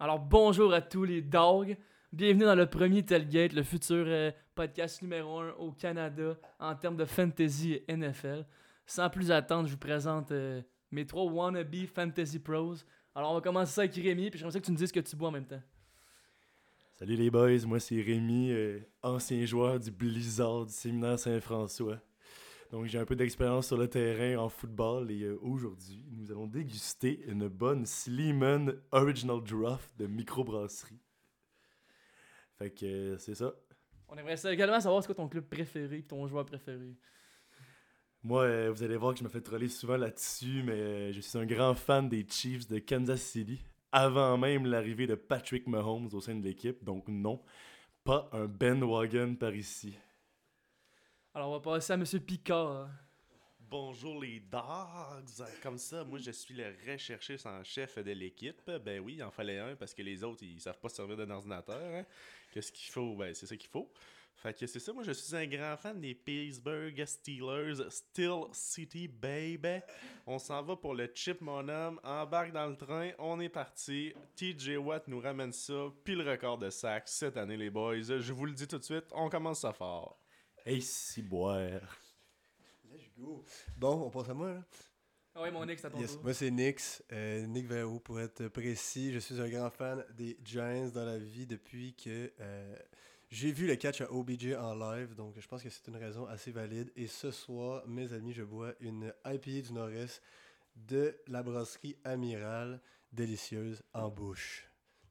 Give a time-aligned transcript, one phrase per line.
[0.00, 1.76] Alors bonjour à tous les dogs.
[2.12, 6.96] Bienvenue dans le premier Tailgate, le futur euh, podcast numéro 1 au Canada en termes
[6.96, 8.46] de fantasy et NFL.
[8.86, 12.76] Sans plus attendre, je vous présente euh, mes trois wannabe fantasy pros.
[13.12, 14.92] Alors on va commencer ça avec Rémi, puis j'aimerais ça que tu me dises ce
[14.92, 15.62] que tu bois en même temps.
[16.94, 21.98] Salut les boys, moi c'est Rémi, euh, ancien joueur du Blizzard du séminaire Saint-François.
[22.70, 26.46] Donc j'ai un peu d'expérience sur le terrain en football et euh, aujourd'hui nous allons
[26.46, 31.00] déguster une bonne Sleeman Original Draft de microbrasserie.
[32.58, 33.54] Fait que euh, c'est ça.
[34.08, 36.94] On aimerait ça également savoir c'est quoi ton club préféré, ton joueur préféré.
[38.22, 41.38] Moi, euh, vous allez voir que je me fais troller souvent là-dessus, mais je suis
[41.38, 43.60] un grand fan des Chiefs de Kansas City,
[43.92, 46.84] avant même l'arrivée de Patrick Mahomes au sein de l'équipe.
[46.84, 47.40] Donc non,
[48.04, 49.96] pas un Ben Wagon par ici.
[51.38, 52.88] Alors on va passer à Monsieur Picard.
[53.60, 55.46] Bonjour les dogs!
[55.62, 58.68] Comme ça, moi je suis le recherchiste en chef de l'équipe.
[58.84, 61.16] Ben oui, il en fallait un parce que les autres ils savent pas se servir
[61.16, 61.94] d'un ordinateur.
[61.94, 62.04] hein.
[62.50, 63.14] Qu'est-ce qu'il faut?
[63.14, 63.88] Ben c'est ça qu'il faut.
[64.34, 69.06] Fait que c'est ça, moi je suis un grand fan des Pittsburgh Steelers, Steel City
[69.06, 69.78] Baby.
[70.26, 74.12] On s'en va pour le chip mon homme, embarque dans le train, on est parti.
[74.34, 78.02] TJ Watt nous ramène ça, puis record de sacs cette année les boys.
[78.02, 80.18] Je vous le dis tout de suite, on commence ça fort.
[80.64, 81.80] Hey, si boire.
[82.90, 83.44] Let's go.
[83.76, 84.52] Bon, on passe à moi.
[84.54, 84.64] Là.
[85.34, 86.12] Ah ouais, mon ex, à ton Yes.
[86.14, 86.22] tour.
[86.24, 87.02] Moi, c'est Nix.
[87.12, 89.12] Euh, Nick Verrou, pour être précis.
[89.12, 92.76] Je suis un grand fan des Giants dans la vie depuis que euh,
[93.30, 95.14] j'ai vu le catch à OBJ en live.
[95.14, 96.92] Donc, je pense que c'est une raison assez valide.
[96.96, 100.22] Et ce soir, mes amis, je bois une IPA du Nord-Est
[100.76, 102.80] de la brasserie Amiral.
[103.10, 104.67] Délicieuse en bouche.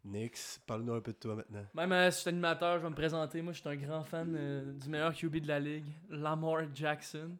[0.07, 1.65] Nix, parle-nous un peu de toi maintenant.
[1.73, 3.41] Même euh, si je suis animateur, je vais me présenter.
[3.41, 7.37] Moi, je suis un grand fan euh, du meilleur QB de la ligue, Lamar Jackson.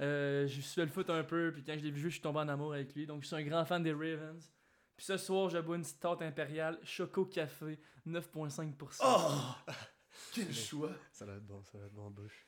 [0.00, 2.22] Euh, je suis le foot un peu, puis quand je l'ai vu jouer, je suis
[2.22, 3.06] tombé en amour avec lui.
[3.06, 4.52] Donc, je suis un grand fan des Ravens.
[4.96, 9.02] Puis ce soir, je bois une stout impériale, Choco Café, 9,5%.
[10.32, 10.90] Quel choix!
[11.10, 12.46] Ça va être bon, ça va être bon en bouche.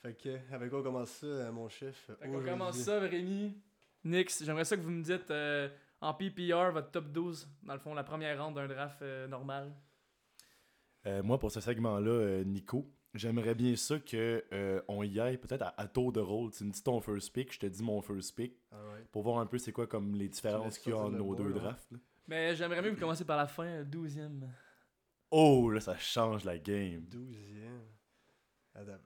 [0.00, 2.10] Fait que, avec quoi on commence ça, euh, mon chef?
[2.20, 3.60] Fait qu'on commence ça, Rémi.
[4.04, 5.68] Nix, j'aimerais ça que vous me dites euh,
[6.00, 9.74] en PPR votre top 12, dans le fond, la première ronde d'un draft euh, normal.
[11.06, 15.38] Euh, moi, pour ce segment-là, euh, Nico, j'aimerais bien ça que euh, on y aille
[15.38, 16.50] peut-être à, à tour de rôle.
[16.52, 19.06] Tu me dis ton first pick, je te dis mon first pick, Alright.
[19.08, 21.52] pour voir un peu c'est quoi comme les différences qu'il y a entre nos deux
[21.52, 21.90] drafts.
[21.92, 21.98] là.
[22.26, 24.42] Mais j'aimerais mieux commenciez par la fin, euh, 12e.
[25.30, 27.02] Oh, là, ça change la game.
[27.10, 27.80] 12e.
[28.74, 28.98] Attends.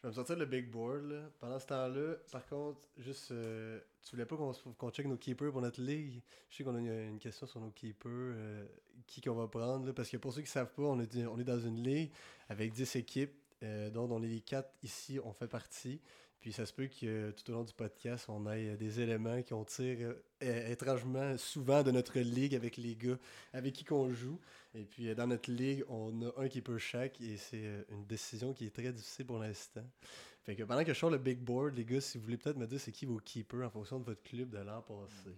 [0.00, 1.30] Je vais me sortir le big board là.
[1.40, 5.52] Pendant ce temps-là, par contre, juste euh, tu voulais pas qu'on qu'on check nos keepers
[5.52, 6.22] pour notre ligue?
[6.48, 8.66] Je sais qu'on a une, une question sur nos keepers, euh,
[9.06, 11.38] qui qu'on va prendre là, parce que pour ceux qui savent pas, on est, on
[11.38, 12.10] est dans une ligue
[12.48, 16.00] avec 10 équipes, euh, dont on est les 4 ici, on fait partie.
[16.40, 19.42] Puis ça se peut que euh, tout au long du podcast, on ait des éléments
[19.42, 23.18] qu'on tire étrangement souvent de notre ligue avec les gars
[23.52, 24.40] avec qui qu'on joue.
[24.74, 28.66] Et puis dans notre ligue, on a un keeper chaque et c'est une décision qui
[28.66, 29.84] est très difficile pour l'instant.
[30.48, 32.56] Fait que pendant que je sors le big board, les gars, si vous voulez peut-être
[32.56, 35.36] me dire c'est qui vos keepers en fonction de votre club de l'an passé.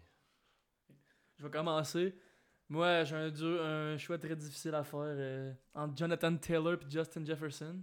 [1.37, 2.15] Je vais commencer.
[2.69, 7.25] Moi, j'ai un, un choix très difficile à faire euh, entre Jonathan Taylor et Justin
[7.25, 7.82] Jefferson.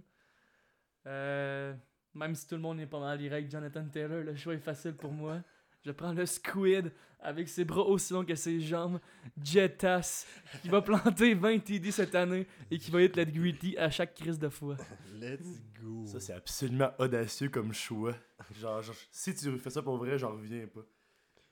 [1.04, 1.74] Euh,
[2.14, 4.94] même si tout le monde est pas mal avec Jonathan Taylor, le choix est facile
[4.94, 5.42] pour moi.
[5.84, 9.00] Je prends le squid avec ses bras aussi longs que ses jambes,
[9.42, 10.26] Jetas,
[10.62, 14.14] qui va planter 20 TD cette année et qui va être la gritty à chaque
[14.14, 14.76] crise de fois.
[15.14, 16.06] Let's go.
[16.06, 18.14] Ça, c'est absolument audacieux comme choix.
[18.60, 20.84] Genre, genre, si tu fais ça pour vrai, j'en reviens pas.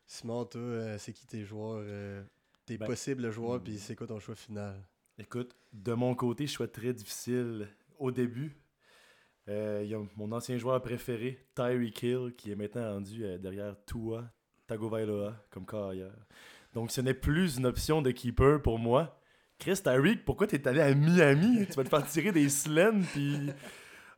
[0.06, 2.22] Simon, toi, euh, c'est qui tes joueurs, euh,
[2.64, 3.64] tes Ben, possibles joueurs, hmm.
[3.64, 4.80] puis c'est quoi ton choix final?
[5.18, 7.68] Écoute, de mon côté, choix très difficile.
[7.98, 8.56] Au début,
[9.48, 13.38] euh, il y a mon ancien joueur préféré, Tyreek Hill, qui est maintenant rendu euh,
[13.38, 14.24] derrière Tua
[14.66, 16.12] Tagovailoa comme carrière.
[16.74, 19.20] Donc, ce n'est plus une option de keeper pour moi.
[19.58, 21.66] Chris Tyreek, pourquoi t'es allé à Miami?
[21.66, 23.50] tu vas te faire tirer des slams, puis...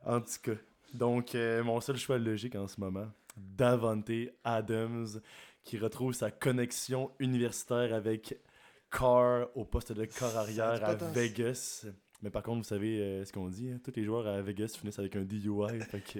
[0.04, 0.58] En tout cas.
[0.94, 4.10] Donc, euh, mon seul choix logique en ce moment, Davante
[4.44, 5.20] Adams,
[5.62, 8.38] qui retrouve sa connexion universitaire avec
[8.90, 10.94] Carr au poste de corps arrière à.
[10.94, 11.86] Vegas.
[12.22, 13.80] Mais par contre, vous savez euh, ce qu'on dit, hein?
[13.84, 15.80] tous les joueurs à Vegas finissent avec un DUI.
[15.90, 16.18] fait que,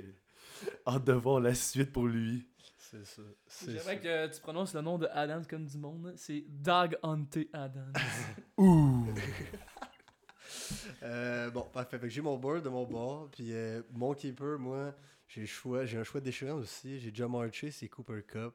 [0.87, 2.47] hâte de voir la suite pour lui.
[2.79, 3.23] C'est ça.
[3.47, 3.73] C'est.
[3.73, 6.15] J'aimerais que tu prononces le nom de Adams comme du monde.
[6.17, 7.93] C'est Dog Hunter Adams.
[8.57, 9.07] Ouh!
[11.03, 11.99] Euh, bon, parfait.
[12.05, 13.29] J'ai mon board de mon bord.
[13.31, 14.95] Puis euh, mon keeper, moi,
[15.27, 15.85] j'ai le choix.
[15.85, 16.99] J'ai un choix déchirant aussi.
[16.99, 18.55] J'ai Jamar Chase et Cooper Cup.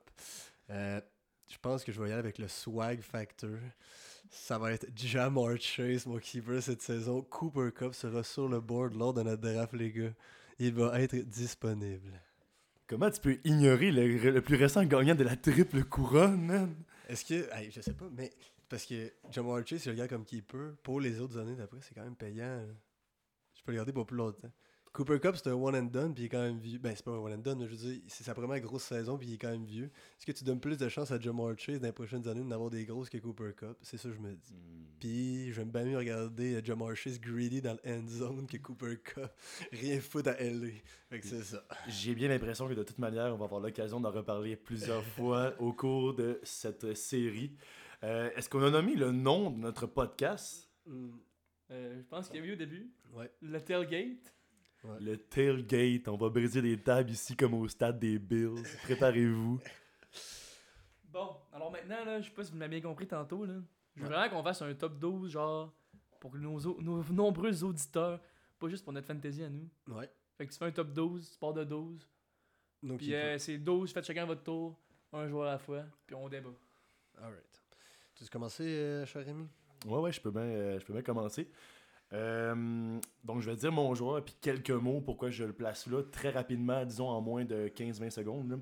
[0.69, 1.01] Euh,
[1.47, 3.57] je pense que je vais y aller avec le swag factor.
[4.35, 7.21] Ça va être Jamar Chase, mon keeper cette saison.
[7.21, 10.13] Cooper Cup sera sur le board lors de notre draft, les gars.
[10.59, 12.19] Il va être disponible.
[12.87, 16.75] Comment tu peux ignorer le, le plus récent gagnant de la triple couronne, man?
[17.07, 17.47] Est-ce que.
[17.53, 18.31] hey, je sais pas, mais
[18.67, 20.73] parce que Jamar Chase, je le regarde comme keeper.
[20.81, 22.57] Pour les autres années d'après, c'est quand même payant.
[22.57, 22.73] là.
[23.53, 24.51] Je peux le garder pour plus longtemps.
[24.93, 26.77] Cooper Cup, c'est un one and done, puis il est quand même vieux.
[26.77, 28.83] Ben, c'est pas un one and done, mais je veux dire, c'est sa première grosse
[28.83, 29.85] saison, puis il est quand même vieux.
[29.85, 32.69] Est-ce que tu donnes plus de chance à Jamar Chase dans les prochaines années d'avoir
[32.69, 33.75] des grosses que Cooper Cup?
[33.81, 34.53] C'est ça que je me dis.
[34.53, 34.85] Hmm.
[34.99, 38.97] Puis j'aime bien mieux regarder euh, Jamar Chase greedy dans le end zone que Cooper
[39.03, 39.31] Cup.
[39.71, 40.67] Rien foutre à LA.
[41.09, 41.65] Fait que c'est ça.
[41.87, 45.55] J'ai bien l'impression que de toute manière, on va avoir l'occasion d'en reparler plusieurs fois
[45.59, 47.55] au cours de cette série.
[48.03, 50.69] Euh, Est-ce qu'on a nommé le nom de notre podcast?
[50.87, 52.91] Euh, je pense qu'il y a eu au début.
[53.11, 53.31] Ouais.
[53.41, 54.35] Le tailgate.
[54.99, 56.07] Le tailgate.
[56.07, 58.63] On va briser des tables ici comme au stade des Bills.
[58.83, 59.59] Préparez-vous.
[61.09, 63.53] Bon, alors maintenant, là, je sais pas si vous m'avez bien compris tantôt, là.
[63.95, 64.13] Je veux Ouais.
[64.15, 65.71] vraiment qu'on fasse un top 12, genre,
[66.19, 68.19] pour nos, nos nombreux auditeurs,
[68.59, 69.69] pas juste pour notre fantasy à nous.
[69.87, 70.09] Ouais.
[70.37, 72.07] Fait que tu fais un top 12, tu pars de 12,
[72.81, 74.75] Donc, puis euh, c'est 12, faites chacun votre tour,
[75.11, 76.49] un joueur à la fois, puis on débat.
[77.21, 77.63] Alright.
[78.15, 79.47] Tu veux commencer, euh, cher Rémi
[79.85, 81.47] Ouais, ouais, je peux bien, euh, je peux bien commencer.
[82.13, 86.03] Euh, donc, je vais dire mon joueur puis quelques mots pourquoi je le place là,
[86.03, 88.61] très rapidement, disons en moins de 15-20 secondes.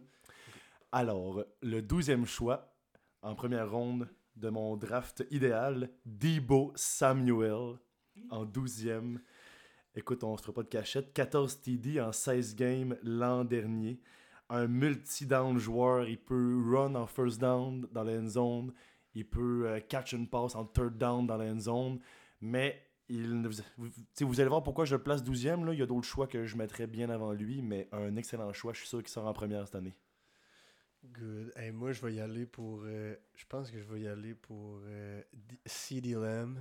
[0.92, 2.74] Alors, le 12e choix
[3.22, 7.78] en première ronde de mon draft idéal, Debo Samuel
[8.30, 9.20] en 12e.
[9.96, 11.14] Écoute, on se fera pas de cachette.
[11.14, 14.00] 14 TD en 16 games l'an dernier.
[14.50, 16.08] Un multi-down joueur.
[16.08, 18.74] Il peut run en first down dans la end zone.
[19.14, 22.00] Il peut euh, catch une passe en third down dans la end zone.
[22.40, 23.90] Mais il, vous,
[24.22, 25.66] vous- allez voir pourquoi je le place 12e.
[25.66, 25.74] Là.
[25.74, 27.62] Il y a d'autres choix que je mettrais bien avant lui.
[27.62, 28.74] Mais un excellent choix.
[28.74, 29.96] Je suis sûr qu'il sort en première cette année.
[31.04, 31.52] Good.
[31.74, 32.82] Moi, je vais y aller pour.
[32.86, 35.22] euh, je pense que je vais y aller pour euh,
[35.66, 36.60] CD Lamb.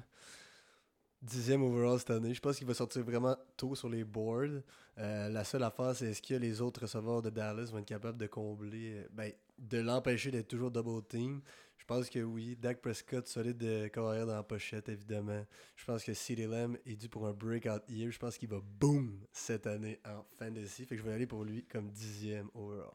[1.23, 2.33] Dixième overall cette année.
[2.33, 4.63] Je pense qu'il va sortir vraiment tôt sur les boards.
[4.97, 8.17] Euh, la seule affaire, c'est est-ce que les autres receveurs de Dallas vont être capables
[8.17, 11.43] de combler, euh, ben, de l'empêcher d'être toujours double team?
[11.91, 12.55] Je pense que oui.
[12.55, 15.45] Dak Prescott, solide de carrière dans la pochette, évidemment.
[15.75, 18.13] Je pense que CD Lamb est dû pour un breakout year.
[18.13, 20.85] Je pense qu'il va boom cette année en fantasy.
[20.87, 22.93] Fait que je vais aller pour lui comme dixième overall.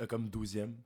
[0.00, 0.76] Euh, comme 12e.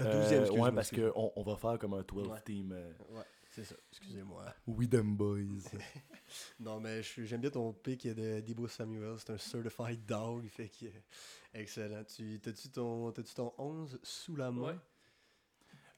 [0.00, 2.40] Euh, Euh, douzième, excuse-moi, ouais, parce qu'on on va faire comme un 12 Ouais.
[2.46, 2.72] team.
[2.72, 3.74] euh, Ouais, c'est ça.
[3.90, 4.46] Excusez-moi.
[4.66, 5.42] We them boys.
[6.58, 9.16] Non, mais je suis- j'aime bien ton pick de Debo Samuel.
[9.18, 10.46] C'est un certified dog.
[10.48, 10.86] Fait que,
[11.52, 12.04] excellent.
[12.04, 14.68] Tu, t'as-tu, ton, t'as-tu ton 11 sous la main?
[14.72, 14.78] Ouais.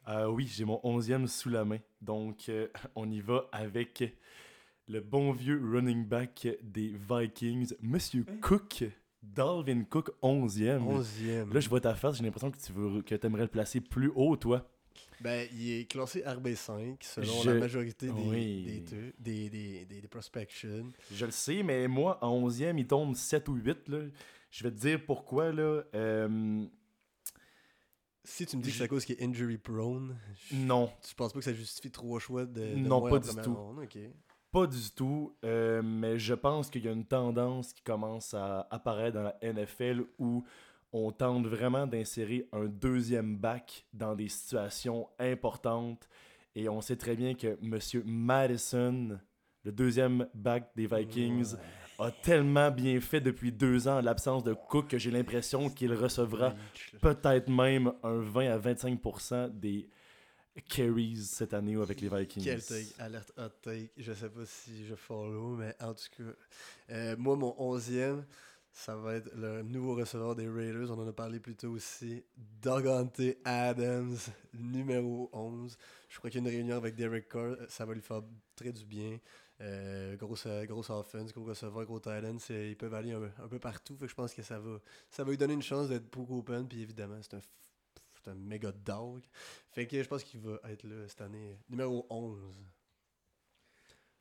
[0.08, 1.78] Euh, oui, j'ai mon 11e sous la main.
[2.00, 4.02] Donc, euh, on y va avec
[4.88, 8.38] le bon vieux running back des Vikings, Monsieur Hein?
[8.40, 8.84] Cook.
[9.22, 10.80] Dalvin Cook, 11e.
[10.82, 11.52] 11e.
[11.52, 14.10] Là, je vois ta face, j'ai l'impression que tu veux, que aimerais le placer plus
[14.14, 14.66] haut, toi.
[15.20, 18.82] Ben, il est classé RB5 selon Je- la majorité Oui.
[19.18, 20.86] des, des, des, des prospections.
[21.12, 23.88] Je le sais, mais moi, en 11e, il tombe 7 ou 8.
[23.88, 23.98] Là.
[24.50, 25.52] Je vais te dire pourquoi.
[25.52, 25.82] Là.
[25.94, 26.64] Euh,
[28.24, 30.16] Si tu me dis que c'est à cause qu'il est injury prone,
[30.50, 33.28] je, non, tu penses pas que ça justifie trois choix de, de Non, pas du
[33.28, 33.54] première tout.
[33.54, 33.78] ronde?
[33.82, 33.98] Ok.
[34.52, 38.66] Pas du tout, euh, mais je pense qu'il y a une tendance qui commence à
[38.70, 40.44] apparaître dans la NFL où
[40.92, 46.08] on tente vraiment d'insérer un deuxième back dans des situations importantes.
[46.56, 47.78] Et on sait très bien que M.
[48.04, 49.20] Madison,
[49.64, 51.54] le deuxième back des Vikings.
[52.00, 55.92] A tellement bien fait depuis deux ans en l'absence de Cook que j'ai l'impression qu'il
[55.92, 56.54] recevra
[57.00, 59.88] peut-être même un 20 à 25% des
[60.68, 62.42] carries cette année avec les Vikings.
[62.42, 63.90] Quel take, alerte hot take.
[63.96, 66.32] Je sais pas si je follow, mais en tout cas,
[66.90, 68.22] euh, moi, mon 11e,
[68.72, 70.90] ça va être le nouveau receveur des Raiders.
[70.90, 72.24] On en a parlé plus tôt aussi.
[72.36, 74.16] Dogante Adams,
[74.54, 75.76] numéro 11.
[76.08, 77.42] Je crois qu'il y a une réunion avec Derek Carr.
[77.42, 78.22] euh, Ça va lui faire
[78.54, 79.18] très du bien.
[79.60, 82.38] Euh, grosse, euh, grosse offense, gros receveur, gros talent.
[82.48, 83.96] Ils peuvent aller un, peu partout.
[83.96, 84.78] Fait que je pense que ça va,
[85.10, 86.66] ça va lui donner une chance d'être beaucoup open.
[86.66, 89.22] Puis évidemment, c'est un, un méga dog.
[89.72, 91.58] Fait que je pense qu'il va être là cette année.
[91.68, 92.38] Numéro 11.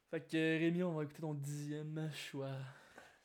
[0.09, 2.57] Fait que Rémi, on va écouter ton dixième choix.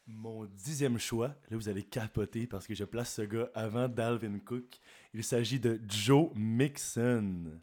[0.07, 4.39] Mon dixième choix, là vous allez capoter parce que je place ce gars avant Dalvin
[4.39, 4.79] Cook.
[5.15, 7.59] Il s'agit de Joe Mixon.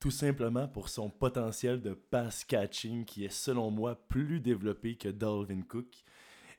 [0.00, 5.08] Tout simplement pour son potentiel de pass catching qui est selon moi plus développé que
[5.08, 6.02] Dalvin Cook.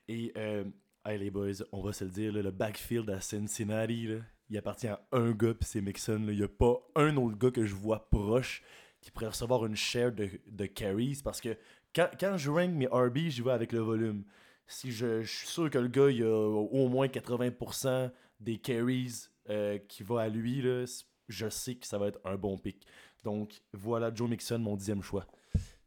[0.07, 0.63] Et euh,
[1.05, 4.07] hey les boys, on va se le dire, le backfield à Cincinnati,
[4.49, 6.23] il appartient à un gars puis c'est Mixon.
[6.29, 8.63] Il n'y a pas un autre gars que je vois proche
[9.01, 11.57] qui pourrait recevoir une share de, carries parce que
[11.93, 14.23] quand, je rank mes RB, j'y vais avec le volume
[14.67, 19.77] si je, suis sûr que le gars, il a au moins 80% des carries euh,
[19.87, 20.85] qui va à lui, là,
[21.27, 22.85] je sais que ça va être un bon pick.
[23.23, 25.25] Donc voilà Joe Mixon, mon dixième choix.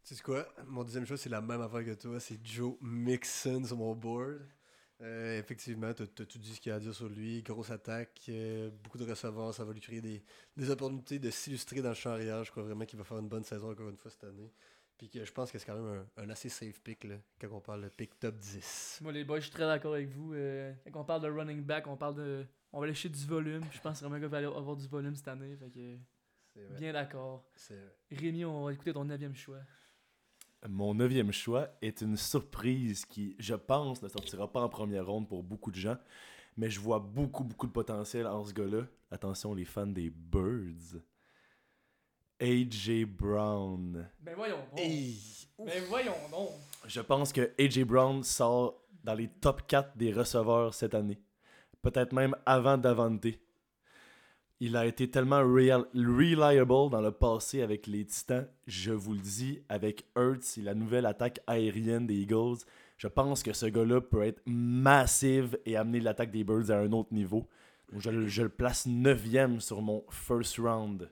[0.05, 0.47] Tu sais quoi?
[0.67, 2.21] Mon deuxième choix, c'est la même affaire que toi.
[2.21, 4.41] C'est Joe Mixon sur mon board.
[5.03, 7.43] Euh, effectivement, tu as, tout dit ce qu'il y a à dire sur lui.
[7.43, 10.23] Grosse attaque, euh, beaucoup de receveurs, ça va lui créer des,
[10.57, 12.45] des opportunités de s'illustrer dans le champ arrière.
[12.45, 14.51] Je crois vraiment qu'il va faire une bonne saison encore une fois cette année.
[14.99, 17.49] Puis que je pense que c'est quand même un, un assez safe pick là, quand
[17.53, 19.01] on parle de pick top 10.
[19.03, 20.33] Moi, les boys, je suis très d'accord avec vous.
[20.33, 22.47] Euh, quand on parle de running back, on parle de.
[22.73, 23.63] On va lécher du volume.
[23.73, 25.57] Je pense vraiment qu'il va aller avoir du volume cette année.
[25.57, 27.45] Fait que, bien d'accord.
[28.11, 29.61] Rémi, on va écouter ton neuvième choix.
[30.69, 35.29] Mon neuvième choix est une surprise qui, je pense, ne sortira pas en première ronde
[35.29, 35.97] pour beaucoup de gens,
[36.57, 38.87] mais je vois beaucoup, beaucoup de potentiel en ce gars-là.
[39.11, 41.01] Attention, les fans des Birds.
[42.41, 44.09] AJ Brown.
[44.21, 44.79] Ben voyons donc.
[44.81, 45.17] Hey!
[45.59, 46.51] Ben voyons donc.
[46.87, 51.19] Je pense que AJ Brown sort dans les top 4 des receveurs cette année.
[51.83, 53.27] Peut-être même avant Davante.
[54.59, 58.49] Il a été tellement real- reliable dans le passé avec les Titans.
[58.67, 62.59] Je vous le dis, avec Hurts et la nouvelle attaque aérienne des Eagles,
[62.97, 66.93] je pense que ce gars-là peut être massive et amener l'attaque des Birds à un
[66.93, 67.47] autre niveau.
[67.93, 71.11] Donc, je, le- je le place 9e sur mon first round.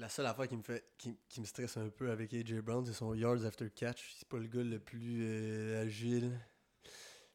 [0.00, 2.86] La seule affaire qui me fait qui, qui me stresse un peu avec AJ Brown,
[2.86, 4.14] c'est son yards after catch.
[4.18, 6.40] C'est pas le gars le plus euh, agile.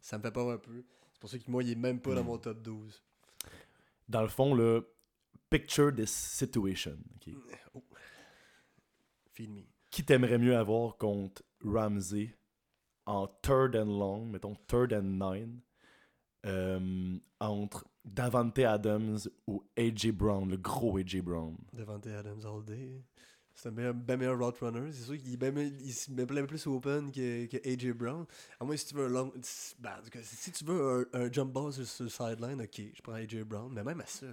[0.01, 0.83] Ça me fait peur un peu.
[1.13, 3.03] C'est pour ça que moi, il est même pas dans mon top 12.
[4.09, 4.91] Dans le fond, le
[5.51, 6.97] picture this situation.
[7.17, 7.35] ok?
[9.33, 9.61] Feed me.
[9.91, 12.35] qui t'aimerais mieux avoir contre Ramsey
[13.05, 15.61] en third and long, mettons third and nine,
[16.47, 21.55] euh, entre Davante Adams ou AJ Brown, le gros AJ Brown.
[21.73, 23.01] Devante Adams all day.
[23.57, 24.91] C'est un meilleur, ben meilleur route runner.
[24.91, 25.55] C'est sûr qu'il ben
[25.89, 28.25] se met plein plus open que, que AJ Brown.
[28.59, 29.31] À moins si tu veux un long.
[29.79, 32.61] Ben, en tout cas, si tu veux un, un jump ball sur, sur le sideline,
[32.61, 33.71] ok, je prends AJ Brown.
[33.73, 34.25] Mais même à ça,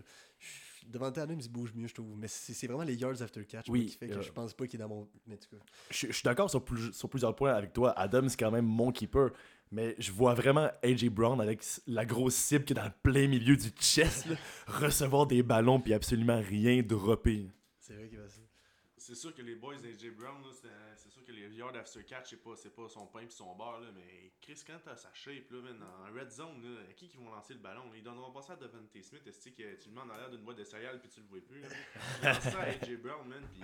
[0.89, 2.17] Devante Adams, il bouge mieux, je trouve.
[2.19, 4.67] Mais c'est vraiment les yards after catch Oui, qui fait que euh, je pense pas
[4.67, 5.09] qu'il est dans mon.
[5.29, 5.39] Mais.
[5.91, 7.93] Je, je suis d'accord sur, plus- sur plusieurs points avec toi.
[7.97, 9.31] Adams, c'est quand même mon keeper.
[9.73, 13.27] Mais je vois vraiment AJ Brown avec la grosse cible qui est dans le plein
[13.27, 14.37] milieu du chest, là,
[14.67, 17.49] recevoir des ballons puis absolument rien dropper.
[17.81, 18.25] C'est vrai qu'il va.
[19.03, 20.51] C'est sûr que les boys d'AJ Brown, là,
[20.97, 23.81] c'est sûr que les yards after catch, c'est pas, pas son pain pis son beurre,
[23.81, 27.09] là, mais Chris, quand t'as sa shape, là, man, en red zone, là, à qui
[27.09, 27.83] qui vont lancer le ballon?
[27.97, 30.43] Ils donneront pas ça à Devante Smith, est-ce que tu le mets en arrière d'une
[30.43, 31.69] boîte de céréales puis tu le vois plus, là?
[32.23, 33.63] Lance ça à AJ Brown, man, pis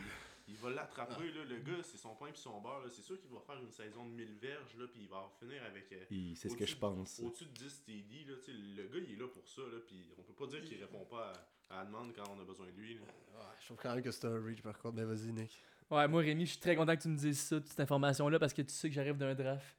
[0.49, 2.91] il va l'attraper, là, le gars, c'est son pain pis son beurre, là.
[2.91, 5.63] C'est sûr qu'il va faire une saison de 1000 verges, là, pis il va finir
[5.63, 5.93] avec...
[5.93, 6.05] euh,
[6.35, 7.21] C'est ce que je pense.
[7.21, 10.23] Au-dessus de 10 TD, là, le gars, il est là pour ça, là, pis on
[10.23, 11.33] peut pas dire qu'il répond pas à,
[11.71, 13.01] à la demande quand on a besoin de lui, là.
[13.03, 14.97] Ouais, je trouve quand même que c'est un reach par contre.
[14.97, 15.51] Mais vas-y, Nick.
[15.91, 18.39] Ouais, moi, Rémi, je suis très content que tu me dises ça, toute cette information-là,
[18.39, 19.77] parce que tu sais que j'arrive d'un draft.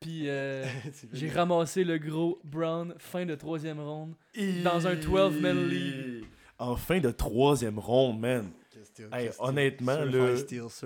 [0.00, 0.64] Puis euh,
[1.12, 4.14] j'ai ramassé le gros Brown, fin de troisième ronde.
[4.64, 6.24] Dans un 12-man league.
[6.58, 8.50] En fin de troisième ronde, man.
[8.70, 10.36] Qu'est-ce que- Hey, qu'est-ce que- honnêtement, le-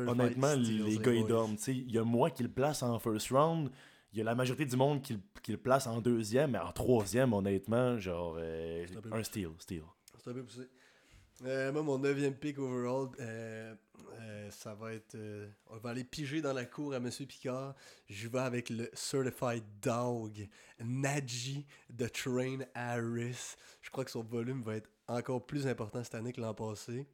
[0.08, 1.56] Honnêtement, les gars, ils dorment.
[1.56, 1.74] tu sais.
[1.74, 3.70] Il y a moi qui le place en first round.
[4.12, 6.52] Il y a la majorité du monde qui, le- qui le place en deuxième.
[6.52, 9.50] Mais en troisième, honnêtement, genre, euh, un steal.
[9.58, 9.82] steal.
[10.26, 10.68] Un peu poussé.
[11.44, 13.74] Euh, moi, mon neuvième pick overall, euh,
[14.20, 15.16] euh, ça va être.
[15.70, 17.76] on va aller piger dans la cour à Monsieur Picard.
[18.08, 20.48] Je vais avec le Certified Dog,
[20.80, 23.54] Najee de Train Harris.
[23.82, 27.06] Je crois que son volume va être encore plus important cette année que l'an passé.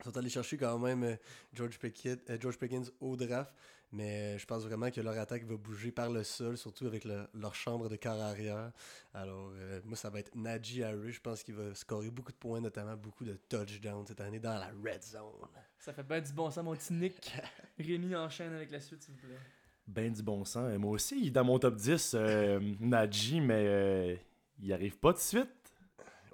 [0.00, 1.16] Ils sont allés chercher quand même
[1.54, 3.54] George, Pickett, George Pickens au draft,
[3.92, 7.04] mais euh, je pense vraiment que leur attaque va bouger par le sol, surtout avec
[7.04, 8.70] le- leur chambre de quart arrière.
[9.14, 11.12] Alors, euh, moi, ça va être Najee Harris.
[11.12, 14.54] Je pense qu'il va scorer beaucoup de points, notamment beaucoup de touchdowns cette année dans
[14.58, 15.48] la red zone.
[15.78, 17.34] Ça fait bien du bon sens, mon petit Nick.
[17.78, 19.38] Rémi enchaîne avec la suite, s'il vous plaît.
[19.86, 20.72] Ben du bon sens.
[20.72, 24.16] Et moi aussi, il est dans mon top 10, euh, Najee, mais euh,
[24.60, 25.48] il arrive pas de suite.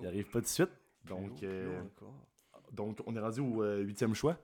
[0.01, 0.69] Il arrive pas de suite.
[1.07, 2.15] Donc, euh, haut encore.
[2.73, 4.37] donc on est rendu au euh, huitième choix.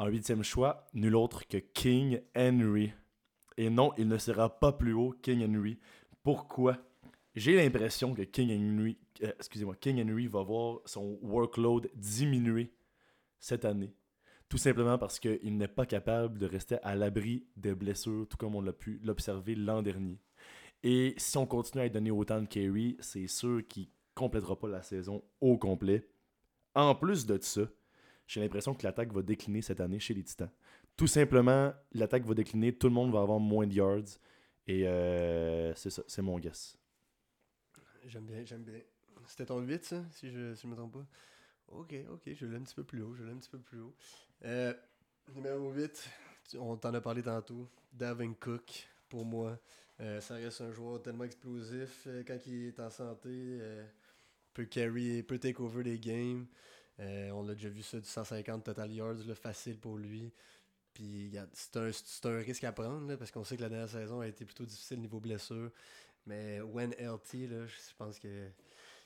[0.00, 2.90] En huitième choix, nul autre que King Henry.
[3.58, 5.78] Et non, il ne sera pas plus haut, King Henry.
[6.22, 6.78] Pourquoi?
[7.34, 12.72] J'ai l'impression que King Henry, euh, King Henry va voir son workload diminuer
[13.38, 13.94] cette année.
[14.48, 18.54] Tout simplement parce qu'il n'est pas capable de rester à l'abri des blessures, tout comme
[18.54, 20.18] on l'a pu l'observer l'an dernier.
[20.82, 24.82] Et si on continue à donner autant de carry, c'est sûr qu'il complétera pas la
[24.82, 26.08] saison au complet.
[26.74, 27.68] En plus de ça,
[28.30, 30.50] j'ai l'impression que l'attaque va décliner cette année chez les Titans.
[30.96, 34.18] Tout simplement, l'attaque va décliner, tout le monde va avoir moins de yards.
[34.68, 36.78] Et euh, c'est ça, c'est mon guess.
[38.06, 38.80] J'aime bien, j'aime bien.
[39.26, 41.06] C'était ton 8, ça, si je, si je me trompe pas?
[41.68, 43.80] Ok, ok, je l'ai un petit peu plus haut, je l'ai un petit peu plus
[43.80, 43.94] haut.
[44.44, 44.74] Euh,
[45.34, 46.08] numéro 8,
[46.48, 47.68] tu- on t'en a parlé tantôt.
[47.92, 49.58] Davin Cook, pour moi.
[50.00, 52.08] Euh, ça reste un joueur tellement explosif.
[52.26, 53.58] quand il est en santé,
[54.54, 56.46] peut carry, peut take over les games.
[57.00, 60.32] Euh, on a déjà vu ça du 150 total yards, là, facile pour lui.
[60.92, 61.90] Puis c'est un,
[62.30, 64.66] un risque à prendre, là, parce qu'on sait que la dernière saison a été plutôt
[64.66, 65.70] difficile niveau blessure.
[66.26, 68.48] Mais when LT, là, je pense que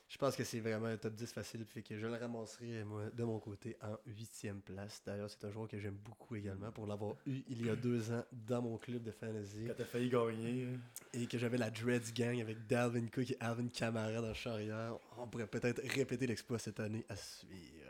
[0.06, 1.64] je pense que c'est vraiment un top 10 facile.
[1.64, 5.02] Fait que je le ramasserai, moi, de mon côté, en huitième place.
[5.04, 8.12] D'ailleurs, c'est un joueur que j'aime beaucoup également pour l'avoir eu il y a deux
[8.12, 9.64] ans dans mon club de fantasy.
[9.66, 10.64] Quand t'as failli gagner.
[10.64, 10.78] hein.
[11.14, 14.98] Et que j'avais la Dreads Gang avec Dalvin Cook et Alvin Kamara dans le charrière.
[15.16, 17.83] On pourrait peut-être répéter l'exploit cette année à suivre.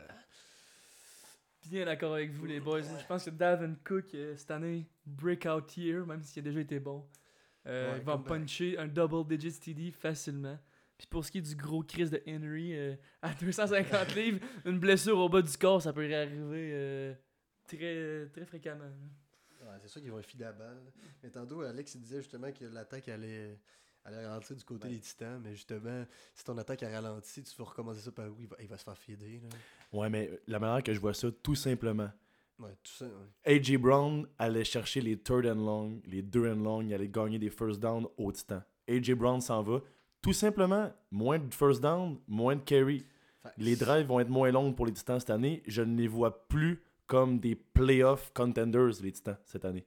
[1.69, 2.81] Bien d'accord avec vous, les boys.
[2.81, 6.79] Je pense que Davin Cook, euh, cette année, breakout year, même s'il a déjà été
[6.79, 7.05] bon.
[7.65, 8.27] Euh, Ouais, il va comeback.
[8.41, 10.57] puncher un double digit TD facilement.
[10.97, 14.79] Puis pour ce qui est du gros Chris de Henry, euh, à 250 livres, une
[14.79, 17.13] blessure au bas du corps, ça peut arriver euh,
[17.67, 18.85] très, très fréquemment.
[19.61, 20.77] Ouais, c'est sûr qu'ils vont filer la balle.
[21.23, 23.57] Mais tantôt, Alex il disait justement que l'attaque allait,
[24.05, 24.93] allait ralentir du côté Ouais.
[24.93, 25.39] des titans.
[25.43, 28.35] Mais justement, si ton attaque a ralenti, tu vas recommencer ça par où?
[28.39, 29.41] Il va, il va se faire fieder.
[29.43, 29.49] Là.
[29.91, 32.09] Ouais, mais la manière que je vois ça, tout simplement.
[32.59, 33.05] Ouais, tout ça.
[33.05, 33.55] ouais.
[33.57, 37.37] AJ Brown allait chercher les third and long, les deux and long, il allait gagner
[37.37, 38.61] des first down au titan.
[38.87, 39.81] AJ Brown s'en va.
[40.21, 43.05] Tout simplement, moins de first down, moins de carry.
[43.57, 45.61] Les drives vont être moins longues pour les titans cette année.
[45.67, 49.85] Je ne les vois plus comme des playoff contenders, les titans, cette année.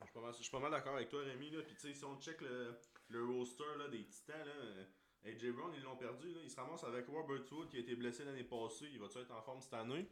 [0.00, 1.50] Je suis pas mal- je suis pas mal d'accord avec toi, Rémi.
[1.50, 1.58] Là.
[1.64, 2.74] Puis, tu sais, si on check le,
[3.10, 4.84] le roster là, des Titans, là, euh,
[5.26, 6.28] AJ Brown, ils l'ont perdu.
[6.32, 6.40] Là.
[6.42, 8.86] Ils se ramassent avec Robert Wood qui a été blessé l'année passée.
[8.92, 10.06] Il va-tu être en forme cette année?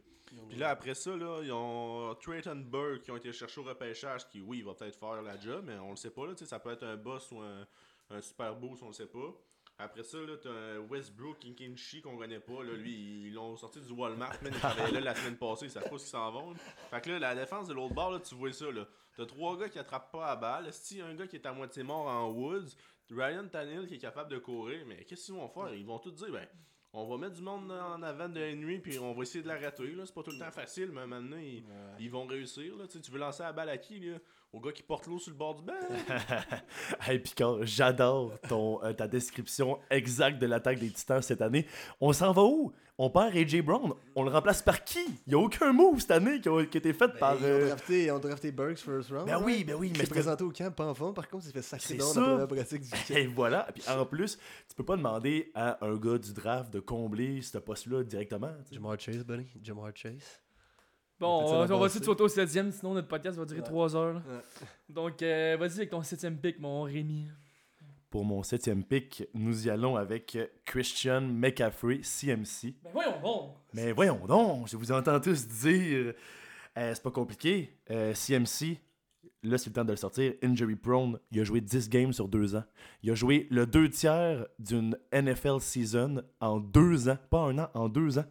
[0.47, 4.27] Puis là, après ça, là, ils ont Trayton Burke qui ont été cherchés au repêchage.
[4.29, 6.27] Qui, oui, il va peut-être faire la job, mais on le sait pas.
[6.27, 7.65] Là, tu sais, ça peut être un boss ou un,
[8.11, 9.33] un super boost, on le sait pas.
[9.81, 12.63] Après ça, là, t'as un Westbrook Kinkinshi qu'on connaît pas.
[12.63, 14.35] Là, lui, ils l'ont sorti du Walmart.
[14.43, 15.65] Il travaillait là la semaine passée.
[15.65, 16.51] Ils savent pas ce qu'ils s'en vont.
[16.51, 16.57] là.
[16.91, 18.69] Fait que là, la défense de l'autre bord, là, tu vois ça.
[18.71, 18.85] là.
[19.19, 20.71] T'as trois gars qui attrapent pas à balle.
[20.71, 22.69] Si un gars qui est à moitié mort en Woods,
[23.11, 25.73] Ryan Tannehill qui est capable de courir, mais qu'est-ce qu'ils vont faire?
[25.73, 26.47] Ils vont tout dire, ben,
[26.93, 29.91] on va mettre du monde en avant de Henry, puis on va essayer de l'arrêter.
[29.91, 30.05] là.
[30.05, 31.65] C'est pas tout le temps facile, mais maintenant, ils,
[31.99, 32.77] ils vont réussir.
[32.77, 32.85] Là.
[32.87, 34.19] Tu veux lancer la balle à qui là?
[34.53, 35.73] Au gars qui porte l'eau sur le bord du banc
[37.07, 41.67] hey Picard, j'adore ton, euh, ta description exacte de l'attaque des titans cette année.
[41.99, 42.73] On s'en va où?
[43.01, 43.93] On perd AJ Brown.
[44.13, 44.99] On le remplace par qui?
[45.25, 47.35] Il n'y a aucun move cette année qui a, qui a été fait Ben, par.
[47.39, 49.25] ils, ont euh, drafté, ils ont drafté Burks first round.
[49.25, 51.13] Ben oui, ben oui, Il mais présenté au camp, pas en forme.
[51.13, 52.35] Par contre, il s'est fait C'est dans ça.
[52.37, 52.97] la pratique du camp.
[53.15, 53.67] Et voilà.
[53.73, 57.57] Puis en plus, tu peux pas demander à un gars du draft de combler ce
[57.57, 58.51] poste-là directement.
[58.69, 59.47] Jamar Chase, buddy.
[59.63, 60.41] Jamar Chase.
[61.21, 63.65] Bon, on, va- on essayer de sauter au 7ème, sinon notre podcast va durer Ouais.
[63.65, 64.15] 3 heures.
[64.15, 64.41] Ouais.
[64.89, 67.27] Donc, euh, vas-y avec ton 7ème pick, mon Rémi.
[68.09, 72.73] Pour mon septième pick, nous y allons avec Christian McCaffrey, CMC.
[72.83, 73.53] Ben voyons bon.
[73.73, 76.15] Mais voyons donc, je vous entends tous dire,
[76.75, 77.77] euh, c'est pas compliqué.
[77.91, 78.79] Euh, CMC,
[79.43, 82.27] là c'est le temps de le sortir, injury prone, il a joué 10 games sur
[82.27, 82.63] 2 ans.
[83.03, 87.69] Il a joué le 2 tiers d'une NFL season en 2 ans, pas un an,
[87.75, 88.25] en 2 ans.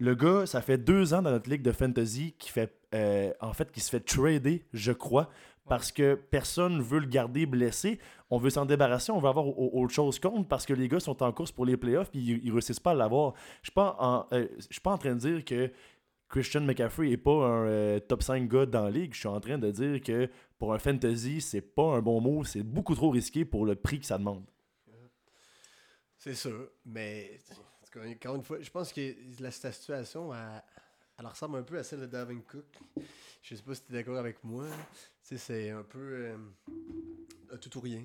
[0.00, 3.52] Le gars, ça fait 2 ans dans notre ligue de fantasy qui fait, euh, en
[3.52, 5.30] fait, qui se fait trader, je crois,
[5.68, 7.98] parce que personne veut le garder blessé.
[8.30, 11.00] On veut s'en débarrasser, on veut avoir au- autre chose contre parce que les gars
[11.00, 13.34] sont en course pour les playoffs et ils, ils réussissent pas à l'avoir.
[13.62, 15.70] Je en, euh, suis pas en train de dire que
[16.28, 19.12] Christian McCaffrey est pas un euh, top 5 gars dans la ligue.
[19.12, 22.42] Je suis en train de dire que pour un fantasy, c'est pas un bon mot.
[22.42, 24.44] C'est beaucoup trop risqué pour le prix que ça demande.
[26.16, 27.38] C'est sûr, mais
[27.96, 30.62] une fois, je pense que la, situation, elle,
[31.18, 32.64] elle ressemble un peu à celle de Davin Cook.
[33.42, 34.66] Je sais pas si tu es d'accord avec moi.
[35.22, 36.36] C'est un peu euh,
[37.60, 38.02] tout ou rien.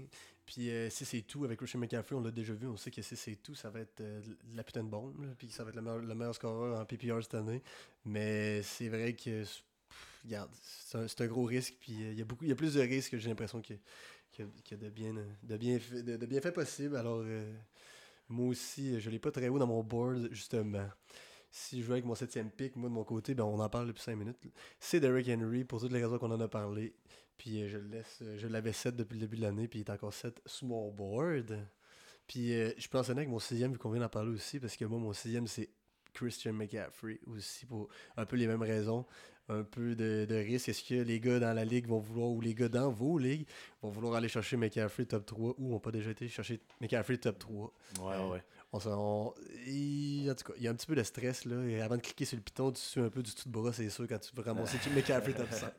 [0.47, 3.01] Puis euh, si c'est tout avec Christian McCaffrey, on l'a déjà vu, on sait que
[3.01, 4.21] si c'est tout, ça va être euh,
[4.55, 7.21] la putain de bombe, puis ça va être le meilleur, le meilleur scoreur en PPR
[7.21, 7.61] cette année.
[8.05, 9.43] Mais c'est vrai que,
[10.23, 12.75] regarde, c'est un, un gros risque, puis euh, il y a beaucoup, y a plus
[12.75, 13.73] de risques que j'ai l'impression que,
[14.31, 16.95] que, que de bien, de bien, de, possible.
[16.95, 17.25] Alors,
[18.29, 20.87] moi aussi, je l'ai pas très haut dans mon board, justement.
[21.49, 23.87] Si je jouais avec mon septième pick, moi de mon côté, ben on en parle
[23.87, 24.37] depuis 5 minutes.
[24.79, 26.93] C'est Derrick Henry, pour toutes les raisons qu'on en a parlé.
[27.37, 29.79] Puis euh, je le laisse, euh, je l'avais 7 depuis le début de l'année, puis
[29.79, 31.57] il est encore 7 sous board.
[32.27, 34.75] Puis euh, je peux enseigner avec mon sixième, vu qu'on vient d'en parler aussi, parce
[34.75, 35.69] que moi, mon sixième, c'est
[36.13, 39.05] Christian McCaffrey aussi, pour un peu les mêmes raisons.
[39.49, 40.67] Un peu de, de risque.
[40.67, 43.47] Est-ce que les gars dans la ligue vont vouloir, ou les gars dans vos ligues,
[43.81, 47.39] vont vouloir aller chercher McCaffrey top 3, ou ont pas déjà été chercher McCaffrey top
[47.39, 48.43] 3 Ouais, ouais.
[48.73, 49.33] On,
[49.65, 51.63] il, en tout cas, il y a un petit peu de stress là.
[51.65, 53.71] Et avant de cliquer sur le piton, tu suis un peu du tout de bras,
[53.73, 55.71] c'est sûr, quand tu veux ramasser McCaffrey top 5.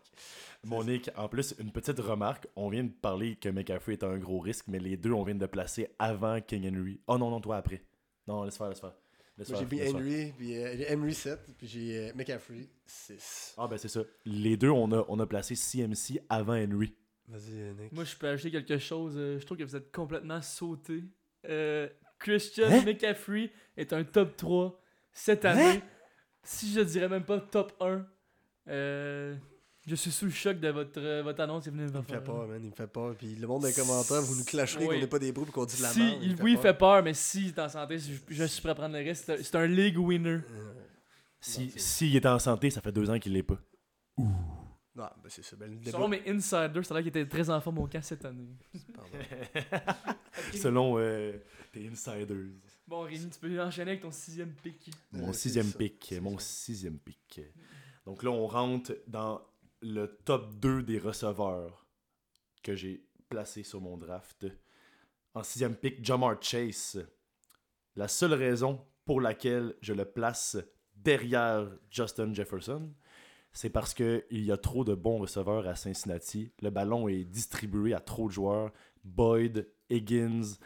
[0.64, 2.46] Monique, en plus, une petite remarque.
[2.56, 5.34] On vient de parler que McCaffrey est un gros risque, mais les deux, on vient
[5.36, 7.00] de placer avant King Henry.
[7.06, 7.82] Oh non, non, toi après.
[8.26, 8.94] Non, laisse faire, laisse faire.
[9.40, 9.88] J'ai mis.
[9.88, 13.54] Henry, puis euh, j'ai Henry 7, puis j'ai euh, McCaffrey 6.
[13.56, 14.00] Ah ben c'est ça.
[14.24, 16.92] Les deux, on a, on a placé CMC avant Henry.
[17.28, 17.92] Vas-y, Nick.
[17.92, 19.14] Moi, je peux ajouter quelque chose.
[19.16, 21.04] euh, je trouve que vous êtes complètement sauté.
[21.48, 22.82] Euh, Christian Hein?
[22.84, 24.80] McCaffrey est un top 3
[25.12, 25.80] cette année.
[26.42, 28.04] Si je dirais même pas top 1.
[28.68, 29.34] Euh,
[29.86, 31.64] Je suis sous le choc de votre, euh, votre annonce.
[31.66, 32.24] Il venait de Il me me fait faire.
[32.24, 32.60] peur, man.
[32.62, 33.14] Il me fait peur.
[33.16, 34.94] Puis le monde des commentaires, vous nous clasherez Oui.
[34.96, 36.18] qu'on n'est pas des bros et qu'on dit de la Si, merde.
[36.22, 38.70] il- oui, il fait peur, mais si il est en santé, je, je suis prêt
[38.72, 39.24] à prendre le risque.
[39.42, 40.30] C'est un- league winner.
[40.30, 40.74] Euh,
[41.40, 43.58] Si, s'il est en santé, ça fait deux ans qu'il l'est pas.
[44.18, 45.54] Non, ben c'est ça.
[45.56, 48.48] Ben, Selon mes insiders, c'est là qu'il était très en forme au camp cette année.
[48.94, 49.10] Pardon.
[50.54, 51.32] Selon euh,
[51.78, 52.36] tes insiders.
[52.86, 54.90] Bon, Rémi, tu peux enchaîner avec ton sixième pick.
[55.12, 57.40] Mon sixième c'est Mon sixième pick.
[58.04, 59.42] Donc là, on rentre dans
[59.80, 61.86] le top 2 des receveurs
[62.62, 64.46] que j'ai placé sur mon draft.
[65.34, 67.06] En sixième pick, Jamar Chase.
[67.94, 70.56] La seule raison pour laquelle je le place
[70.94, 72.92] derrière Justin Jefferson,
[73.52, 76.52] c'est parce qu'il y a trop de bons receveurs à Cincinnati.
[76.60, 78.72] Le ballon est distribué à trop de joueurs.
[79.04, 80.58] Boyd, Higgins,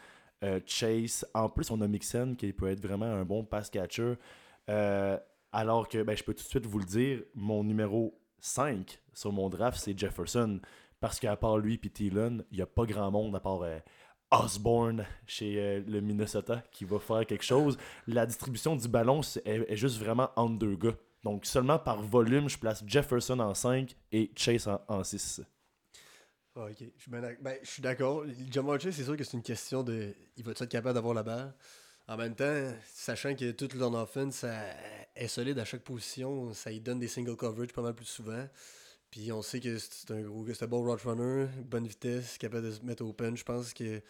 [0.43, 1.25] euh, Chase.
[1.33, 4.15] En plus, on a Mixon qui peut être vraiment un bon pass catcher.
[4.69, 5.17] Euh,
[5.51, 9.31] alors que, ben, je peux tout de suite vous le dire, mon numéro 5 sur
[9.31, 10.59] mon draft, c'est Jefferson.
[10.99, 13.79] Parce qu'à part lui et Thielen, il n'y a pas grand monde à part euh,
[14.31, 17.77] Osborne chez le Minnesota qui va faire quelque chose.
[18.07, 20.95] La distribution du ballon est juste vraiment entre deux gars.
[21.23, 25.41] Donc seulement par volume, je place Jefferson en 5 et Chase en, 6.
[26.55, 26.83] Ah, ok.
[26.97, 28.23] Je ben, je suis d'accord.
[28.51, 30.13] Jamar Chase, c'est sûr que c'est une question de.
[30.37, 31.53] Il va être capable d'avoir la balle?
[32.07, 34.53] En même temps, sachant que toute leur offense ça
[35.15, 38.45] est solide à chaque position, ça lui donne des single coverage pas mal plus souvent.
[39.09, 42.37] Puis on sait que c'est un gros gars, c'est un bon route runner, bonne vitesse,
[42.37, 43.37] capable de se mettre open.
[43.37, 44.01] Je pense que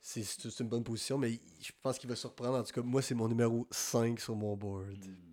[0.00, 2.58] c'est c'est une bonne position, mais je pense qu'il va surprendre.
[2.58, 4.84] En tout cas, moi, c'est mon numéro 5 sur mon board.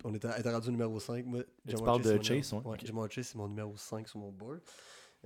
[0.04, 1.26] On était, était rendu au numéro 5.
[1.26, 3.10] Moi, tu parles de Chase, ouais, ouais?
[3.10, 4.60] Chase, c'est mon numéro 5 sur mon board.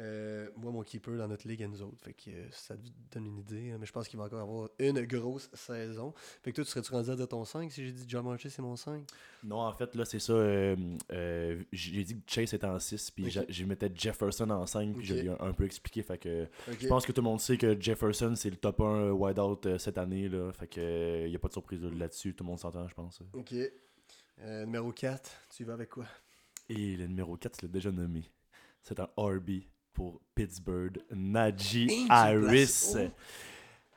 [0.01, 2.03] Euh, moi, mon keeper dans notre ligue à nous autres.
[2.03, 3.71] Fait que euh, ça te donne une idée.
[3.71, 6.13] hein, mais je pense qu'il va encore avoir une grosse saison.
[6.43, 8.55] Fait que toi, tu serais-tu rendu à dire ton 5 si j'ai dit Jamar Chase,
[8.55, 9.07] c'est mon 5
[9.45, 10.33] Non, en fait, là, c'est ça.
[10.33, 13.31] euh, j'ai dit que Chase était en 6, puis Ok.
[13.31, 16.03] j'a- je mettais Jefferson en 5, puis je l'ai un, un peu expliqué.
[16.03, 16.49] Fait que
[16.81, 19.79] je pense que tout le monde sait que Jefferson, c'est le top 1 wideout euh,
[19.79, 20.29] cette année.
[20.29, 22.35] Là, fait que il n'y a pas de surprise là-dessus.
[22.35, 23.21] Tout le monde s'entend, je pense.
[23.33, 23.55] Ok.
[24.39, 26.07] Numéro 4, tu y vas avec quoi?
[26.69, 28.25] Et le numéro 4, tu l'as déjà nommé.
[28.83, 29.63] C'est un RB
[29.95, 32.93] pour Pittsburgh, Najee Harris.
[32.97, 32.99] oh.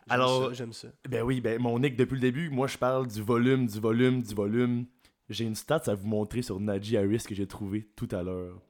[0.09, 0.87] Alors- j'aime ça.
[1.09, 4.21] Ben oui, ben mon nick depuis le début, moi je parle du volume, du volume,
[4.21, 4.85] du volume.
[5.29, 8.61] J'ai une stat à vous montrer sur Najee Harris que j'ai trouvé tout à l'heure.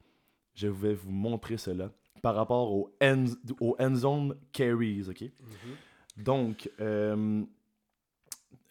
[0.54, 3.26] Je vais vous montrer cela par rapport au end,
[3.60, 5.20] au end zone carries, ok?
[5.22, 6.24] Mhm.
[6.24, 7.44] Donc, euh,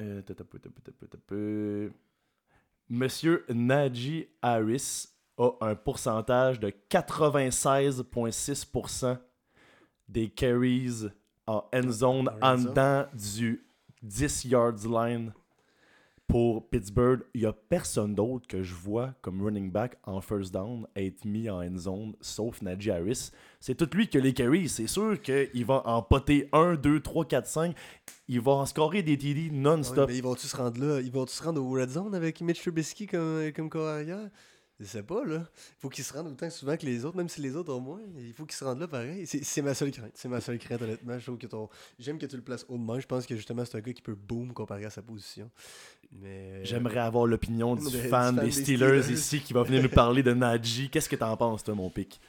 [0.02, 1.90] euh, peu, ta- peu.
[2.90, 9.18] Monsieur Najee Harris a un pourcentage de 96,6%
[10.10, 11.08] des carries
[11.46, 13.64] en end zone En dedans du
[14.04, 15.34] 10 yards line
[16.28, 17.22] pour Pittsburgh.
[17.34, 21.24] Il n'y a personne d'autre que je vois comme running back en first down être
[21.24, 23.32] mis en end zone sauf Najee Harris.
[23.62, 24.68] C'est tout lui que les carries.
[24.68, 27.76] C'est sûr qu'il va en poter 1, 2, 3, 4, 5.
[28.28, 30.10] Il va en scorer des TD Ah ouais, non-stop.
[30.10, 31.00] mais ils vont-tu se rendre là?
[31.00, 34.30] Ils vont-tu se rendre au red zone avec Mitch Trubisky comme, comme carrière
[34.80, 35.38] Je sais pas, là.
[35.40, 37.80] Il faut qu'ils se rendent autant souvent que les autres, même si les autres ont
[37.80, 38.00] moins.
[38.20, 39.26] Il faut qu'ils se rendent là pareil.
[39.26, 40.12] C'est ma seule crainte.
[40.14, 41.18] C'est ma seule crainte, honnêtement.
[41.18, 41.68] Je trouve que ton...
[41.98, 43.00] J'aime que tu le places haut de main.
[43.00, 45.50] Je pense que justement, c'est un gars qui peut boom comparé à sa position.
[46.12, 46.64] Mais.
[46.64, 49.14] J'aimerais avoir l'opinion du Des- fan du fan des des Steelers, Steelers.
[49.20, 50.90] ici qui va venir nous parler de Najee.
[50.90, 52.20] Qu'est-ce que t'en penses, toi, mon pic?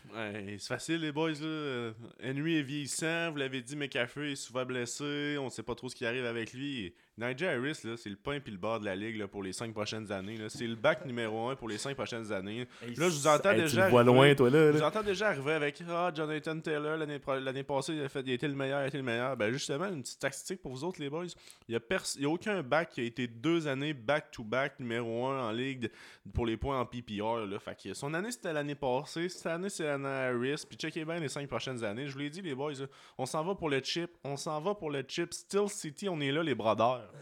[0.58, 1.30] C'est facile, les boys.
[1.30, 1.36] Là.
[1.44, 1.92] Euh,
[2.24, 5.94] Henry est vieillissant, vous l'avez dit, McCaffrey est souvent blessé, on sait pas trop ce
[5.96, 6.94] qui arrive avec lui.
[7.16, 9.52] Najee Harris, là, c'est le pain puis le bord de la ligue là, pour les
[9.52, 10.36] 5 prochaines années.
[10.36, 10.48] là.
[10.48, 12.68] C'est le back numéro 1 pour les 5 prochaines années.
[12.80, 14.70] Là, je vous entends Hey, déjà Tu le vois loin, toi, là.
[14.72, 18.08] Je vous entends déjà arriver avec Ah, Jonathan Taylor l'année pro- l'année passée, il a,
[18.08, 19.36] fait, il a été le meilleur, il a été le meilleur.
[19.36, 21.24] Ben justement, une petite statistique pour vous autres, les boys.
[21.68, 21.80] Il n'y a,
[22.20, 25.90] y a aucun back qui a été deux années back-to-back numéro 1 en ligue
[26.32, 27.46] pour les points en PPR.
[27.46, 27.58] Là.
[27.58, 29.28] Fait que son année, c'était l'année passée.
[29.28, 30.64] Cette année, c'est l'année Harris.
[30.68, 32.06] Puis checkez bien les cinq prochaines années.
[32.06, 32.72] Je vous l'ai dit, les boys.
[33.16, 34.10] on s'en va pour le chip.
[34.24, 35.32] On s'en va pour le chip.
[35.32, 37.12] Still City, on est là, les brodeurs.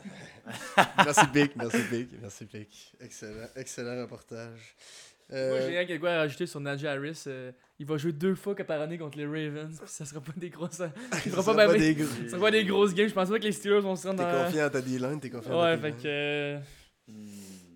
[0.98, 1.56] Merci, Pic.
[1.56, 2.08] Merci, Pic.
[2.20, 2.92] Merci, Pic.
[3.00, 3.46] Excellent.
[3.56, 4.74] Excellent reportage.
[5.28, 7.24] Moi, Euh, j'ai rien quelque quoi à rajouter sur Najee Harris.
[7.26, 9.76] euh, il va jouer deux fois que par année contre les Ravens.
[9.80, 10.70] Puis ça sera pas des grosses.
[10.76, 10.92] Ça
[11.24, 13.08] sera pas, pas des gros- ça sera pas des grosses games.
[13.08, 14.44] Je pense pas que les Steelers vont se rendre T'es dans.
[14.44, 16.06] confiant en ta D-line, t'es confiant Ouais, ta fait que.
[16.06, 16.58] euh,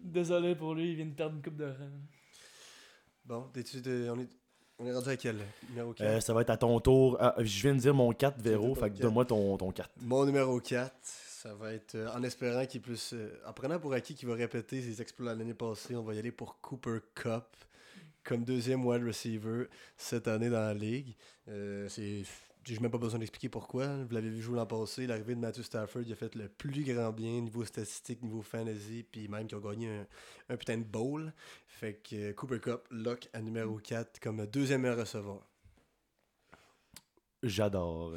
[0.04, 1.90] Désolé pour lui, il vient de perdre une coupe de rang.
[3.24, 4.28] Bon, t'es-tu de- on, est...
[4.80, 5.36] on est rendu à quel
[5.68, 7.16] numéro 4 Euh, ça va être à ton tour.
[7.20, 8.74] Ah, je viens de dire mon 4, Véro.
[8.74, 9.88] Fait que donne-moi ton, ton 4.
[10.02, 13.12] Mon numéro 4, ça va être euh, en espérant qu'il plus.
[13.12, 16.18] euh, en prenant pour acquis qu'il va répéter ses exploits l'année passée, on va y
[16.18, 17.44] aller pour Cooper Cup
[18.24, 19.66] comme deuxième wide receiver
[19.96, 21.14] cette année dans la ligue.
[21.88, 22.22] C'est
[22.64, 23.86] j'ai même pas besoin d'expliquer pourquoi.
[24.04, 26.84] Vous l'avez vu jouer l'an passé, l'arrivée de Matthew Stafford, il a fait le plus
[26.84, 30.06] grand bien niveau statistique, niveau fantasy, puis même qu'ils ont gagné un,
[30.54, 31.32] un putain de bowl.
[31.66, 35.40] Fait que euh, Cooper Cup lock à numéro 4 comme deuxième meilleur receveur.
[37.42, 38.14] J'adore.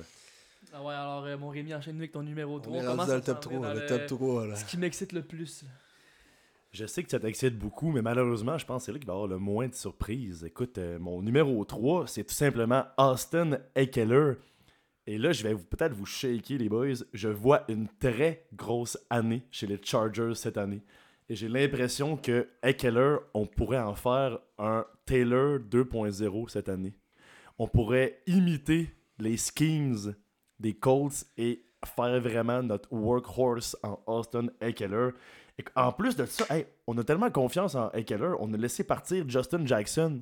[0.73, 2.73] Ah ouais, alors euh, mon Rémi, enchaîne avec ton numéro 3.
[2.73, 4.55] On est rendu dans le top s'en venir 3, dans le top 3 là?
[4.55, 5.63] Ce qui m'excite le plus?
[6.73, 9.13] Je sais que ça t'excite beaucoup, mais malheureusement, je pense que c'est là qu'il va
[9.13, 10.43] y avoir le moins de surprises.
[10.43, 14.33] Écoute, euh, mon numéro 3, c'est tout simplement Austin Eckler.
[15.05, 17.05] Et là, je vais peut-être vous shaker, les boys.
[17.13, 20.81] Je vois une très grosse année chez les Chargers cette année.
[21.29, 26.95] Et j'ai l'impression que Eckler, on pourrait en faire un Taylor 2.0 cette année.
[27.59, 30.15] On pourrait imiter les schemes
[30.59, 35.09] des Colts et faire vraiment notre workhorse en Austin Eckler.
[35.59, 38.83] Et en plus de ça, hey, on a tellement confiance en Eckler, on a laissé
[38.83, 40.21] partir Justin Jackson.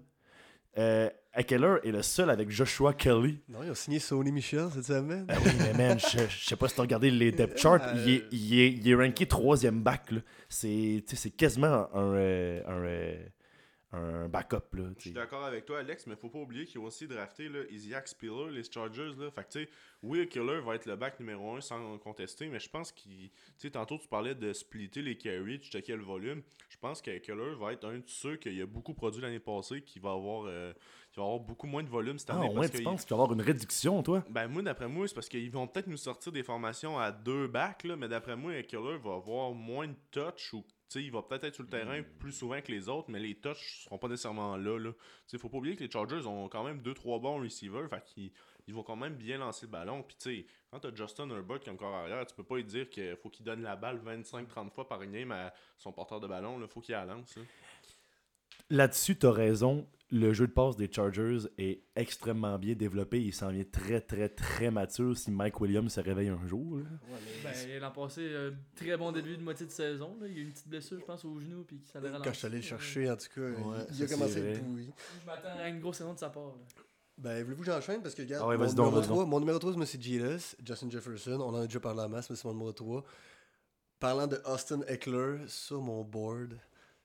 [0.78, 3.40] Euh, Eckler est le seul avec Joshua Kelly.
[3.48, 5.26] Non, ils ont signé Sony Michel cette semaine.
[5.26, 8.10] Ben oui, mais man, je, je sais pas si t'as regardé les depth charts, il,
[8.10, 10.10] est, il, est, il est ranké troisième back.
[10.50, 11.04] C'est
[11.38, 13.24] quasiment un, euh, un, euh,
[13.94, 14.74] un backup.
[14.74, 17.50] Là, Je suis d'accord avec toi, Alex, mais faut pas oublier qu'ils ont aussi drafté
[17.50, 19.12] là, Isaac Spiller, les Chargers.
[19.18, 19.30] Là.
[19.32, 19.70] Fait que, tu sais,
[20.02, 23.30] oui, Killer va être le back numéro 1 sans contester, mais je pense qu'il.
[23.30, 26.42] Tu sais, tantôt, tu parlais de splitter les carries, tu checkais le volume.
[26.70, 29.82] Je pense que Killer va être un de ceux qui a beaucoup produit l'année passée,
[29.82, 30.72] qui va avoir, euh,
[31.12, 32.48] qui va avoir beaucoup moins de volume cette Ah, année.
[32.48, 34.24] ouais, parce tu que penses qu'il va y avoir une réduction, toi?
[34.30, 37.48] Ben moi, d'après moi, c'est parce qu'ils vont peut-être nous sortir des formations à deux
[37.48, 40.64] backs, là, mais d'après moi, Killer va avoir moins de touch ou
[40.96, 43.84] il va peut-être être sur le terrain plus souvent que les autres, mais les touches
[43.84, 44.78] seront pas nécessairement là.
[44.78, 44.92] là.
[45.28, 48.32] Sais, faut pas oublier que les Chargers ont quand même 2-3 bons receivers, fait qu'ils
[48.68, 50.04] ils vont quand même bien lancer le ballon.
[50.04, 52.90] Puis tu sais, quand t'as Justin Herbert comme corps arrière, tu peux pas lui dire
[52.90, 56.60] qu'il faut qu'il donne la balle 25-30 fois par game à son porteur de ballon.
[56.60, 56.68] Là.
[56.68, 57.36] Faut qu'il la lance.
[57.36, 57.44] là.
[58.72, 59.86] Là-dessus, t'as raison.
[60.14, 63.22] Le jeu de passe des Chargers est extrêmement bien développé.
[63.22, 66.80] Il s'en vient très, très, très mature si Mike Williams se réveille un jour.
[66.80, 66.84] là.
[67.44, 70.18] Ben, l'an passé, euh, très bon début de moitié de saison.
[70.20, 70.28] Là.
[70.28, 71.64] Il y a eu une petite blessure, je pense, au genou.
[71.64, 74.08] Puis ça l'a Quand je suis allé le chercher, en tout cas, Ouais, il a
[74.08, 74.52] ça, commencé c'est à vrai.
[74.54, 74.92] être pourri.
[75.22, 76.44] Je m'attends à une grosse saison de sa part.
[76.48, 76.84] là.
[77.18, 78.02] Ben, voulez-vous que j'enchaîne?
[78.02, 79.16] Parce que, regarde, Ah ouais, mon, vas-y donc, numéro vas-y donc.
[79.18, 80.02] 3, mon numéro 3, c'est M.
[80.02, 81.40] Giles, Justin Jefferson.
[81.40, 83.04] On en a déjà parlé en masse, mais c'est mon numéro 3.
[84.00, 86.58] Parlant de Austin Eckler, sur mon board,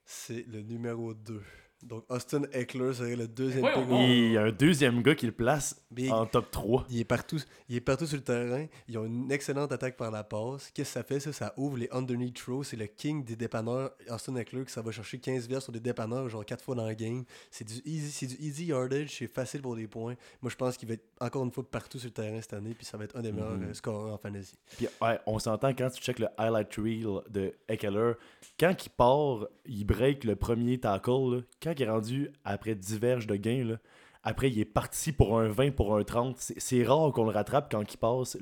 [0.06, 1.42] c'est le numéro 2.
[1.82, 4.08] Donc, Austin Eckler serait le deuxième voyons pick.
[4.08, 6.86] Il y a un deuxième gars qui le place en top 3.
[6.90, 8.66] il est partout, il est partout sur le terrain.
[8.88, 10.70] Ils ont une excellente attaque par la passe.
[10.74, 11.32] Qu'est-ce que ça fait ça?
[11.32, 12.64] Ça ouvre les underneath throws.
[12.64, 13.90] C'est le king des dépanneurs.
[14.10, 16.94] Austin Eckler ça va chercher 15 verres sur des dépanneurs genre 4 fois dans le
[16.94, 17.24] game.
[17.50, 20.14] C'est du easy, c'est du easy yardage, c'est facile pour des points.
[20.42, 22.74] Moi je pense qu'il va être encore une fois partout sur le terrain cette année
[22.74, 23.64] puis ça va être un des meilleurs Mhm.
[23.70, 24.54] euh, scoreurs en fantasy.
[24.76, 28.12] Puis ouais, on s'entend quand tu check le highlight reel de Eckler,
[28.58, 33.26] quand il part, il break le premier tackle, là, quand il est rendu après diverges
[33.26, 33.76] de gains, là,
[34.22, 36.36] après il est parti pour un 20, pour un 30.
[36.38, 38.36] C'est- rare qu'on le rattrape quand il passe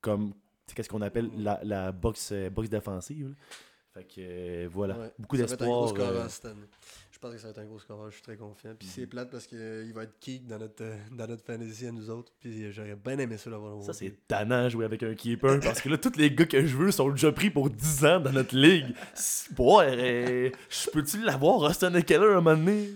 [0.00, 0.36] comme, tu
[0.68, 3.28] sais, qu'est-ce qu'on appelle la, la box, euh, défensive.
[3.28, 3.34] là.
[3.94, 5.12] Fait que euh, voilà, Ouais.
[5.18, 5.92] beaucoup d'espoir.
[5.98, 6.26] euh,
[7.22, 8.74] pense que ça va être un gros scoreur, je suis très confiant.
[8.78, 8.92] Puis Mhm.
[8.94, 12.10] c'est plate parce qu'il va être kick dans notre, euh, dans notre fantasy à nous
[12.10, 12.32] autres.
[12.40, 15.88] Puis j'aurais bien aimé ça l'avoir Ça, c'est tannant jouer avec un keeper parce que
[15.88, 18.56] là, tous les gars que je veux sont déjà pris pour 10 ans dans notre
[18.56, 18.94] ligue.
[19.58, 22.88] Ouais, euh, je peux-tu l'avoir, Austin Eckler, un moment donné?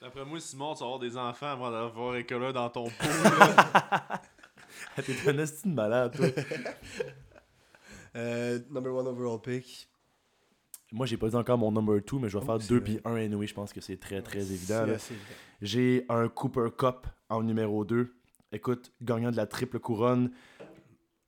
[0.00, 2.92] D'après moi, Simon, tu vas avoir des enfants avant d'avoir Eckler dans ton pot.
[4.96, 6.26] Ah, T'es un esti de malade, toi.
[8.16, 9.88] Euh, number one overall pick.
[10.92, 12.74] Moi, j'ai pas dit encore mon number 2, mais je vais Oh, faire c'est 2
[12.76, 12.84] vrai.
[12.84, 13.46] puis 1 anyway.
[13.46, 14.86] Je pense que c'est très, très évident.
[15.60, 18.14] J'ai un Cooper Cup en numéro 2.
[18.52, 20.30] Écoute, gagnant de la triple couronne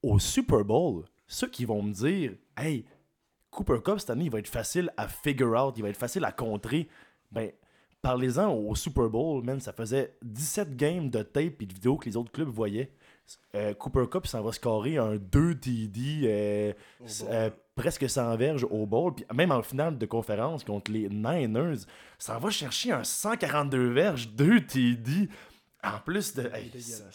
[0.03, 1.05] au Super Bowl.
[1.27, 2.87] Ceux qui vont me dire, hey,
[3.51, 6.25] Cooper Cup cette année, il va être facile à figure out, il va être facile
[6.25, 6.89] à contrer.
[7.31, 7.51] Ben,
[8.01, 9.61] parlez-en au Super Bowl, man.
[9.61, 12.91] Ça faisait 17 games de tape et de vidéos que les autres clubs voyaient.
[13.55, 16.23] Euh, Cooper Cup, s'en va scorer un 2 TD.
[16.25, 16.73] euh,
[17.29, 19.15] euh, presque 100 verges au bowl.
[19.15, 21.79] Puis même en finale de conférence contre les Niners,
[22.19, 25.29] ça va chercher un 142 verges, 2 TD.
[25.83, 26.43] En plus de.
[26.55, 26.71] hey,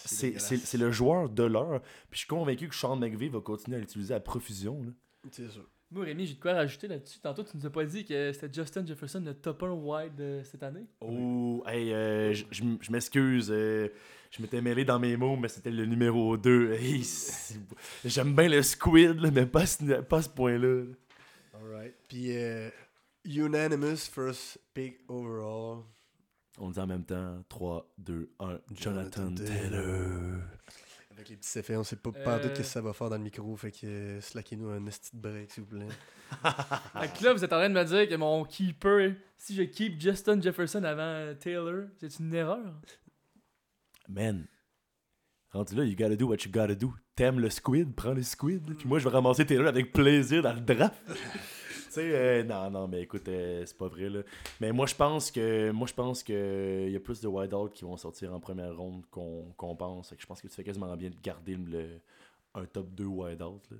[0.05, 1.81] c'est le joueur de l'heure.
[2.09, 4.81] Puis je suis convaincu que Sean McVay va continuer à l'utiliser à profusion.
[4.83, 4.89] là.
[5.31, 5.65] C'est sûr.
[5.91, 7.19] Moi, Rémi, j'ai de quoi rajouter là-dessus.
[7.19, 10.43] Tantôt, tu nous as pas dit que c'était Justin Jefferson le top 1 wide euh,
[10.43, 10.87] cette année.
[10.99, 13.49] Oh, hey, euh, je- je m- je m'excuse.
[13.51, 13.89] euh,
[14.35, 16.73] je m'étais mêlé dans mes mots, mais c'était le numéro 2.
[16.73, 17.59] Hey, c'est-
[18.03, 20.83] J'aime bien le squid, là, mais pas, ce- pas point-là.
[21.53, 21.95] Alright.
[22.07, 22.69] Puis, euh,
[23.25, 25.83] unanimous first pick overall.
[26.57, 28.59] On dit en même temps 3, 2, 1.
[28.73, 30.41] Jonathan, Jonathan Taylor.
[31.11, 32.55] Avec les petits effets, on sait pas pas tout Euh.
[32.55, 33.55] ce que ça va faire dans le micro.
[33.55, 34.79] Fait que euh, slackez-nous un
[35.13, 35.87] de break, s'il vous plaît.
[36.99, 39.63] Fait que là, vous êtes en train de me dire que mon keeper, si je
[39.63, 42.73] keep Justin Jefferson avant euh, Taylor, c'est une erreur?
[44.07, 44.47] Man,
[45.55, 46.93] Rendu là, you gotta do what you gotta do.
[47.15, 48.75] T'aimes le squid, prends le squid.
[48.77, 51.01] Puis moi, je vais ramasser Taylor avec plaisir dans le draft.
[51.07, 54.19] tu sais, euh, non, non, mais écoute, euh, c'est pas vrai, là.
[54.59, 57.85] Mais moi, je pense que moi je pense que y a plus de wideout qui
[57.85, 60.13] vont sortir en première ronde qu'on pense.
[60.17, 62.01] Je pense que tu fais quasiment bien de garder le,
[62.53, 63.77] un top 2 wideout, là.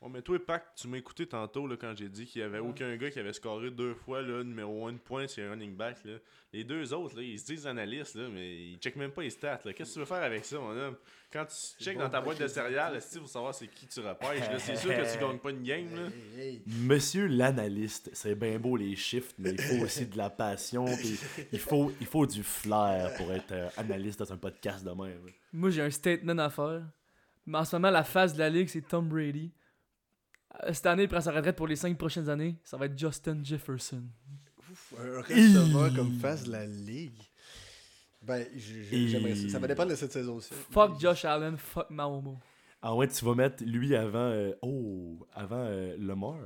[0.00, 2.58] Ouais, mais toi, Pac, tu m'as écouté tantôt là, quand j'ai dit qu'il y avait
[2.58, 6.04] aucun gars qui avait scoré deux fois le numéro 1 point sur un running back.
[6.04, 6.18] Là.
[6.52, 9.30] Les deux autres, là, ils se disent analystes, là, mais ils checkent même pas les
[9.30, 9.60] stats.
[9.64, 9.72] là.
[9.72, 10.96] Qu'est-ce que tu veux faire avec ça, mon homme?
[11.32, 13.86] Quand tu checkes dans ta boîte de céréales, est-ce que tu veux savoir c'est qui
[13.86, 14.44] tu repêches?
[14.58, 15.94] C'est sûr que tu gagnes pas une game.
[15.96, 16.10] Là.
[16.66, 21.18] Monsieur l'analyste, c'est bien beau les chiffres, mais il faut aussi de la passion, puis
[21.50, 25.18] il faut, il faut du flair pour être euh, analyste dans un podcast de même.
[25.52, 26.82] Moi, j'ai un statement à faire.
[27.46, 29.50] Mais en ce moment, la phase de la ligue, c'est Tom Brady.
[30.62, 32.56] Euh, Cette année, il prend sa retraite pour les 5 prochaines années.
[32.64, 34.02] Ça va être Justin Jefferson.
[34.70, 37.20] Ouf, un receveur comme face de la ligue.
[38.22, 39.48] Ben, j'aimerais ça.
[39.50, 40.54] Ça va dépendre de cette saison aussi.
[40.70, 42.38] Fuck Josh Allen, fuck Mahomes.
[42.80, 46.38] Ah ouais, tu vas mettre lui avant, euh, oh, avant euh, Lamar.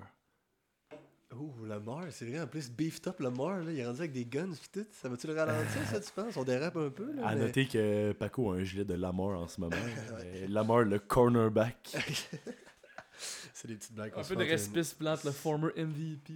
[1.36, 2.40] Oh, Lamar, c'est vrai.
[2.40, 4.86] En plus, beefed up Lamar, là, il est rendu avec des guns pis tout.
[4.92, 6.36] Ça va-tu le ralentir, ça, tu penses?
[6.36, 7.26] On dérape un peu, là.
[7.26, 9.76] À mais- noter que Paco a un gilet de Lamar en ce moment.
[10.48, 11.96] Lamar, le cornerback.
[13.60, 14.12] c'est des petites blagues.
[14.16, 16.32] Un peu de respect plante le former MVP.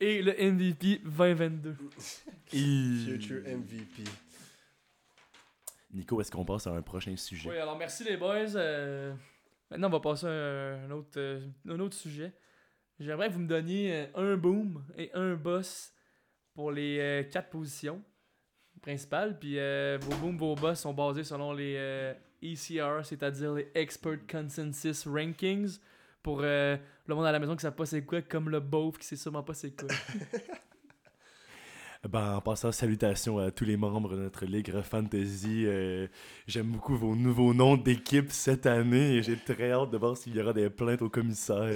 [0.00, 1.76] Et le MVP 2022.
[1.80, 1.90] nous.
[2.52, 4.04] Et- Future MVP.
[5.92, 7.48] Nico, est-ce qu'on passe à un prochain sujet?
[7.50, 8.54] Oui, alors merci les boys.
[8.56, 9.14] Euh,
[9.70, 12.32] Maintenant, on va passer à un, un autre, euh, un autre sujet.
[13.00, 15.92] J'aimerais que vous me donniez euh, un boom et un boss
[16.54, 18.00] pour les euh, quatre positions
[18.80, 19.38] principales.
[19.38, 24.18] Puis euh, vos booms, vos boss sont basés selon les euh, ECR, c'est-à-dire les Expert
[24.30, 25.78] Consensus Rankings.
[26.26, 28.58] Pour euh, le monde à la maison qui ne sait pas c'est quoi, comme le
[28.58, 29.88] beauf qui sait sûrement pas c'est quoi.
[32.08, 35.66] Ben, en passant, salutations à tous les membres de notre Ligue Fantasy.
[35.66, 36.08] Euh,
[36.48, 40.34] J'aime beaucoup vos nouveaux noms d'équipe cette année et j'ai très hâte de voir s'il
[40.34, 41.72] y aura des plaintes au commissaire.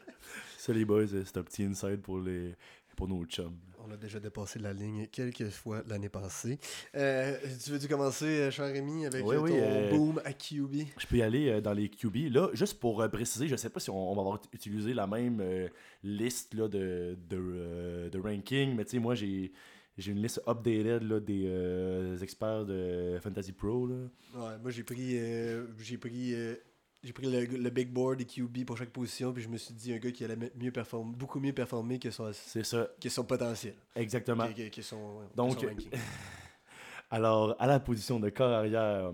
[0.56, 2.54] Ça, les boys, c'est un petit inside pour, les,
[2.96, 3.58] pour nos chums.
[3.84, 6.58] On a déjà dépassé la ligne quelques fois l'année passée.
[6.94, 10.32] Euh, tu veux-tu commencer, euh, cher Rémi, avec Oui, euh, oui, ton euh, boom à
[10.32, 12.32] QB Je peux y aller dans les QB.
[12.32, 15.40] Là, juste pour préciser, je sais pas si on, on va avoir utilisé la même
[15.40, 15.68] euh,
[16.04, 19.52] liste là, de, de, de ranking, mais tu sais, moi, j'ai
[19.98, 23.86] j'ai une liste updated là, des euh, experts de Fantasy Pro.
[23.86, 23.94] Là.
[24.34, 26.54] Ouais, moi j'ai pris euh, j'ai pris euh,
[27.02, 29.74] j'ai pris le, le big board des QB pour chaque position puis je me suis
[29.74, 33.08] dit un gars qui allait mieux performer beaucoup mieux performer que son C'est ça, que
[33.08, 34.46] son potentiel exactement.
[34.48, 35.90] que, que- que son, Donc, son ranking.
[37.10, 39.12] Alors, à la position de corps arrière,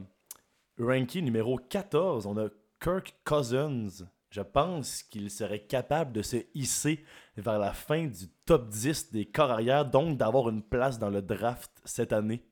[0.78, 2.48] ranking numéro 14, on a
[2.80, 4.06] Kirk Cousins.
[4.30, 7.02] Je pense qu'il serait capable de se hisser
[7.36, 11.22] vers la fin du top 10 des corps arrière, donc d'avoir une place dans le
[11.22, 12.42] draft cette année.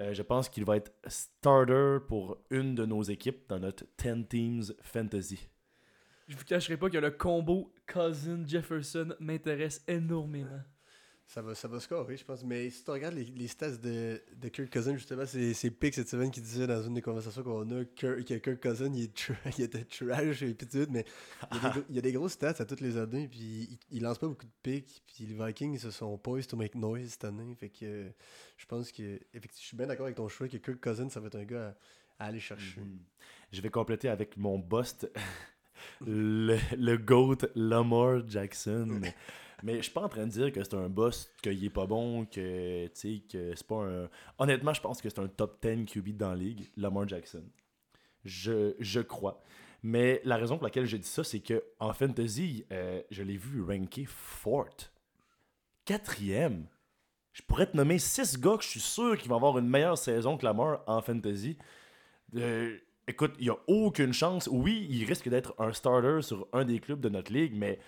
[0.00, 4.26] Euh, je pense qu'il va être starter pour une de nos équipes dans notre 10
[4.28, 5.48] Teams Fantasy.
[6.28, 10.60] Je vous cacherai pas que le combo Cousin Jefferson m'intéresse énormément.
[11.28, 12.44] Ça va, ça va scorer, je pense.
[12.44, 15.92] Mais si tu regardes les, les stats de, de Kirk Cousin, justement, c'est, c'est Pick
[15.92, 19.04] cette semaine qui disait dans une des conversations qu'on a Kirk, que Kirk Cousin, il,
[19.04, 21.04] est il était trash et puis tout, mais
[21.50, 23.40] il y, a des, il y a des grosses stats à toutes les années, puis
[23.40, 26.56] il, il lance pas beaucoup de picks, puis les Vikings ils se sont poised to
[26.56, 28.06] make noise cette année, fait que
[28.56, 29.02] je pense que,
[29.34, 31.44] effectivement, je suis bien d'accord avec ton choix que Kirk Cousin, ça va être un
[31.44, 31.76] gars
[32.20, 32.80] à, à aller chercher.
[32.80, 33.00] Mhm.
[33.52, 35.10] Je vais compléter avec mon bust,
[36.06, 39.00] le, le GOAT Lamar Jackson.
[39.62, 41.86] Mais je suis pas en train de dire que c'est un boss, qu'il est pas
[41.86, 44.08] bon, que, que c'est pas un...
[44.38, 47.44] Honnêtement, je pense que c'est un top 10 QB dans la ligue, Lamar Jackson.
[48.24, 49.42] Je, je crois.
[49.82, 53.36] Mais la raison pour laquelle je dis ça, c'est que en fantasy, euh, je l'ai
[53.36, 54.66] vu ranké fort.
[55.84, 56.66] Quatrième.
[57.32, 59.98] Je pourrais te nommer six gars que je suis sûr qu'ils vont avoir une meilleure
[59.98, 61.56] saison que Lamar en fantasy.
[62.34, 64.48] Euh, écoute, il n'y a aucune chance.
[64.50, 67.78] Oui, il risque d'être un starter sur un des clubs de notre ligue, mais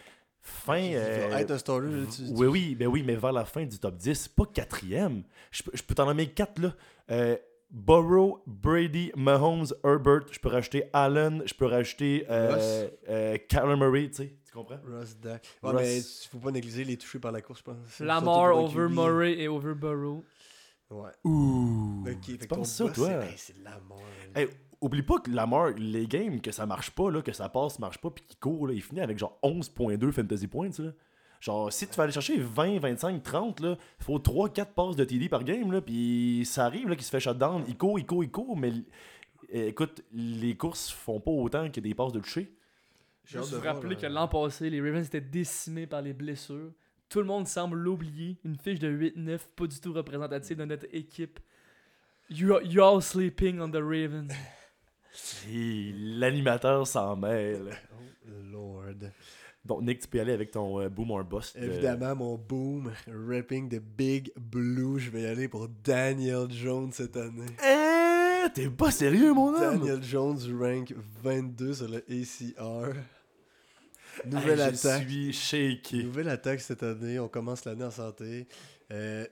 [0.42, 0.80] fin.
[0.94, 3.78] Euh, être un starter, là, tu- oui, oui, ben oui, mais vers la fin du
[3.78, 5.22] top 10, pas quatrième.
[5.50, 6.74] Je, peux- je peux t'en nommer quatre là.
[7.10, 7.36] Euh,
[7.70, 10.22] Burrow, Brady, Mahomes, Herbert.
[10.32, 11.42] Je peux rajouter Allen.
[11.44, 14.36] Je peux rajouter euh, euh, Murray, tu sais.
[14.46, 14.78] Tu comprends?
[14.86, 15.46] Russ Dak.
[15.62, 15.80] Ouais, Russ.
[15.82, 18.00] mais il faut pas négliger les touchés par la course, je pense.
[18.00, 18.94] Lamar over QB.
[18.94, 20.24] Murray et over Burrow.
[20.90, 21.10] Ouais.
[21.24, 22.06] Ouh.
[22.08, 23.06] Ok, tu penses ça, boss, toi?
[23.08, 23.98] c'est- hey, C'est Lamar.
[24.34, 24.48] Hey,
[24.80, 27.98] oublie pas que Lamar, les games, que ça marche pas, là, que ça passe, marche
[27.98, 30.70] pas, puis qu'il court, là, il finit avec genre 11.2 fantasy points.
[30.78, 30.92] Là.
[31.40, 35.04] Genre, si tu vas aller chercher 20, 25, 30, là, il faut 3-4 passes de
[35.04, 37.64] TD par game, là, puis ça arrive là, qu'il se fait shutdown.
[37.68, 38.72] Il court, il court, il court, mais
[39.54, 42.52] euh, écoute, les courses font pas autant que des passes de toucher.
[43.24, 44.00] J'ai Juste rappeler là.
[44.00, 46.72] que l'an passé, les Ravens étaient décimés par les blessures.
[47.08, 48.38] Tout le monde semble l'oublier.
[48.44, 51.38] Une fiche de 8-9, pas du tout représentative de notre équipe.
[52.30, 54.32] You are, you sleeping on the Ravens.
[55.50, 57.70] L'animateur s'en mêle.
[57.92, 59.10] Oh, Lord.
[59.64, 61.56] Donc, Nick, tu peux y aller avec ton euh, boom or bust.
[61.56, 62.92] euh, Évidemment, mon boom,
[63.28, 67.44] rapping de Big Blue, je vais y aller pour Daniel Jones cette année.
[67.66, 69.78] Eh, t'es pas sérieux, mon homme?
[69.80, 72.94] Daniel Jones rank 22 sur le ACR.
[74.24, 75.02] Nouvelle Hey, je attaque.
[75.08, 76.02] suis shaké.
[76.04, 77.18] Nouvelle attaque cette année.
[77.18, 78.48] On commence l'année en santé.
[78.90, 79.26] Euh,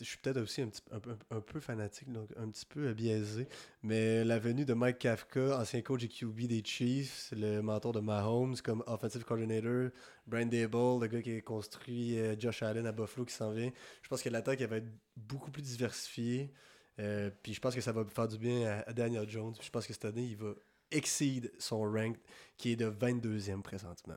[0.00, 2.88] je suis peut-être aussi un, petit, un, peu, un peu fanatique, donc un petit peu
[2.88, 3.48] euh, biaisé.
[3.82, 8.00] Mais la venue de Mike Kafka, ancien coach et QB des Chiefs, le mentor de
[8.00, 9.90] Mahomes comme offensive coordinator,
[10.26, 13.70] Brian Dable, le gars qui a construit euh, Josh Allen à Buffalo qui s'en vient.
[14.02, 16.52] Je pense que l'attaque elle va être beaucoup plus diversifiée.
[16.98, 19.54] Euh, puis je pense que ça va faire du bien à, Daniel Jones.
[19.54, 20.54] Puis je pense que cette année, il va
[20.90, 22.16] exceed son rank
[22.56, 24.16] qui est de 22e présentement.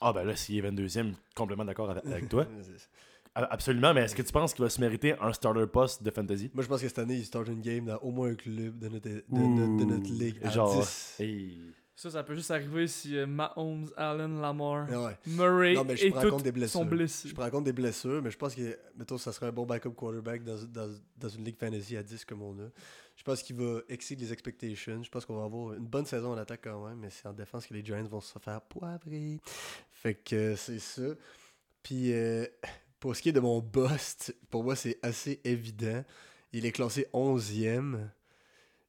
[0.00, 2.46] Ah, ben là, s'il est 22e, complètement d'accord avec, avec toi.
[3.34, 6.50] Absolument, mais est-ce que tu penses qu'il va se mériter un starter post de fantasy?
[6.52, 8.78] Moi, je pense que cette année, il start une game dans au moins un club
[8.78, 10.36] de notre, de, Ouh, notre- de notre ligue.
[10.44, 11.16] à genre, 10.
[11.20, 11.60] Hey.
[11.94, 15.18] Ça, ça peut juste arriver si euh, Mahomes, Allen, Lamar, Ah ouais.
[15.26, 16.80] Murray Non, mais je et prends compte des blessures.
[16.80, 17.28] sont blessés.
[17.28, 19.66] Je prends en compte des blessures, mais je pense que, mettons, ça serait un bon
[19.66, 22.68] backup quarterback dans, dans, dans une ligue fantasy à 10 comme on a.
[23.16, 25.02] Je pense qu'il va exceed les expectations.
[25.02, 27.34] Je pense qu'on va avoir une bonne saison en attaque quand même, mais c'est en
[27.34, 29.38] défense que les Giants vont se faire poivrer.
[29.92, 31.02] Fait que euh, c'est ça.
[31.82, 32.46] Puis euh,
[33.00, 36.04] pour ce qui est de mon bust, pour moi, c'est assez évident.
[36.52, 37.98] Il est classé 11e.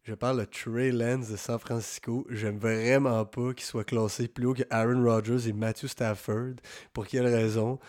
[0.04, 2.28] Je parle de Trey Lance de San Francisco.
[2.30, 6.56] J'aime vraiment pas qu'il soit classé plus haut que Aaron Rodgers et Matthew Stafford.
[6.92, 7.80] Pour quelle raison?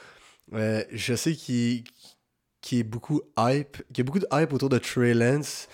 [0.53, 1.85] Euh, Je sais qu'il
[2.85, 5.69] beaucoup hype, qu'il y a beaucoup de hype autour de Trey Lance,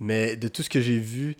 [0.00, 1.36] mais de tout ce que j'ai vu,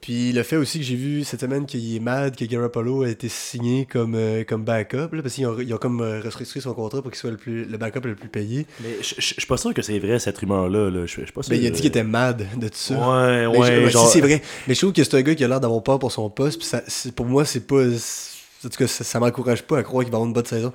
[0.00, 3.08] puis le fait aussi que j'ai vu cette semaine qu'il est mad que Garoppolo a
[3.08, 6.60] été signé comme, euh, comme backup, là, parce qu'ils ont, ils ont comme euh, restructuré
[6.60, 8.66] son contrat pour qu'il soit le, plus, le backup le plus payé.
[8.80, 10.90] Mais je suis pas sûr que c'est vrai, cette rumeur-là.
[10.90, 11.04] là.
[11.06, 11.52] Je je suis pas sûr.
[11.52, 12.94] Mais il a dit qu'il était mad de tout ça.
[12.94, 13.84] Ouais, Mais ouais.
[13.86, 14.40] je- genre- Si c'est vrai.
[14.68, 16.58] Mais je trouve que c'est un gars qui a l'air d'avoir peur pour son poste.
[16.58, 16.80] Puis ça,
[17.16, 17.82] pour moi, c'est pas.
[17.84, 20.72] En tout cas, ça, ça m'encourage pas à croire qu'il va avoir une bonne saison.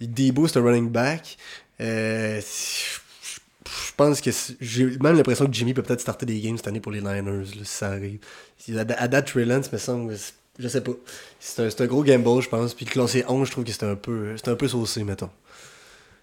[0.00, 1.36] Debo, c'est un running back.
[1.80, 6.68] Euh, je pense que j'ai même l'impression que Jimmy peut peut-être starter des games cette
[6.68, 8.18] année pour les Niners, là, si ça arrive.
[8.76, 10.14] À, date, Trey Lance, me semble.
[10.58, 10.92] Je sais pas.
[11.38, 12.74] C'est un, gros gamble, je pense.
[12.74, 15.30] Puis le classé 11, je trouve que c'était un peu, c'était un peu saucé, mettons.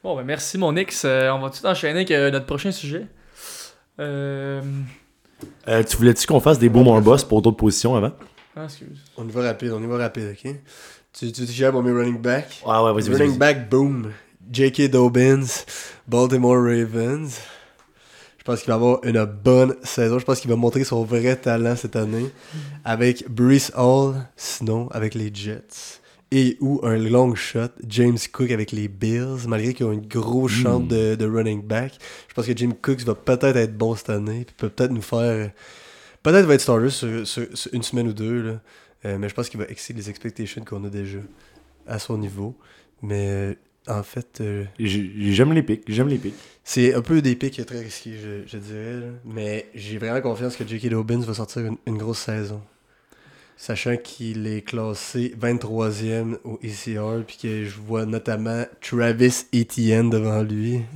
[0.04, 1.04] Bon, ben merci mon X.
[1.06, 3.08] Euh, on va tout enchaîner avec euh, notre prochain sujet.
[4.00, 4.62] Euh...
[5.68, 8.12] Euh, tu voulais-tu qu'on fasse des boom or bust pour d'autres positions avant?
[8.56, 9.00] Ah, excuse.
[9.18, 10.54] On y va rapide, on y va rapide, ok?
[11.14, 12.62] Tu, tu, gères pour mes running back?
[12.66, 13.22] Ah ouais, vas-y, vas-y.
[13.24, 14.12] Running back, boom.
[14.52, 14.90] J.K.
[14.90, 15.66] Dobbins,
[16.08, 17.40] Baltimore Ravens.
[18.48, 20.20] Je pense qu'il va avoir une bonne saison.
[20.20, 22.28] Je pense qu'il va montrer son vrai talent cette année.
[22.86, 26.00] Avec Brees Hall, sinon avec les Jets.
[26.32, 30.54] Et ou un long shot, James Cook avec les Bills, malgré qu'ils ont une grosse
[30.54, 30.88] chante Mm.
[30.88, 31.94] de, de running back.
[32.30, 34.46] Je pense que James Cook va peut-être être bon cette année.
[34.46, 35.52] Puis peut peut-être nous faire.
[36.24, 38.42] Peut-être va être starter sur, sur- sur une semaine ou deux.
[38.44, 38.60] Là.
[39.06, 41.20] Euh, mais je pense qu'il va exceed les expectations qu'on a déjà
[41.86, 42.56] à son niveau.
[43.02, 43.54] Mais euh,
[43.88, 46.34] en fait, euh, J'ai- J'aime les pics, j'aime les pics.
[46.64, 48.94] c'est un peu des pics très risqués, je, je dirais.
[49.02, 49.08] là.
[49.26, 50.90] Mais j'ai vraiment confiance que J.K.
[50.90, 52.62] Dobbins va sortir une, une grosse saison.
[53.60, 60.44] Sachant qu'il est classé 23e au ECR, puis que je vois notamment Travis Etienne devant
[60.44, 60.82] lui.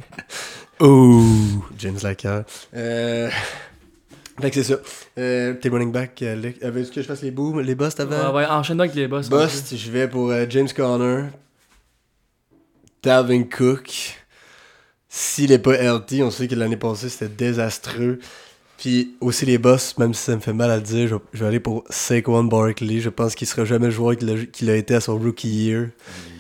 [0.84, 1.24] Oh!
[1.78, 2.44] James Lacker.
[2.76, 3.30] Euh...
[4.42, 4.80] Fait que c'est ça.
[5.20, 6.58] Euh, Tes running back, Luc.
[6.64, 8.30] Euh, Veux-tu que je fasse les booms, les busts avant?
[8.32, 9.30] Ouais, ouais, enchaîne avec les boss.
[9.30, 11.26] Bust, je vais pour euh, James Conner,
[13.04, 14.16] Dalvin Cook.
[15.10, 18.20] S'il est pas healthy, on sait que l'année passée c'était désastreux.
[18.78, 21.40] Puis aussi les boss, même si ça me fait mal à le dire, je, je
[21.40, 23.00] vais aller pour Saquon Barkley.
[23.00, 25.90] Je pense qu'il sera jamais le joueur qu'il a, été à son rookie year.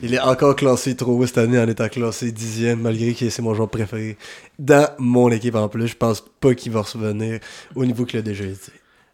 [0.01, 3.43] Il est encore classé trop haut cette année en étant classé dixième, malgré que c'est
[3.43, 4.18] mon joueur préféré.
[4.57, 7.39] Dans mon équipe en plus, je pense pas qu'il va revenir
[7.76, 8.72] au niveau qu'il a déjà été.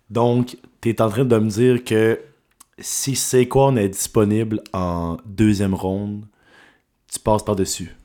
[0.09, 2.19] Donc, t'es en train de me dire que
[2.79, 6.23] si Saquon est disponible en deuxième ronde,
[7.11, 7.95] tu passes par-dessus.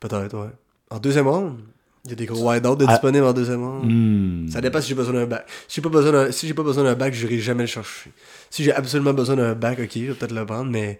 [0.00, 0.50] Peut-être, ouais.
[0.90, 1.58] En deuxième ronde,
[2.04, 2.92] il y a des gros wide-out de Ah.
[2.92, 3.84] disponibles en deuxième ronde.
[3.84, 4.48] Hmm.
[4.48, 5.46] Ça dépend si j'ai besoin d'un bac.
[5.68, 7.68] Si j'ai pas besoin d'un, si j'ai pas besoin d'un bac, je n'irai jamais le
[7.68, 8.10] chercher.
[8.50, 10.98] Si j'ai absolument besoin d'un bac, ok, je vais peut-être le prendre, mais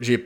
[0.00, 0.24] j'ai.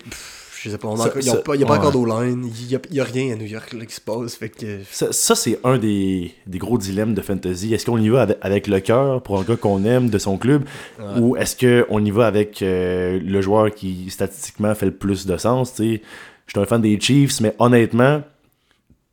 [0.63, 1.77] Je sais pas, on Ça- encore- il n'y a, ça- pas, il y a pas
[1.77, 4.35] encore d'O-line, il n'y a, rien à New York là, qui se passe.
[4.37, 4.81] Fait que.
[4.91, 7.73] Ça, ça, c'est un des, des gros dilemmes de fantasy.
[7.75, 10.39] Est-ce qu'on y va avec, avec le cœur pour un gars qu'on aime de son
[10.39, 10.65] club
[10.99, 11.21] Ouais.
[11.21, 11.55] ou est-ce
[11.87, 16.01] qu'on y va avec euh, le joueur qui statistiquement fait le plus de sens sais?
[16.47, 18.23] Je suis un fan des Chiefs, mais honnêtement,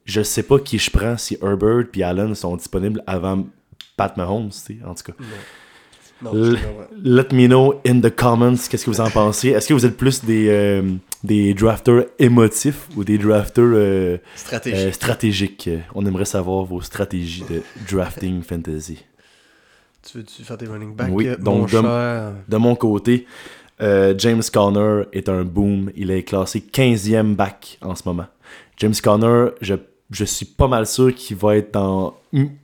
[0.05, 3.45] je sais pas qui je prends si Herbert et Allen sont disponibles avant
[3.97, 4.51] Pat Mahomes.
[4.85, 5.13] En tout cas,
[6.21, 6.31] Non,
[7.03, 9.49] let me know in the comments qu'est-ce que vous en pensez.
[9.49, 10.83] Est-ce que vous êtes plus des, euh,
[11.23, 14.17] des drafters émotifs ou des drafters euh,
[14.67, 15.69] euh, stratégiques?
[15.95, 17.61] On aimerait savoir vos stratégies de
[17.91, 19.03] drafting fantasy.
[20.09, 21.09] Tu veux-tu faire tes running backs?
[21.11, 22.33] Oui, donc mon de- cher?
[22.47, 23.25] De mon côté,
[23.81, 25.91] euh, James Conner est un boom.
[25.95, 28.25] Il est classé 15e back en ce moment.
[28.77, 29.75] James Conner, je,
[30.11, 32.15] je suis pas mal sûr qu'il va être dans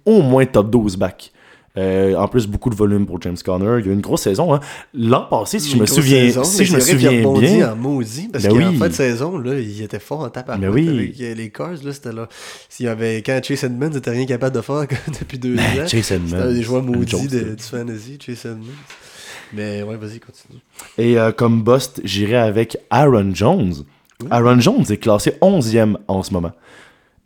[0.06, 1.32] au moins top 12 back.
[1.78, 3.78] Euh, en plus, beaucoup de volume pour James Conner.
[3.80, 4.54] Il y a eu une grosse saison.
[4.54, 4.60] hein.
[4.94, 8.44] L'an passé, si je me souviens, saison, si je me souviens bien, en maudit, parce
[8.44, 8.78] Ben qu'en oui.
[8.78, 10.90] fin de saison, là, il était fort en tape Ben oui.
[10.90, 11.76] avec euh, les Cars.
[11.84, 12.28] Là, c'était là.
[12.70, 14.88] S'il y avait, quand Chase Edmonds n'était rien capable de faire
[15.22, 18.46] depuis deux ben, ans, Chase c'était un Edmonds, des joueurs maudits de, du fantasy, Chase
[18.48, 18.66] Edmonds.
[19.54, 20.60] Mais ouais, vas-y, continue.
[20.98, 23.74] Et euh, comme bust, j'irai avec Aaron Jones.
[24.30, 26.52] Aaron Jones est classé 11e en ce moment.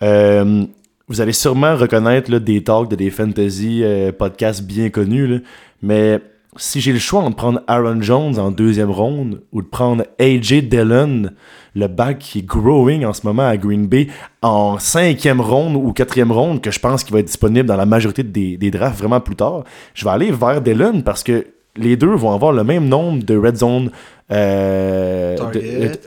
[0.01, 0.65] Euh,
[1.07, 5.37] vous allez sûrement reconnaître là, des talks de des fantasy euh, podcasts bien connus, là,
[5.81, 6.21] mais
[6.55, 10.63] si j'ai le choix entre prendre Aaron Jones en deuxième ronde ou de prendre AJ
[10.69, 11.31] Dillon,
[11.75, 14.07] le back qui est growing en ce moment à Green Bay,
[14.41, 17.87] en cinquième ronde ou quatrième ronde, que je pense qu'il va être disponible dans la
[17.87, 19.63] majorité des, des drafts vraiment plus tard,
[19.95, 23.35] je vais aller vers Dillon parce que les deux vont avoir le même nombre de
[23.37, 23.89] red zone.
[24.31, 25.35] euh,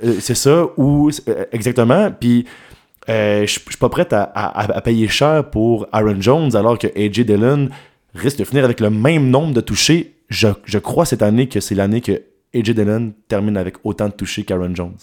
[0.04, 2.10] euh, c'est ça, ou euh, exactement.
[2.18, 2.44] Puis
[3.08, 6.78] euh, je je suis pas prêt à, à- à payer cher pour Aaron Jones alors
[6.78, 7.68] que AJ Dillon
[8.14, 10.14] risque de finir avec le même nombre de touchés.
[10.28, 12.22] Je, je crois cette année que c'est l'année que
[12.54, 14.96] AJ Dillon termine avec autant de touchés qu'Aaron Jones.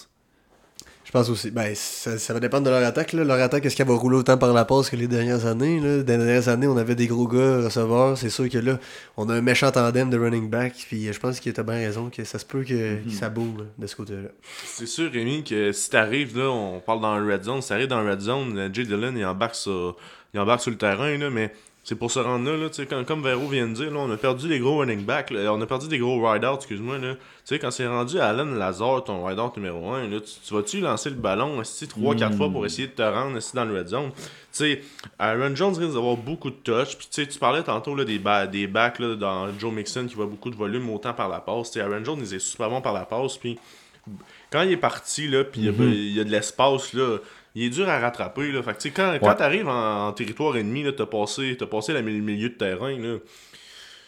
[1.05, 1.51] Je pense aussi.
[1.51, 3.13] Ben, ça, ça va dépendre de leur attaque.
[3.13, 3.23] Là.
[3.23, 5.79] Leur attaque, est-ce qu'elle va rouler autant par la passe que les dernières années?
[5.79, 5.97] Là?
[5.97, 8.17] Les dernières années, on avait des gros gars receveurs.
[8.17, 8.79] C'est sûr que là,
[9.17, 10.73] on a un méchant tandem de running back.
[10.87, 13.57] Puis je pense qu'il a bien raison que ça se peut que, que ça boue
[13.57, 14.29] là, de ce côté-là.
[14.65, 17.87] C'est sûr, Rémi, que si t'arrives, là, on parle dans le red zone, si t'arrives
[17.87, 19.97] dans le red zone, euh, Jay Dillon, il embarque sur,
[20.33, 21.51] il embarque sur le terrain, là, mais
[21.83, 23.99] c'est pour se rendre là, là tu sais, comme, comme Vero vient de dire, là,
[23.99, 26.97] on a perdu des gros running backs, là, on a perdu des gros ride-outs, excuse-moi,
[26.97, 27.15] là.
[27.15, 30.53] Tu sais, quand c'est rendu à Alan Lazare, ton ride-out numéro 1, là, tu, tu
[30.53, 33.87] vas-tu lancer le ballon, 3-4 fois pour essayer de te rendre esti, dans le red
[33.89, 34.11] zone?
[34.11, 34.21] Tu
[34.51, 34.81] sais,
[35.19, 36.95] Aaron Jones risque d'avoir beaucoup de touch.
[36.95, 40.05] Puis, tu sais, tu parlais tantôt là, des, ba- des backs là, dans Joe Mixon
[40.07, 41.71] qui voit beaucoup de volume, autant par la passe.
[41.71, 43.35] Tu sais, Aaron Jones, il est super bon par la passe.
[43.37, 43.57] Puis,
[44.51, 45.91] quand il est parti, là, puis il y a- Mhm.
[45.91, 47.17] il y, a de l'espace, là,
[47.55, 48.51] il est dur à rattraper.
[48.51, 48.61] Là.
[48.63, 49.35] Fait que, tu sais, quand, quand Ouais.
[49.35, 53.17] t'arrives en, en territoire ennemi, là, t'as passé, t'as passé le milieu de terrain, là,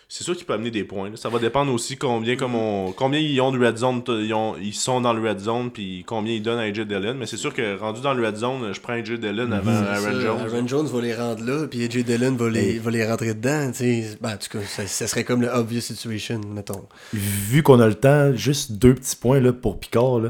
[0.07, 1.09] c'est sûr qu'il peut amener des points.
[1.09, 1.15] là.
[1.17, 4.55] Ça va dépendre aussi combien, comme on- combien ils ont de red zone, ils, ont-
[4.61, 7.15] ils sont dans le red zone, puis combien ils donnent à AJ Dillon.
[7.15, 9.89] Mais c'est sûr que rendu dans le red zone, je prends AJ Dillon avant C'est
[9.89, 10.39] Aaron ça, Jones.
[10.45, 13.33] Aaron Jones va les rendre là, puis AJ Dillon va les, Et- va les rentrer
[13.33, 13.71] dedans.
[13.71, 14.17] tu sais.
[14.21, 16.85] Ben, en tout cas, ça, ça serait comme le obvious situation, mettons.
[17.11, 20.19] Vu qu'on a le temps, juste deux petits points là, pour Picard.
[20.19, 20.29] là.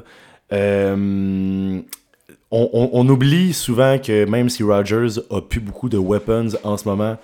[0.53, 1.82] Euh,
[2.93, 7.18] on, oublie souvent que même si Rogers a plus beaucoup de weapons en ce moment,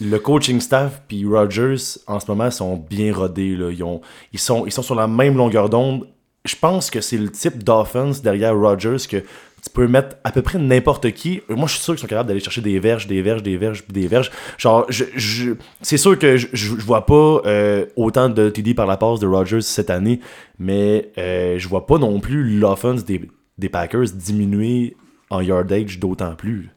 [0.00, 1.76] le coaching staff puis Rogers
[2.06, 3.56] en ce moment sont bien rodés.
[3.72, 4.00] Ils, ont-
[4.36, 6.06] sont, sur la même longueur d'onde.
[6.44, 10.42] Je pense que c'est le type d'offense derrière Rogers que tu peux mettre à peu
[10.42, 11.40] près n'importe qui.
[11.48, 13.86] Moi, je suis sûr qu'ils sont capables d'aller chercher des verges, des verges, des verges,
[13.88, 14.30] des verges.
[14.58, 18.98] Genre, je, je- c'est sûr que je, vois pas euh, autant de TD par la
[18.98, 20.20] passe de Rogers cette année,
[20.58, 23.22] mais euh, je vois pas non plus l'offense des,
[23.58, 24.96] des Packers diminuer
[25.30, 26.70] en yardage d'autant plus.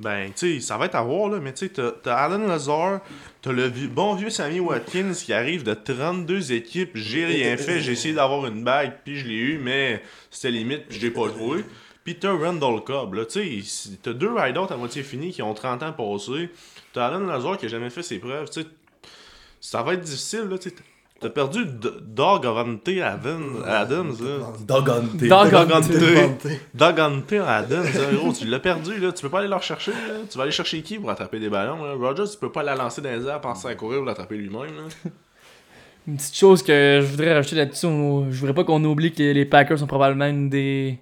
[0.00, 1.72] Ben, tu sais, ça va être à voir, là, mais tu sais,
[2.02, 3.00] t'as Alan Lazar,
[3.42, 7.92] t'as le bon vieux Sammy Watkins qui arrive de 32 équipes, j'ai rien fait, j'ai
[7.92, 11.28] essayé d'avoir une bague, puis je l'ai eu, mais c'était limite, puis je l'ai pas
[11.28, 11.64] joué.
[12.02, 15.54] Puis t'as Randall Cobb, là, tu sais, t'as deux ride-outs à moitié finis qui ont
[15.54, 16.50] 30 ans passés,
[16.92, 18.68] t'as Alan Lazar qui a jamais fait ses preuves, tu sais,
[19.60, 20.74] ça va être difficile, là, tu sais,
[21.20, 24.46] t'as perdu Dog Avante Adams, Adams, là.
[24.66, 25.08] Doggone.
[25.14, 25.88] Doggone.
[25.88, 26.46] Devante.
[26.74, 29.12] Dogante Adams, hein, gros, tu l'as perdu, là.
[29.12, 30.20] Tu peux pas aller le rechercher, là.
[30.30, 31.94] Tu vas aller chercher qui pour attraper des ballons, là?
[31.94, 34.76] Rogers, tu peux pas la lancer dans les airs, penser à courir ou l'attraper lui-même,
[34.76, 35.10] là.
[36.06, 39.46] Une petite chose que je voudrais rajouter là-dessus, je voudrais pas qu'on oublie que les
[39.46, 40.98] Packers sont probablement une des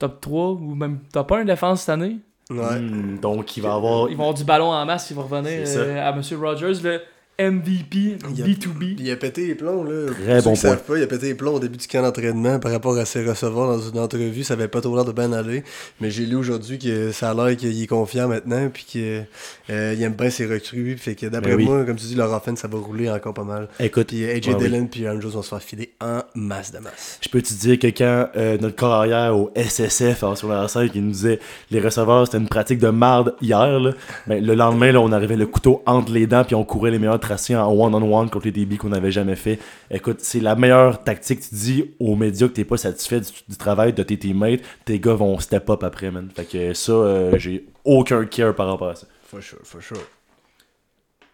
[0.00, 2.16] top 3 ou même top 1 défense cette année.
[2.50, 2.80] Ouais.
[2.80, 4.10] Hmm, donc, il va avoir.
[4.10, 6.22] Ils vont avoir du ballon en masse, ils vont revenir euh, à M.
[6.40, 7.00] Rogers, le
[7.40, 8.96] MVP Il y a- B2B.
[8.98, 10.12] Il a pété les plombs, là.
[10.24, 12.58] Très bon qui savent pas, il a pété les plombs au début du camp d'entraînement
[12.58, 14.44] par rapport à ses receveurs dans une entrevue.
[14.44, 15.64] Ça avait pas trop l'air de bien aller.
[16.00, 18.68] Mais j'ai lu aujourd'hui que ça a l'air qu'il est confiant maintenant.
[18.72, 19.24] Puis qu'il
[19.68, 20.96] aime bien ses recrues.
[20.98, 21.64] Fait que d'après Ben oui.
[21.64, 23.68] moi, comme tu dis, leur offense, ça va rouler encore pas mal.
[23.78, 24.68] Écoute, Puis AJ Ouais, oui.
[24.68, 27.18] Dillon puis Aaron Jones vont se faire filer en masse de masse.
[27.22, 30.66] Je peux te dire que quand euh, notre corps arrière au SSF en sur la
[30.68, 31.38] 5 il nous disait
[31.70, 33.92] les receveurs c'était une pratique de marde hier là,
[34.26, 36.98] ben, le lendemain là, on arrivait le couteau entre les dents puis on courait les
[36.98, 39.58] meilleurs en one-on-one contre les DB qu'on n'avait jamais fait.
[39.90, 41.40] Écoute, c'est la meilleure tactique.
[41.40, 44.98] Tu dis aux médias que t'es pas satisfait du, du travail de tes teammates, tes
[44.98, 46.28] gars vont step up après, man.
[46.34, 49.06] Fait que ça, euh, j'ai aucun care par rapport à ça.
[49.24, 49.98] For sure, for sure.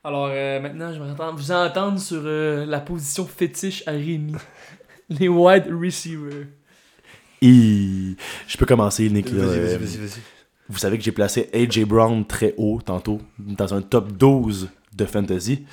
[0.04, 4.34] Alors euh, maintenant, je vais vous entendre sur euh, la position fétiche à Rémi.
[5.08, 6.46] les wide receivers.
[7.42, 8.16] Et
[8.46, 9.28] je peux commencer, Nick.
[9.28, 10.20] Vas-y, vas-y, vas-y.
[10.68, 15.04] Vous savez que j'ai placé AJ Brown très haut tantôt, dans un top 12 de
[15.04, 15.64] fantasy.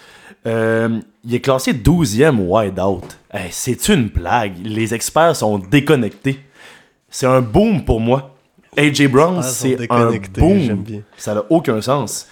[0.46, 3.18] Euh, il est classé 12e wide out.
[3.32, 4.54] Hey, c'est une blague.
[4.64, 6.40] Les experts sont déconnectés.
[7.10, 8.36] C'est un boom pour moi.
[8.78, 10.86] AJ Brown, c'est un boom.
[11.16, 12.28] Ça n'a aucun sens.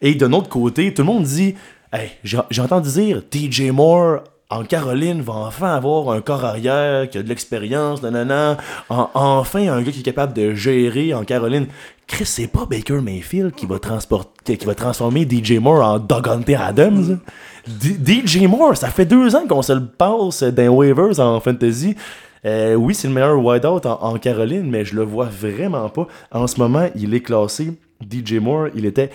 [0.00, 1.54] Et d'un autre côté, tout le monde dit
[1.92, 7.18] Hey, j'ai entendu dire DJ Moore en Caroline va enfin avoir un corps arrière qui
[7.18, 8.56] a de l'expérience, nanana.
[8.88, 11.66] En- enfin, un gars qui est capable de gérer en Caroline.
[12.06, 16.48] Chris, c'est pas Baker Mayfield qui va, transporter, qui va transformer DJ Moore en Dogante
[16.50, 17.18] Adams?
[17.66, 21.96] DJ Moore, ça fait deux ans qu'on se le passe dans waivers en fantasy.
[22.44, 26.06] Euh, oui, c'est le meilleur wideout en, en Caroline, mais je le vois vraiment pas.
[26.30, 27.72] En ce moment, il est classé.
[28.08, 29.10] DJ Moore, il était,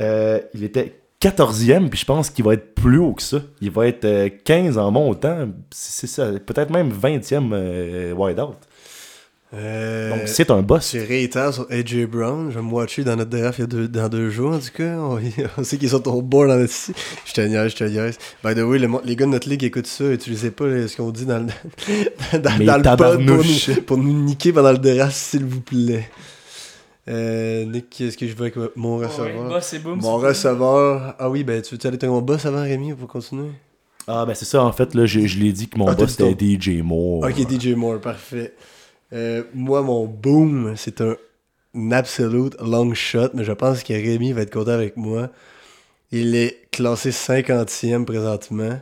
[0.00, 3.38] euh, il était 14e, puis je pense qu'il va être plus haut que ça.
[3.60, 5.48] Il va être euh, 15 en montant.
[5.70, 8.54] C'est c'est ça, peut-être même 20e euh, wideout.
[9.54, 10.92] Euh, Donc c'est un boss.
[10.94, 12.50] Je réitère sur AJ Brown.
[12.50, 14.58] Je vais me watcher dans notre draft il y a deux, dans deux jours, en
[14.58, 14.96] tout cas.
[14.98, 15.18] On,
[15.58, 16.72] on sait qu'ils sont au board dans notre.
[17.24, 18.18] Je te niaise, je te niaise.
[18.44, 20.04] By the way, le les gars de notre ligue écoutent ça.
[20.04, 23.42] Utilisez pas ce qu'on dit dans le, dans, le pod pour nous,
[23.86, 26.08] pour nous niquer pendant le draft, s'il vous plaît.
[27.08, 29.48] Euh, Nick, est-ce que je vais avec mon receveur?
[29.48, 29.98] Bah, c'est boom.
[30.00, 31.14] Mon receveur.
[31.18, 33.50] Ah oui, ben tu veux aller avec mon boss avant, Rémi, pour continuer?
[34.06, 36.16] Ah ben c'est ça, en fait, là, je, je l'ai dit que mon Ah, boss
[36.16, 37.24] c'était DJ Moore.
[37.24, 38.54] Ok, DJ Moore, parfait.
[39.12, 41.16] Euh, moi, mon boom, c'est un,
[41.74, 45.30] un absolute long shot, mais je pense que Rémi va être content avec moi.
[46.10, 48.80] Il est classé 50e présentement.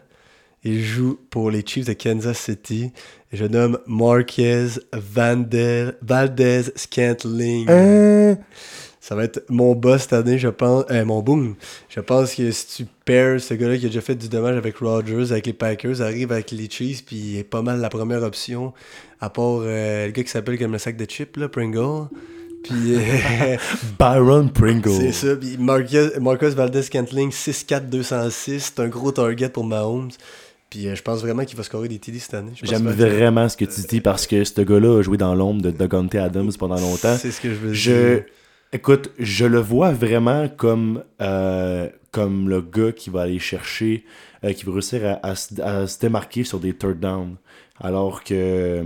[0.66, 2.90] Il joue pour les Chiefs de Kansas City.
[3.32, 7.70] Je nomme Marquez Valdez Scantling.
[7.70, 8.36] Hein?
[9.00, 10.84] Ça va être mon boss cette année, je pense.
[10.90, 11.54] Euh, mon boom.
[11.88, 14.78] Je pense que si tu pairs ce gars-là qui a déjà fait du dommage avec
[14.78, 18.24] Rodgers, avec les Packers, arrive avec les Chiefs, puis il est pas mal la première
[18.24, 18.72] option,
[19.20, 22.08] à part euh, le gars qui s'appelle comme le sac de chips, là, Pringle.
[22.64, 23.56] Puis euh,
[24.00, 24.90] Byron Pringle.
[24.90, 25.36] c'est ça.
[25.36, 28.72] Puis Marcus, Marcus Valdez Scantling, 6'4, 206.
[28.74, 30.10] C'est un gros target pour Mahomes.
[30.70, 32.52] Puis euh, je pense vraiment qu'il va scorer des TD cette année.
[32.62, 35.70] J'aime vraiment ce que tu dis parce que ce gars-là a joué dans l'ombre de
[35.70, 37.16] Dogante Adams pendant longtemps.
[37.16, 38.24] C'est ce que je veux Je, dire.
[38.72, 44.04] écoute, je le vois vraiment comme, euh, comme le gars qui va aller chercher,
[44.44, 47.36] euh, qui va réussir à, à se- à se démarquer sur des third down.
[47.78, 48.82] Alors que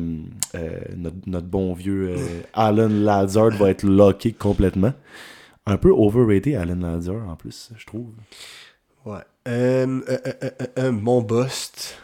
[0.96, 2.14] notre, notre bon vieux
[2.52, 4.92] Alan Lazard va être locké complètement.
[5.66, 8.08] Un peu overrated, Alan Lazard, en plus, je trouve.
[9.48, 11.96] Euh, euh, euh, mon bust.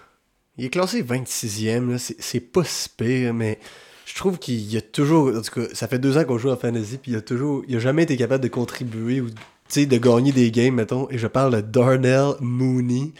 [0.57, 1.91] Il est classé 26e.
[1.91, 1.99] là.
[1.99, 3.59] C'est pas si pire, mais
[4.07, 5.28] je trouve qu'il y a toujours.
[5.37, 7.62] En tout cas, ça fait deux ans qu'on joue en fantasy, puis il a toujours.
[7.68, 11.09] Il a jamais été capable de contribuer ou de gagner des games, mettons.
[11.11, 13.12] Et je parle de Darnell Mooney.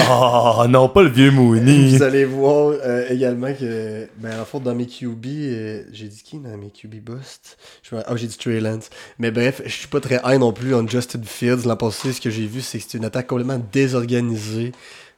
[0.00, 1.96] Oh non, pas le vieux Mooney.
[1.96, 6.20] Vous allez voir euh, également que, ben, en fait, dans mes QB, euh, j'ai dit
[6.22, 7.56] qui dans mes QB bust?
[7.92, 8.90] Ah, j'ai dit Trey Lance.
[9.20, 11.64] Mais bref, je suis pas très high non plus en Justin Fields.
[11.64, 14.72] L'an passé, ce que j'ai vu, c'est que c'était une attaque complètement désorganisée.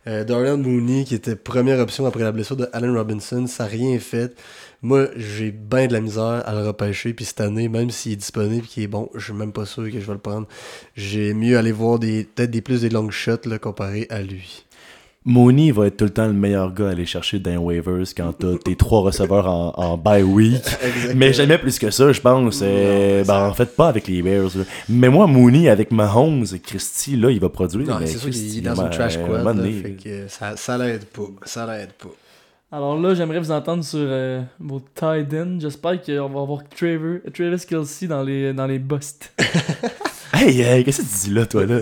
[0.07, 3.71] Euh, Darnell Mooney, qui était première option après la blessure de Allen Robinson, ça n'a
[3.71, 4.37] rien fait.
[4.83, 7.13] Moi, j'ai bien de la misère à le repêcher.
[7.13, 9.65] Puis cette année, même s'il est disponible et qu'il est bon, je suis même pas
[9.65, 10.47] sûr que je vais le prendre.
[10.95, 14.66] J'ai mieux aller voir des peut-être des plus des long shots là, comparé à lui.
[15.29, 18.07] Mooney va être tout le temps le meilleur gars à aller chercher dans les waivers
[18.17, 20.63] quand t'as tes trois receveurs en, en bye week.
[21.17, 22.61] Mais jamais plus que ça, je pense.
[22.63, 24.57] Non, Euh, ben, ça- en fait, pas avec les Bears.
[24.57, 24.63] là.
[24.89, 27.89] Mais moi, Mooney, avec Mahomes, Christy, là, il va produire.
[27.89, 29.89] Non, mais c'est sûr qu'il est dans ben, une trash là, fait là.
[30.03, 31.23] que ça, ça l'aide pas.
[31.45, 32.09] Ça l'aide pas.
[32.71, 35.59] Alors là, j'aimerais vous entendre sur euh, vos tight ends.
[35.61, 39.33] J'espère qu'on va avoir Trevor, Travis Kelsey dans les, dans les busts.
[40.33, 41.79] Hey, hey, qu'est-ce que tu dis là, toi, là?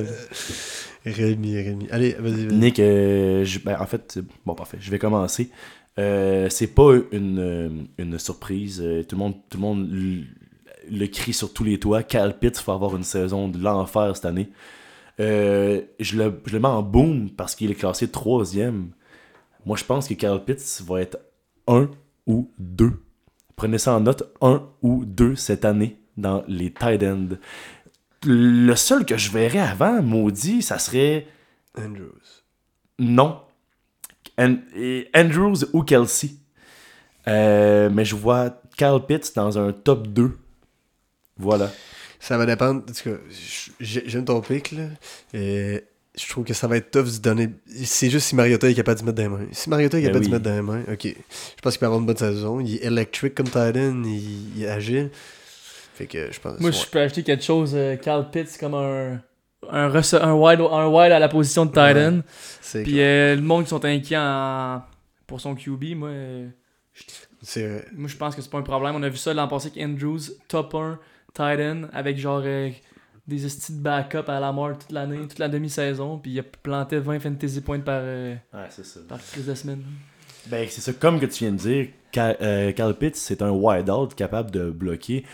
[1.04, 1.86] Rémi, Rémi.
[1.90, 2.56] Allez, vas-y, vas-y.
[2.56, 5.50] Nick, euh, je- ben, en fait, bon, parfait, je vais commencer.
[5.98, 8.80] Euh, c'est pas une, une surprise.
[8.84, 9.88] euh, Tout le monde, tout le, monde
[10.90, 12.02] le crie sur tous les toits.
[12.02, 14.48] Cal Pitts va avoir une saison de l'enfer cette année.
[15.20, 18.88] Euh, je, le, je le mets en boom parce qu'il est classé troisième.
[19.66, 21.18] Moi, je pense que Cal Pitts va être
[21.68, 21.88] un
[22.26, 23.00] ou deux.
[23.56, 27.36] Prenez ça en note, un ou deux cette année dans les tight ends.
[28.26, 31.26] Le seul que je verrais avant, maudit, ça serait
[31.78, 32.20] Andrews.
[32.98, 33.40] non.
[34.38, 36.30] Andrews ou Kelsey.
[37.28, 40.36] Euh, mais je vois Kyle Pitts dans un top 2.
[41.38, 41.70] Voilà.
[42.20, 42.82] Ça va dépendre.
[42.88, 43.16] En tout cas,
[43.80, 44.84] j'ai- j'aime ton pic, là.
[45.32, 45.84] Et
[46.18, 47.50] je trouve que ça va être tough de donner.
[47.84, 49.46] C'est juste si Mariota est capable de mettre dans les mains.
[49.52, 50.30] Si Mariota est Ben capable oui.
[50.30, 51.04] de mettre dans les mains, ok.
[51.06, 52.60] Je pense qu'il va avoir une bonne saison.
[52.60, 55.10] Il est électrique comme Titan, il, il est agile.
[55.94, 56.60] Fait que je pense.
[56.60, 56.76] Moi, ouais.
[56.76, 59.20] je peux acheter quelque chose, euh, Cal Pitts, comme un,
[59.70, 62.20] un, rece- un, wide, un wide à la position de tight end.
[62.60, 64.82] C'est Puis euh, le monde qui sont inquiets en-
[65.26, 66.48] pour son QB, moi, euh,
[67.42, 67.84] C'est vrai.
[67.94, 68.94] moi je pense que c'est pas un problème.
[68.96, 70.18] On a vu ça l'an passé avec Andrews,
[70.48, 70.98] top 1,
[71.32, 72.70] tight end, avec genre euh,
[73.26, 76.42] des estis de backup à la mort toute l'année, toute la demi-saison, puis il a
[76.42, 79.00] planté 20 fantasy points par, euh, Ouais, c'est ça.
[79.08, 79.82] par crise de semaine.
[80.46, 84.14] Ben, c'est ça, comme que tu viens de dire, Cal, euh, Pitts, c'est un wide-out
[84.14, 85.24] capable de bloquer.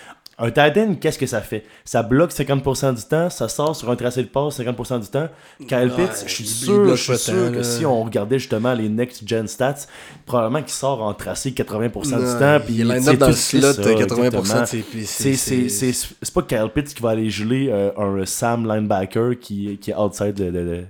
[0.42, 1.64] Un tight end, qu'est-ce que ça fait?
[1.84, 5.28] Ça bloque 50% du temps, ça sort sur un tracé de passe 50% du temps.
[5.68, 8.88] Kyle Ouais, Pitts, je suis sûr, je suis sûr que si on regardait justement les
[8.88, 9.86] next-gen stats,
[10.24, 12.64] probablement qu'il sort en tracé 80% du temps.
[12.64, 14.60] Puis il est dans le slot, ça, t'as 80% exactement.
[14.62, 17.90] de ses puis C'est- C'est c'est- c'est pas Kyle Pitts qui va aller geler euh,
[17.98, 20.84] un Sam linebacker qui, qui est outside de, de- de-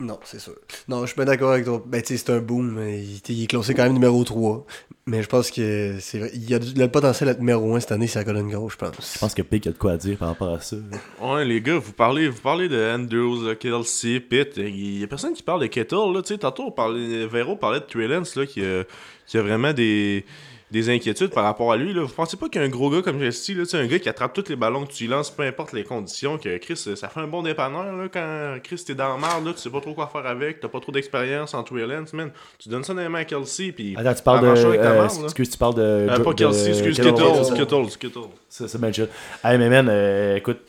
[0.00, 0.54] Non, c'est sûr.
[0.88, 1.82] Non, je suis pas d'accord avec toi.
[1.86, 2.80] Ben, tu sais, c'est un boom.
[2.88, 4.64] Il, est classé quand même numéro 3.
[5.06, 6.30] Mais je pense que c'est vrai.
[6.34, 8.50] Il a, du- il a le potentiel d'être numéro 1 cette année, c'est la colonne
[8.50, 9.14] gauche, je pense.
[9.14, 10.76] Je pense que Pick a de quoi à dire par rapport à ça.
[11.20, 14.56] Ouais, les gars, vous parlez, vous parlez de Andrews, Kelsey, Pitt.
[14.56, 16.12] Il y a personne qui parle de Kettle.
[16.14, 18.84] Là, tu sais, tantôt, on parlait, Vero parlait de Trellance là, qui, a,
[19.26, 20.24] qui a vraiment des,
[20.70, 21.92] des inquiétudes par rapport à lui.
[21.92, 22.02] Là.
[22.02, 24.56] Vous pensez pas qu'un gros gars comme Jesse, là, un gars qui attrape tous les
[24.56, 27.42] ballons que tu lui lances, peu importe les conditions, que Chris, ça fait un bon
[27.42, 30.26] dépanneur là, quand Chris t'es dans la marde, là, tu sais pas trop quoi faire
[30.26, 32.30] avec, t'as pas trop d'expérience en Trellance, man.
[32.58, 33.94] Tu donnes ça dans les mains à Kelsey, puis.
[33.96, 34.66] Attends, tu parles de.
[34.66, 35.82] avec ta euh, excuse, tu parles de.
[35.82, 37.12] Euh, pas Kelsey, excuse, Kittle.
[37.56, 38.28] Kittle, Kittle.
[38.48, 39.08] C'est c'est bien chill.
[39.44, 40.60] Hey, mais man, euh, écoute,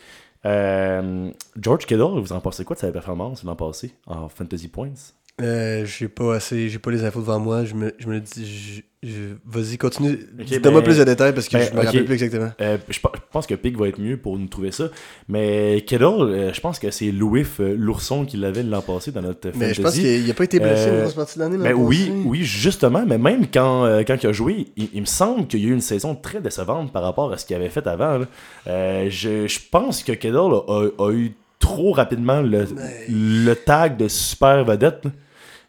[0.45, 1.29] euh,
[1.59, 5.13] George Kittle, vous en pensez quoi de sa performance l'an passé en Fantasy Points?
[5.41, 6.69] Euh, j'ai pas assez.
[6.69, 7.63] J'ai pas les infos devant moi.
[7.65, 8.45] Je me, je me dis.
[8.45, 10.19] je- je- Vas-y, continue.
[10.61, 11.85] Donne-moi ben- plus de détails parce que ben, je me ok.
[11.85, 12.51] rappelle plus exactement.
[12.61, 14.89] Euh, je, pe- je pense que Pick va être mieux pour nous trouver ça.
[15.27, 19.23] Mais Kittle, euh, je pense que c'est Louis euh, l'ourson qui l'avait l'an passé dans
[19.23, 21.57] notre Mais je pense qu'il a pas été blessé Euh, une grosse partie de l'année.
[21.57, 25.05] l'an Ben oui, oui, justement, mais même quand, quand il a joué, il, il me
[25.07, 27.69] semble qu'il y a eu une saison très décevante par rapport à ce qu'il avait
[27.69, 28.19] fait avant.
[28.67, 34.07] je, je pense que Kittle a, a eu trop rapidement le, Mais- le tag de
[34.09, 35.05] super vedette.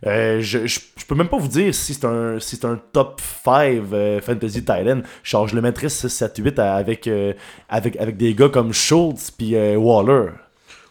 [0.05, 2.80] Euh, je, je, je peux même pas vous dire si c'est un, si c'est un
[2.93, 5.03] top 5 euh, Fantasy Thailand.
[5.22, 7.34] Genre, je le mettrais 6, 7, 8 à- avec, euh,
[7.68, 10.30] avec, avec des gars comme Schultz puis euh, Waller.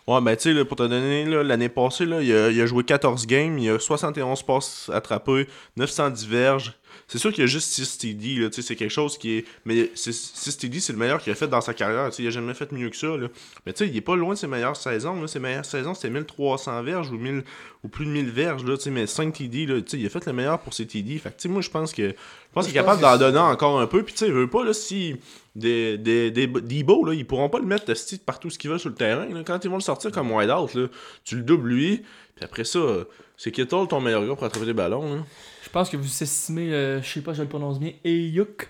[0.07, 2.83] Ouais, ben tu sais, pour te donner, l'année passée, là, il, a, il a joué
[2.83, 5.47] 14 games, il a 71 passes attrapées,
[5.77, 6.73] 910 verges.
[7.11, 9.39] C'est sûr qu'il y a juste 6 TD, là, tu sais, c'est quelque chose qui
[9.39, 9.45] est...
[9.65, 12.27] Mais 6 TD, c'est le meilleur qu'il a fait dans sa carrière, tu sais, il
[12.27, 13.27] a jamais fait mieux que ça, là.
[13.65, 15.27] Mais tu sais, il est pas loin de ses meilleures saisons, là.
[15.27, 17.43] Ses meilleures saisons, c'était 1300 verges ou, 1000,
[17.83, 20.05] ou plus de 1000 verges, là, tu sais, mais 5 TD, là, tu sais, il
[20.05, 21.17] a fait le meilleur pour ses TD.
[21.17, 22.03] Fait que, tu sais, moi, je pense que...
[22.11, 24.49] Je pense qu'il est capable d'en donner encore un peu, puis tu sais, il veut
[24.49, 25.17] pas, là, si
[25.53, 28.69] des, des, des, des beaux, là, ils pourront pas le mettre de partout ce qu'ils
[28.69, 29.25] veulent sur le terrain.
[29.25, 29.41] là.
[29.45, 30.87] Quand ils vont le sortir comme wide out, là,
[31.25, 31.97] tu le doubles lui,
[32.35, 33.03] puis après ça, euh,
[33.35, 35.15] c'est Kittle ton meilleur gars pour attraper des ballons.
[35.15, 35.21] Là?
[35.71, 38.67] Je pense que vous estimez, euh, je sais pas si je le prononce bien, Ayuk.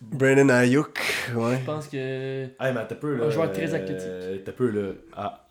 [0.00, 0.98] Brandon Ayuk.
[1.36, 1.58] Ouais.
[1.60, 1.96] Je pense que.
[1.96, 4.02] Hey, mais t'as peu, là, Un joueur très athlétique.
[4.04, 5.46] euh, T'as peu, là.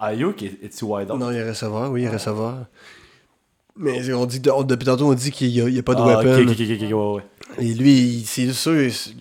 [0.00, 1.18] Ayuk, est-tu wide out?
[1.18, 1.90] Non, il est receveur.
[1.90, 2.12] Oui, il est Ah.
[2.12, 2.66] receveur.
[3.76, 5.94] Mais on dit, on- depuis tantôt, on dit qu'il n'y a, il y a pas
[5.94, 6.42] de Ah, ok, weapon.
[6.52, 7.14] ok, ok, ok, ouais,
[7.62, 7.64] ouais.
[7.66, 9.14] Et lui, il- c'est sûr, il- c'est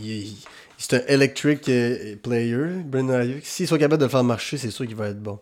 [0.00, 0.36] il- il-
[0.78, 3.44] c'est un electric euh, player, Brandon Ayuk.
[3.44, 5.38] S'ils sont capables de le faire marcher, c'est sûr qu'il va être bon.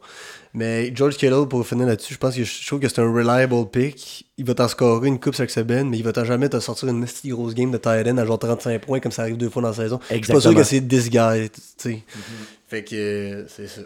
[0.57, 3.68] Mais George Kittle, pour finir là-dessus, je pense que je trouve que c'est un reliable
[3.72, 4.24] pick.
[4.39, 6.89] Il va t'en scorer une coupe chaque semaine, mais il va t'en jamais te sortir
[6.89, 9.51] une petite grosse game de tight end à genre 35 points comme ça arrive deux
[9.51, 9.99] fois dans la saison.
[10.11, 10.55] Je suis pas sûr Exactement.
[10.61, 12.03] que c'est this guy, tu sais.
[12.68, 13.80] Fait que euh, c'est ça.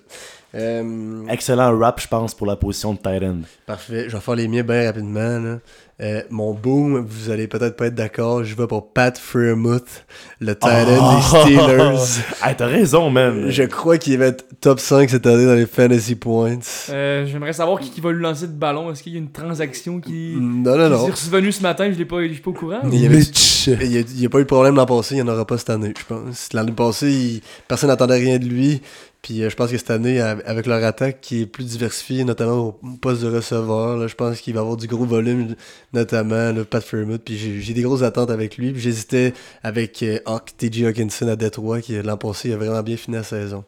[0.54, 3.40] Euh, Excellent rap, je pense, pour la position de tight end.
[3.66, 4.08] Parfait.
[4.08, 5.38] Je vais faire les miens bien rapidement.
[5.38, 5.58] là.
[6.00, 8.44] Euh, mon boom, vous allez peut-être pas être d'accord.
[8.44, 10.04] Je vais pour Pat Fairmouth,
[10.38, 12.22] le tight end des Steelers.
[12.44, 13.46] hey, t'as raison, man.
[13.50, 16.58] Je crois qu'il va être top 5 cette année dans les fantasy points.
[16.90, 18.92] Euh, J'aimerais savoir qui, qui va lui lancer de ballon.
[18.92, 20.36] Est-ce qu'il y a une transaction qui.
[20.38, 21.04] Non, non, non.
[21.06, 22.78] qui est revenue ce matin, je l'ai pas, je suis pas au courant.
[22.92, 23.66] Il y avait- Mitch.
[23.66, 25.58] Il n'y a, a pas eu de problème l'an passé, il n'y en aura pas
[25.58, 26.48] cette année, je pense.
[26.52, 28.80] L'année passée, il- personne n'attendait rien de lui.
[29.22, 32.24] Puis euh, je pense que cette année, av- avec leur attaque qui est plus diversifiée,
[32.24, 35.54] notamment au poste de receveur, je pense qu'il va avoir du gros volume,
[35.92, 37.22] notamment le Pat Fairmouth.
[37.24, 38.72] Puis j'ai- des grosses attentes avec lui.
[38.72, 42.96] Puis j'hésitais avec euh, Hawk, TJ Hawkinson à Détroit, qui l'an passé a vraiment bien
[42.96, 43.64] fini la saison.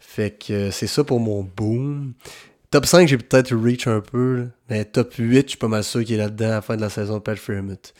[0.00, 2.12] Fait que euh, c'est ça pour mon boom.
[2.70, 4.46] Top 5, j'ai peut-être reach un peu.
[4.70, 6.80] Mais top 8, je suis pas mal sûr qu'il est là-dedans à la fin de
[6.80, 7.92] la saison, Pat Fairmouth.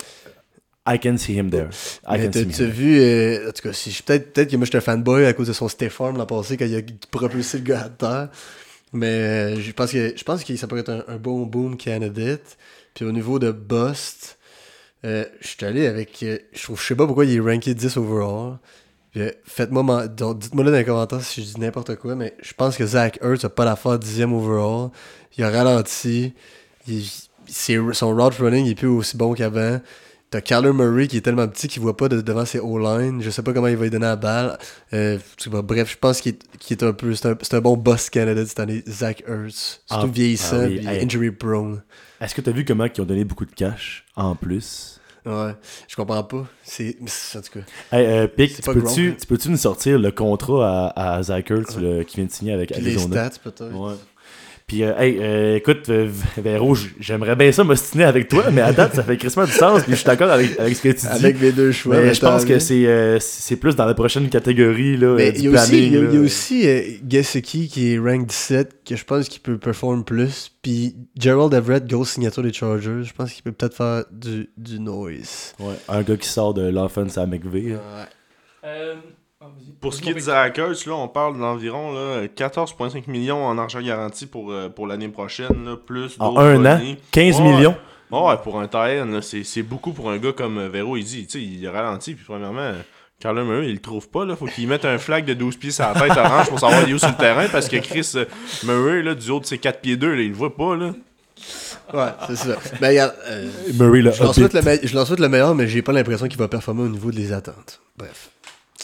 [0.87, 1.68] I can see him there.
[2.07, 2.70] I Mais can see tu as him.
[2.70, 5.32] vu, euh, en tout cas, si je- peut-être peut que moi j'étais un fanboy à
[5.32, 5.66] cause de son
[6.01, 6.80] arm l'an passé quand il a
[7.11, 8.28] propulsé le gars à terre.
[8.93, 11.76] Mais euh, je pense que je pense que ça pourrait être un, un bon boom
[11.78, 12.57] candidate.
[12.95, 14.39] Puis au niveau de Bust,
[15.05, 16.18] euh, je suis allé avec.
[16.53, 18.59] je trouve je sais pas pourquoi il est ranké 10 overall.
[19.12, 22.53] Puis, Faites-moi donc, dites-moi là dans les commentaires si je dis n'importe quoi, mais je
[22.53, 24.91] pense que Zach Ertz a pas l'affaire 10e overall.
[25.39, 26.35] Il a ralenti.
[26.87, 27.05] Il-
[27.47, 29.80] c'est- son route running il est plus aussi bon qu'avant.
[30.35, 33.22] T'as Kyler Murray qui est tellement petit qu'il voit pas de- devant ses O-line.
[33.22, 34.59] Je sais pas comment il va lui donner la balle.
[34.93, 35.16] Euh,
[35.62, 36.35] bref, je pense qu'il
[36.70, 37.14] est, un peu.
[37.14, 39.82] C'est un, un bon boss candidate cette année, Zach Ertz.
[39.87, 41.05] Surtout Ah, vieillissant ah oui, hey.
[41.05, 41.85] injury prone.
[42.20, 44.99] Est-ce que t'as vu comment ils ont donné beaucoup de cash en plus?
[45.24, 45.53] Ouais,
[45.87, 46.47] je comprends pas.
[46.64, 46.97] C'est.
[47.37, 47.97] En tout cas.
[47.97, 49.16] Hey, euh, Pic, tu peux-tu, hein.
[49.20, 52.53] tu peux-tu nous sortir le contrat à, à Zach Ertz, le- qui vient de signer
[52.55, 53.30] avec Puis les Arizona?
[53.30, 53.72] stats, peut-être.
[53.72, 53.95] Ouais.
[54.67, 56.09] Puis, euh, hey, euh, écoute, euh,
[56.39, 59.83] Véro, j'aimerais bien ça m'ostiner avec toi, mais à date, ça fait crissement du sens,
[59.83, 61.07] puis je suis d'accord avec, avec ce que tu dis.
[61.07, 62.01] Avec mes deux choix.
[62.01, 65.33] mais je pense que c'est euh, c'est plus dans la prochaine catégorie là, Mais euh,
[65.37, 65.85] il y a aussi, planning.
[65.87, 66.25] il y a, il y a là.
[66.25, 70.51] aussi euh, qui est rank 17, que je pense qu'il peut perform plus.
[70.62, 74.81] Puis Gerald Everett, grosse signature des Chargers, je pense qu'il peut peut-être faire du, du
[74.81, 75.53] noise.
[75.61, 77.75] Ouais, un gars qui sort de l'offense à McVay.
[77.75, 78.07] là.
[79.45, 79.49] Ah.
[79.81, 83.45] Pour ce qui est de mon Zach Ertz, là, on parle d'environ là, 14,5 millions
[83.45, 86.97] en argent garanti pour, euh, pour l'année prochaine, là, plus En d'autres un an, bonnets.
[87.11, 87.53] 15 Ouais.
[87.53, 87.77] millions.
[88.11, 91.27] Ouais, pour un tie c'est c'est beaucoup pour un gars comme euh, Vero, il dit.
[91.27, 92.73] Tu sais, il ralentit, puis premièrement,
[93.19, 94.25] Carla Murray, il le trouve pas.
[94.25, 94.37] Là.
[94.37, 96.91] Faut qu'il mette un flag de 12 pieds sur la tête orange pour savoir il
[96.91, 98.25] est où sur le terrain, parce que Chris euh,
[98.65, 100.77] Murray, là, du haut de ses 4 pieds 2, là, il le voit pas.
[100.77, 100.93] Là.
[101.93, 102.57] Ouais, c'est ça.
[102.81, 105.55] Ben, regarde, euh, Murray le je, leur souhaite le me- je leur souhaite le meilleur,
[105.55, 107.81] mais j'ai pas l'impression qu'il va performer au niveau des attentes.
[107.99, 108.31] Bref.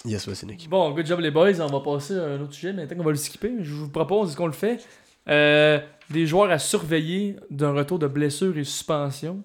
[0.04, 0.68] Yes, Nick.
[0.68, 1.60] Bon, good job les boys.
[1.60, 3.52] On va passer à un autre sujet, mais qu'on va le skipper.
[3.60, 4.80] Je vous propose, qu'on le fait
[5.28, 5.78] Euh,
[6.08, 9.42] Des joueurs à surveiller d'un retour de blessure et suspension.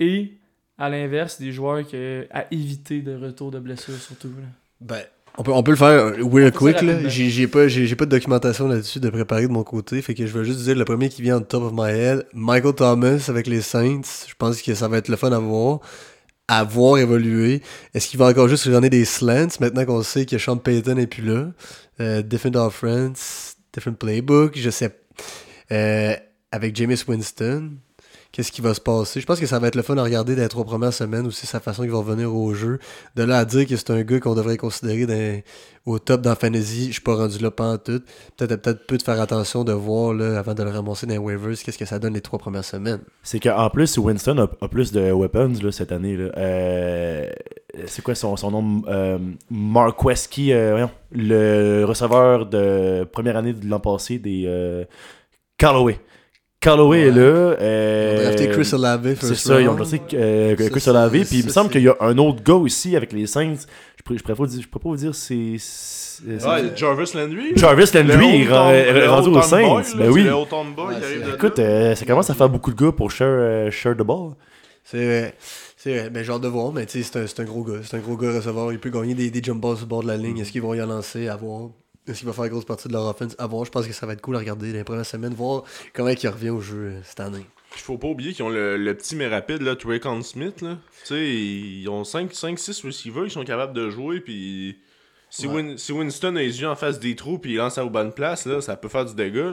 [0.00, 0.32] Et,
[0.78, 4.28] à l'inverse, des joueurs que- à éviter de retour de blessure, surtout.
[4.28, 4.46] là.
[4.80, 5.02] Ben,
[5.36, 6.76] on peut, on peut le faire real quick.
[7.08, 10.00] J'ai pas, pas de documentation là-dessus de préparer de mon côté.
[10.00, 12.24] Fait que je vais juste dire le premier qui vient en top of my head.
[12.32, 14.00] Michael Thomas avec les Saints.
[14.28, 15.80] Je pense que ça va être le fun à voir.
[16.48, 17.62] À voir évoluer.
[17.92, 21.06] Est-ce qu'il va encore juste donner des slants maintenant qu'on sait que Sean Payton n'est
[21.06, 21.48] plus là?
[22.00, 24.56] Euh, different offense, different playbook.
[24.56, 24.98] Je sais.
[25.70, 26.16] Euh,
[26.50, 27.72] avec Jameis Winston.
[28.30, 29.20] Qu'est-ce qui va se passer?
[29.20, 31.26] Je pense que ça va être le fun à regarder dans les trois premières semaines
[31.26, 32.78] aussi, sa façon qu'il va revenir au jeu.
[33.16, 35.44] De là à dire que c'est un gars qu'on devrait considérer
[35.86, 38.02] au top dans Fantasy, je suis pas rendu là pas en tout.
[38.36, 41.18] Peut-être peut-être peu de faire attention de voir là, avant de le ramasser dans les
[41.18, 43.00] waivers, qu'est-ce que ça donne les trois premières semaines.
[43.22, 46.16] C'est qu'en plus, Winston a, plus de weapons là, cette année.
[46.16, 46.30] là.
[46.36, 47.30] Euh,
[47.86, 48.82] c'est quoi son, nom?
[48.88, 49.18] Euh,
[49.50, 54.84] Marqueski, euh, le receveur de première année de l'an passé des euh,
[55.56, 55.98] Callaway.
[56.60, 57.54] Callaway est là.
[57.60, 61.12] Ils euh, ont drafté Chris Olave C'est ça, ils ont drafté euh, Chris Olave.
[61.12, 63.54] Puis il me semble qu'il y a un autre gars aussi avec les Saints.
[63.96, 65.56] Je pourrais, je pourrais pas vous dire, je pourrais pas vous dire c'est.
[66.26, 67.52] Ouais, Jarvis Landry.
[67.54, 69.76] Jarvis Landry est rendu aux Saints.
[69.76, 70.26] Ben c'est oui.
[71.34, 74.32] Écoute, euh, ça commence à faire beaucoup de gars pour share, euh, share the ball.
[74.82, 75.34] C'est vrai.
[75.76, 76.10] C'est vrai.
[76.12, 76.72] Mais j'ai hâte de voir.
[76.72, 77.78] Mais tu sais, c'est un, c'est un gros gars.
[77.84, 78.72] C'est un gros gars receveur.
[78.72, 80.38] Il peut gagner des, des jump balls sur le bord de la ligne.
[80.38, 81.28] Est-ce qu'ils vont y en lancer?
[81.28, 81.68] À voir.
[82.08, 83.64] Est-ce qu'il va faire une grosse partie de leur offense À voir.
[83.64, 85.34] Je pense que ça va être cool à regarder les premières semaines.
[85.34, 85.62] Voir
[85.94, 87.46] comment il revient au jeu euh, cette année.
[87.70, 90.62] Puis faut pas oublier qu'ils ont le, le petit mais rapide, là, Traycon Smith.
[90.62, 90.78] Là.
[91.04, 94.20] Tu sais, ils ont 5-6 receivers qui sont capables de jouer.
[94.20, 94.78] Puis
[95.30, 95.56] si, Ouais.
[95.62, 97.90] Win- si Winston a les yeux en face des trous puis il lance à aux
[97.90, 99.52] bonnes places, là, ça peut faire du dégât.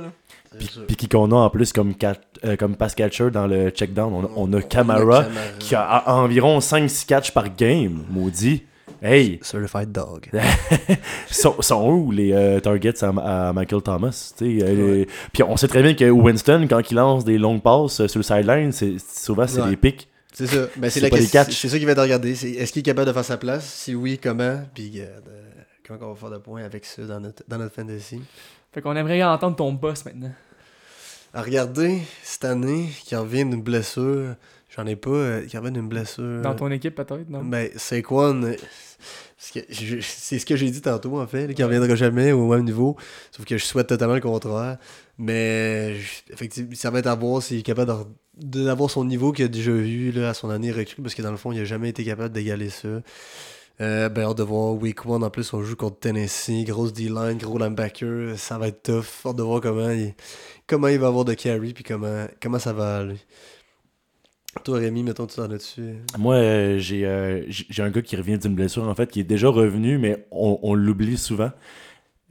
[0.88, 3.94] Puis, qui qu'on a en plus comme, cat- euh, comme pass catcher dans le check
[3.94, 4.14] down.
[4.14, 5.26] On, a- on a Camara
[5.60, 8.64] qui a a- environ 5-6 catches par game, maudit.
[9.02, 10.30] Hey, Certified dog.
[11.30, 14.34] sont, sont où les euh, targets à, à Michael Thomas?
[14.42, 18.08] euh, Puis on sait très bien que Winston, quand il lance des longues passes euh,
[18.08, 19.70] sur le sideline, c'est, souvent c'est Ouais.
[19.72, 20.08] des pics.
[20.34, 20.68] C'est ça.
[20.76, 21.10] Ben, c'est ça
[21.80, 22.32] qui va être à regarder.
[22.32, 23.66] Est-ce qu'il est capable de faire sa place?
[23.66, 24.62] Si oui, comment?
[24.74, 25.06] Puis euh,
[25.88, 28.22] comment on va faire de points avec ça dans notre, dans notre fantasy
[28.74, 30.32] Fait qu'on aimerait entendre ton boss maintenant.
[31.34, 34.36] À regarder cette année, qui revient d'une blessure.
[34.76, 35.10] J'en ai pas.
[35.10, 36.42] euh, qui revient d'une blessure.
[36.42, 37.44] Dans ton équipe, peut-être, non?
[37.44, 38.54] Ben, Saquon,
[39.38, 42.48] ce que- je- c'est ce que j'ai dit tantôt, en fait, qui reviendra jamais au
[42.48, 42.96] même niveau.
[43.32, 44.78] Sauf que je souhaite totalement le contraire.
[45.18, 48.08] Mais, je- effectivement, ça va être à voir s'il est capable d'avoir-
[48.38, 51.32] d'avoir son niveau qu'il a déjà eu là, à son année recrue, parce que dans
[51.32, 52.88] le fond, il n'a jamais été capable d'égaler ça.
[53.82, 57.38] Euh, ben, hâte de voir Week 1 en plus, on joue contre Tennessee, grosse D-line,
[57.38, 59.06] gros linebacker, ça va être tough.
[59.26, 60.14] Hâte de voir comment il,
[60.68, 63.18] comment il va avoir de carry, puis comment, comment ça va aller.
[64.64, 65.96] Toi, Rémi, mettons, tu en as-dessus.
[66.18, 69.20] Moi, euh, j'ai, euh, j'ai j'ai un gars qui revient d'une blessure, en fait, qui
[69.20, 71.52] est déjà revenu, mais on, on l'oublie souvent.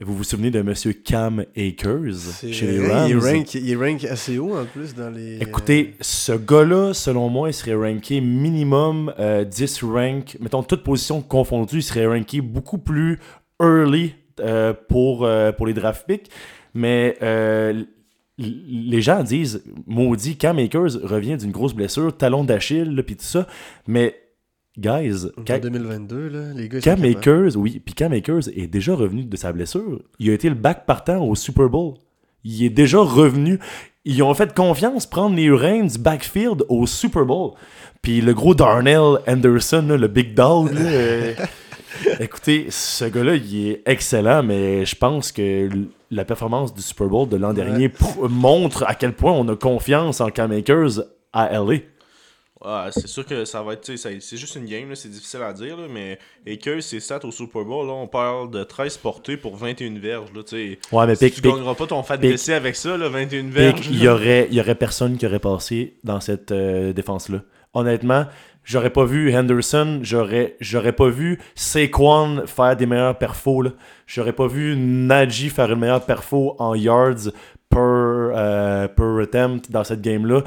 [0.00, 3.20] Vous vous souvenez de Monsieur Cam Akers C'est chez les il, Rams?
[3.20, 5.38] rank, il rank assez haut en plus dans les.
[5.40, 10.36] Écoutez, ce gars-là, selon moi, il serait ranké minimum euh, 10 rank.
[10.40, 13.20] Mettons, toutes positions confondues, il serait ranké beaucoup plus
[13.62, 16.28] early euh, pour, euh, pour les draft picks.
[16.74, 17.84] Mais euh,
[18.38, 23.46] les gens disent, maudit, Cam Akers revient d'une grosse blessure, talon d'Achille, puis tout ça.
[23.86, 24.16] Mais,
[24.78, 26.78] guys, En Ca- 2022, là, les gars.
[26.78, 27.18] ils Cam sont capables.
[27.18, 30.00] Akers, oui, puis Cam Akers est déjà revenu de sa blessure.
[30.18, 31.94] Il a été le back partant au Super Bowl.
[32.42, 33.58] Il est déjà revenu.
[34.04, 37.52] Ils ont fait confiance prendre les reins du backfield au Super Bowl.
[38.02, 41.34] Puis le gros Darnell Anderson, là, le big dog, là, euh,
[42.20, 45.68] écoutez, ce gars-là, il est excellent, mais je pense que
[46.10, 47.54] la performance du Super Bowl de l'an Ouais.
[47.54, 47.90] dernier
[48.28, 51.00] montre à quel point on a confiance en Cam Akers
[51.32, 51.78] à LA.
[52.66, 53.94] Ah, c'est sûr que ça va être.
[53.94, 56.18] C'est juste une game, c'est difficile à dire, là, mais
[56.50, 60.32] Akers, ses stats au Super Bowl, là, on parle de 13 portées pour 21 verges.
[60.34, 60.78] Là, tu sais.
[60.90, 63.52] Ouais, mais si pic, tu gagneras pas ton fat d'essai avec ça, là, 21 pic,
[63.52, 63.86] verges.
[63.90, 67.42] il y aurait, y aurait personne qui aurait passé dans cette euh, défense-là.
[67.74, 68.26] Honnêtement,
[68.64, 73.64] j'aurais pas vu Henderson, j'aurais, j'aurais pas vu Saquon faire des meilleurs perfos.
[74.06, 77.30] J'aurais pas vu Najee faire une meilleure perfo en yards
[77.68, 80.42] per, euh, per attempt dans cette game-là.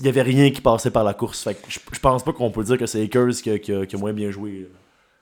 [0.00, 1.44] Il y avait rien qui passait par la course.
[1.44, 4.12] Fait je, je pense pas qu'on peut dire que c'est Akers qui a, qui moins
[4.12, 4.68] bien joué.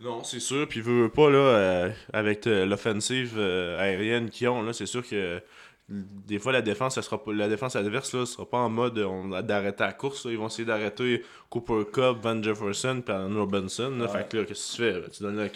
[0.01, 0.68] Non, c'est sûr.
[0.68, 5.40] Puis, veut pas, là, euh, avec euh, l'offensive aérienne qu'ils ont, là, c'est sûr que
[5.89, 8.99] des fois, la défense, ça sera pas, la défense adverse, là, sera pas en mode
[8.99, 10.24] euh, d'arrêter la course.
[10.24, 10.32] là.
[10.32, 13.91] Ils vont essayer d'arrêter Cooper Cup, Van Jefferson, puis Robinson.
[13.91, 14.09] là.
[14.09, 15.01] Fait que là, qu'est-ce que tu fais?
[15.01, 15.07] là?
[15.12, 15.49] Tu donnes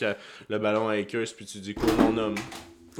[0.49, 2.37] le, ballon à Akers, puis tu dis quoi, mon homme?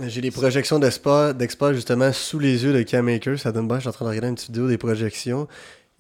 [0.03, 3.39] J'ai des projections d'experts, d'experts justement sous les yeux de Cam Akers.
[3.39, 5.47] Ça donne bien, je suis en train de regarder une petite vidéo des projections.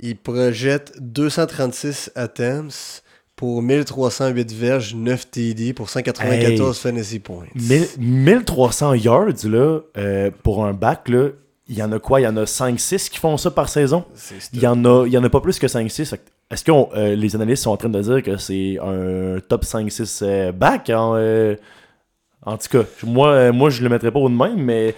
[0.00, 3.02] Il projette 236 attempts
[3.40, 7.46] pour 1308 verges, 9 TD pour 194 fantasy points.
[7.54, 11.28] Mille- 1300 yards là, euh, pour un back, là,
[11.66, 12.20] il y en a quoi?
[12.20, 14.04] Il y en a 5-6 qui font ça par saison?
[14.52, 16.04] Il y en a, il y en a pas plus que 5-6.
[16.10, 19.38] Fait que Est-ce que euh, les analystes sont en train de dire que c'est un
[19.48, 21.16] top 5-6 euh, back en,
[22.44, 24.94] en tout cas, moi, moi je le mettrais pas au de même, mais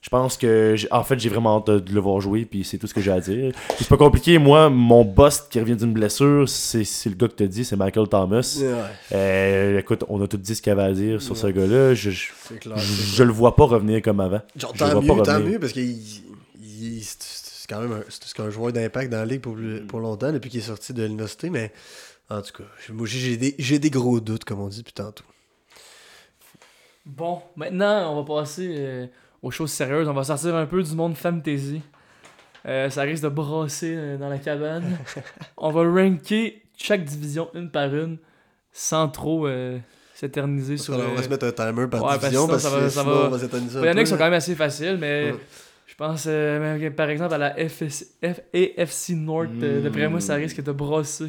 [0.00, 2.78] je pense que en fait j'ai vraiment hâte de, de le voir jouer puis c'est
[2.78, 3.52] tout ce que j'ai à dire.
[3.78, 7.34] C'est pas compliqué, moi mon boss qui revient d'une blessure, c'est c'est le gars que
[7.34, 8.58] tu dit, c'est Michael Thomas.
[8.60, 8.74] Ouais,
[9.12, 11.94] Euh, écoute, on a tout dit ce qu'il y avait à dire sur ce gars-là.
[11.94, 12.78] Je, je, c'est clair.
[12.78, 14.40] je- je le vois pas revenir comme avant.
[14.56, 15.52] Genre, Je tant vois pas mieux, tant revenir.
[15.52, 19.56] mieux, parce il- c'est quand même un, joueur d'impact dans la ligue pour,
[19.88, 21.72] pour longtemps, depuis qu'il est sorti de l'université, mais
[22.30, 25.24] en tout cas, moi j'ai des, j'ai des gros doutes, comme on dit depuis tantôt.
[27.04, 29.06] Bon, maintenant, on va passer euh,
[29.42, 30.08] aux choses sérieuses.
[30.08, 31.80] On va sortir un peu du monde fantasy.
[32.66, 34.84] Euh, ça risque de brasser euh, dans la cabane.
[35.56, 38.18] on va ranker chaque division une par une
[38.72, 39.78] sans trop euh,
[40.14, 40.94] s'éterniser sur.
[40.94, 42.80] euh, on va se mettre un timer par ouais, parce que division, sinon, parce, ça
[42.80, 44.32] que ça va- on va s'éterniser un Il y en a qui sont quand même
[44.34, 45.38] assez faciles, mais Ouais.
[45.86, 50.34] je pense, euh, par exemple, à la FS F- AFC North, euh, d'après moi, ça
[50.34, 51.28] risque de brasser.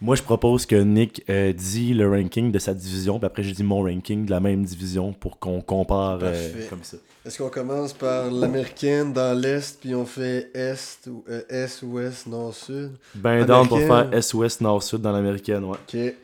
[0.00, 3.50] Moi, je propose que Nick euh, dit le ranking de sa division, puis après, je
[3.52, 6.98] dis mon ranking de la même division pour qu'on compare euh, comme ça.
[7.26, 12.26] Est-ce qu'on commence par l'américaine dans l'est, puis on fait est, ou, euh, est, ouest,
[12.28, 12.92] nord, sud?
[13.14, 15.76] Ben down pour faire S-Ouest, Nord-Sud dans l'américaine, ouais.
[15.92, 16.14] Ok.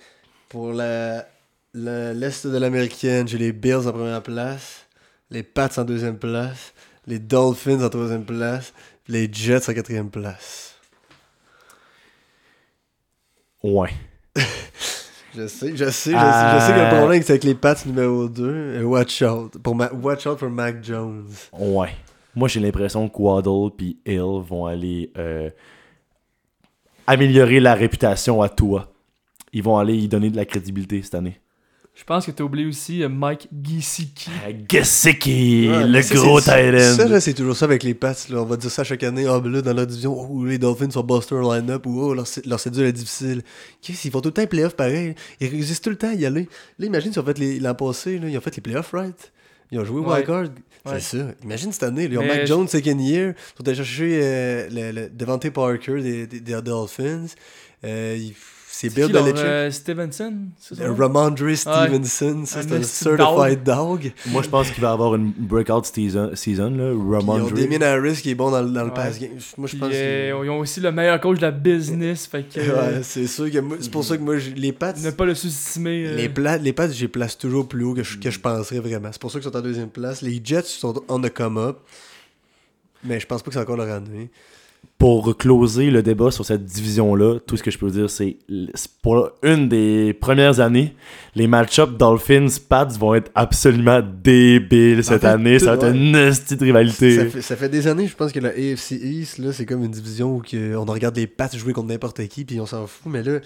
[0.49, 1.27] Pour la
[1.75, 4.87] la- l'est de l'américaine, j'ai les Bills en première place,
[5.31, 6.73] les Pats en deuxième place,
[7.09, 8.73] les Dolphins en troisième place,
[9.09, 10.74] les Jets en quatrième place.
[13.65, 13.91] Ouais.
[15.37, 17.57] Je sais, je sais, je sais, je sais que Euh, le problème c'est avec les
[17.57, 18.85] Pats numéro 2.
[18.85, 19.59] watch out.
[19.61, 21.27] Pour Ma- watch out for Mac Jones.
[21.59, 21.89] Ouais.
[22.37, 25.51] Moi, j'ai l'impression que Waddle puis Hill vont aller euh,
[27.09, 28.93] améliorer la réputation à toi.
[29.53, 31.41] Ils vont aller y donner de la crédibilité cette année.
[31.97, 34.29] Je pense que tu as oublié aussi euh, Mike Gesicki.
[34.49, 37.95] Euh, Gesicki, Ouais, le ça, gros c'est- tight Ça, là, c'est toujours ça avec les
[37.95, 38.15] Pats.
[38.31, 38.43] Là.
[38.43, 39.27] On va dire ça chaque année.
[39.29, 42.27] Ah, ben là, dans leur division, oh, les Dolphins sont buster line-up ou oh, leur,
[42.47, 43.43] leur cédule est difficile.
[43.81, 45.15] Qu'est-ce qu'ils font tout le temps les playoffs pareil.
[45.41, 46.49] Ils réussissent tout le temps à y aller.
[46.81, 48.19] Là, imagine s'ils ont fait les- l'an passé.
[48.19, 49.33] Là, ils ont fait les playoffs, right?
[49.71, 50.15] Ils ont joué Ouais.
[50.17, 50.43] wildcard.
[50.87, 50.99] Ouais.
[51.01, 51.27] C'est ça.
[51.45, 52.09] Imagine cette année.
[52.11, 53.35] Ils ont Mac je- Jones, second year.
[53.37, 57.27] Ils sont allés chercher euh, le, le Devante Parker des, des, des Dolphins.
[57.85, 58.35] Euh, ils-
[58.77, 59.37] c'est Bill Belichick?
[59.45, 60.93] euh, Stevenson c'est ça?
[60.93, 64.13] Ramondre Stevenson, ça, Un c'est un esti certified dog.
[64.27, 66.91] Moi, je pense qu'il va avoir une breakout season, season là.
[66.91, 67.53] Puis Ils ont Ramondre.
[67.53, 68.95] Damien Harris qui est bon dans, le- dans le Ouais.
[68.95, 69.31] pass game.
[69.57, 69.95] Moi, je pense que.
[69.95, 72.27] euh, ils ont aussi le meilleur coach de la business.
[72.27, 72.59] Fait que.
[72.61, 75.25] euh, Ouais, c'est sûr que moi- c'est pour ça que moi, les Pats, ne pas
[75.25, 76.07] le sous-estimer.
[76.07, 78.41] euh, les, pla- les Pats, je les place toujours plus haut que je, que je
[78.41, 79.09] penserais vraiment.
[79.13, 80.23] C'est pour ça qu'ils sont en deuxième place.
[80.23, 81.79] Les Jets sont on the come up.
[83.05, 84.31] Mais je pense pas que c'est encore leur année.
[84.99, 88.39] Pour closer le débat sur cette division-là, tout ce que je peux dire, c'est
[89.03, 90.95] pour une des premières années,
[91.35, 95.59] les match-ups Dolphins-Pats vont être absolument débiles cette fait, année.
[95.59, 97.17] Ça va être une petite rivalité.
[97.17, 99.91] Ça fait, ça fait des années, je pense que la AFC East, c'est comme une
[99.91, 103.13] division où que on regarde les Pats jouer contre n'importe qui, puis on s'en fout.
[103.13, 103.41] Mais là,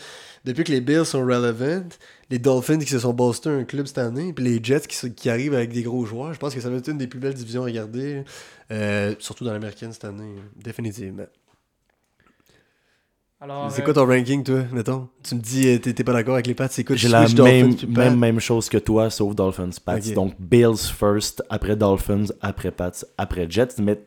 [0.45, 1.83] depuis que les Bills sont relevant,
[2.31, 5.31] les Dolphins qui se sont boostés un club cette année, puis les Jets qui, qui
[5.31, 7.35] arrivent avec des gros joueurs, je pense que ça va être une des plus belles
[7.35, 8.23] divisions à regarder.
[8.71, 11.27] Euh, surtout dans l'américaine cette année, définitivement.
[13.41, 15.09] Alors, c'est euh, quoi ton ranking, toi, mettons?
[15.23, 16.97] Tu me dis, euh, t'es t'es pas d'accord avec les Pats, c'est quoi?
[16.97, 20.01] J'ai la Dolphins même, même, même chose que toi, sauf Dolphins, Pats.
[20.13, 23.77] Donc Bills first, après Dolphins, après Pats, après Jets.
[23.81, 24.01] Mais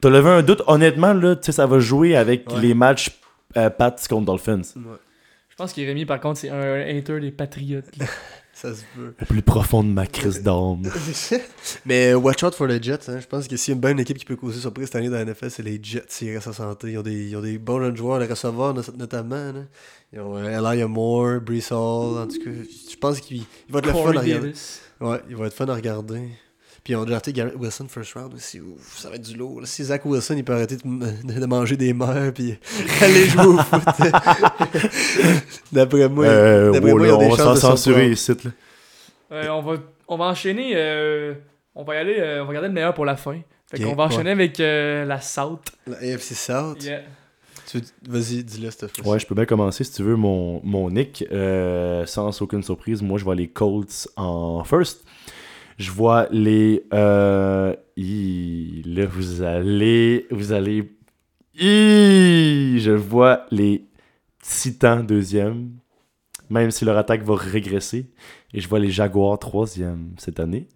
[0.00, 2.60] t'as levé un doute, honnêtement, là, tu sais, ça va jouer avec Ouais.
[2.62, 3.10] les matchs
[3.58, 4.62] euh, Pats contre Dolphins.
[4.76, 4.96] Ouais.
[5.50, 7.84] Je pense qu'Irémi, par contre, c'est un hater des Patriotes.
[8.54, 9.12] Ça se peut.
[9.20, 10.82] Au plus profond de ma crise d'âme.
[11.86, 13.08] Mais watch out for les Jets.
[13.08, 13.18] Hein.
[13.20, 15.08] Je pense que s'il y a une bonne équipe qui peut causer surprise cette année
[15.08, 16.92] dans la NFL, c'est les Jets s'ils restent en santé.
[16.92, 19.52] Ils ont des, ils ont des bons jeunes joueurs, les receveurs not- notamment.
[19.52, 19.64] Là.
[20.12, 22.18] Ils ont euh, Elijah Moore, Brees Hall.
[22.18, 22.50] En tout cas,
[22.90, 24.52] je pense qu'il il va être le fun à regarder.
[25.00, 26.28] Ouais, il va être fun à regarder.
[26.84, 28.60] Puis ils ont drafté Garrett Wilson first round aussi.
[28.60, 29.62] Ouf, ça va être du lourd.
[29.64, 32.58] Si Zach Wilson, il peut arrêter de, manger des mères puis
[33.00, 33.82] aller jouer au foot.
[35.72, 36.26] D'après moi.
[36.26, 38.32] Euh, d'après wow, moi, là, ils ont des on va s'en de censurer ici.
[38.44, 38.50] Là.
[39.32, 39.76] Euh, on, va,
[40.08, 40.72] on va enchaîner.
[40.76, 41.32] euh,
[41.74, 42.16] on va y aller.
[42.18, 43.40] euh, on va regarder le meilleur pour la fin.
[43.70, 44.12] Fait qu'on va ouais.
[44.12, 45.62] enchaîner avec euh, la South.
[45.86, 46.84] La AFC South.
[46.84, 47.00] Yeah.
[48.06, 49.08] Vas-y, dis-le, s'il te plaît.
[49.08, 51.24] Ouais, je peux bien commencer si tu veux mon, mon nick.
[51.32, 55.04] Euh, sans aucune surprise, moi je vois les Colts en first.
[55.78, 56.84] Je vois les.
[56.92, 60.26] Euh, là, vous allez.
[60.30, 60.90] Vous allez.
[61.54, 63.84] je vois les
[64.42, 65.70] Titans deuxième.
[66.50, 68.06] Même si leur attaque va régresser.
[68.52, 70.68] Et je vois les Jaguars troisième cette année.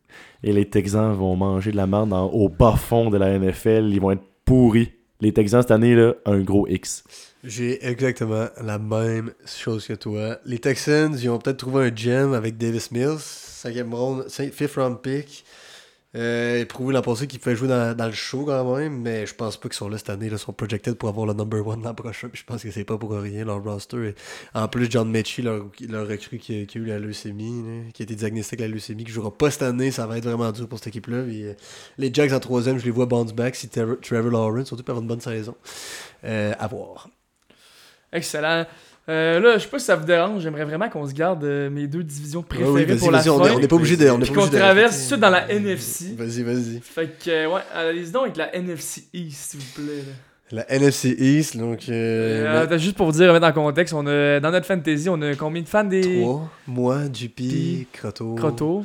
[0.42, 3.90] Et les Texans vont manger de la merde au bas fond de la NFL.
[3.92, 4.92] Ils vont être pourris.
[5.20, 7.04] Les Texans cette année, là, un gros X.
[7.44, 10.38] J'ai exactement la même chose que toi.
[10.44, 13.18] Les Texans, ils ont peut-être trouvé un gem avec Davis Mills,
[13.62, 15.44] 5e round, 5th round pick.
[16.16, 19.58] Euh, prouvé l'an passé qu'ils pouvaient jouer dans, le show quand même, mais je pense
[19.58, 20.28] pas qu'ils sont là cette année.
[20.32, 22.30] Ils sont projected pour avoir le number one l'an prochain.
[22.32, 24.14] Je pense que c'est pas pour rien leur roster.
[24.54, 28.14] En plus, John Mechie, leur, leur recrue qui, a- eu la leucémie, qui a été
[28.14, 30.88] diagnostiqué la leucémie, qui jouera pas cette année, ça va être vraiment dur pour cette
[30.88, 31.18] équipe-là.
[31.18, 31.54] Euh,
[31.98, 35.08] les Jacks en troisième, je les vois bounce back si Trevor, Lawrence, surtout avoir une
[35.08, 35.56] bonne saison.
[36.24, 37.10] Euh, à voir.
[38.12, 38.64] Excellent.
[39.08, 40.42] Euh, là, je sais pas si ça vous dérange.
[40.42, 43.18] J'aimerais vraiment qu'on se garde euh, mes deux divisions Ouais, préférées oui, vas-y, pour la
[43.18, 43.54] vas-y, on est- fin.
[43.54, 44.10] on n'est pas obligé de.
[44.10, 46.14] On est qu'on obligé de traverse tout dans la NFC.
[46.16, 46.80] Vas-y, vas-y.
[46.82, 49.96] Fait que, euh, ouais, allez-y donc avec la NFC East, s'il vous plaît.
[50.06, 50.12] là.
[50.50, 51.80] La NFC East, donc.
[51.88, 55.20] Euh, Euh, juste pour vous dire, remettre en contexte, on a, dans notre fantasy, on
[55.20, 58.82] a combien de fans des 3, moi, JP, Puis, Croto.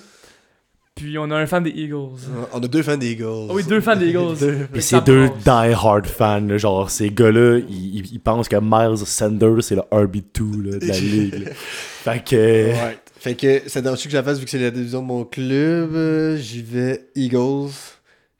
[0.95, 2.19] Puis on a un fan des Eagles.
[2.53, 3.47] On a deux fans des Eagles.
[3.49, 4.37] Ah oui, deux fans des Eagles.
[4.39, 4.53] Deux.
[4.53, 9.05] Et Mais ces ça deux die-hard fans, là, genre ces gars-là, ils, pensent que Miles
[9.05, 11.45] Sanders c'est le RB2 là, de la ligue.
[11.45, 11.51] là.
[11.53, 12.71] Fait que.
[13.19, 15.07] Fait que c'est dans ce que je la fasse vu que c'est la division de
[15.07, 15.95] mon club.
[15.95, 17.71] euh, J'y vais Eagles,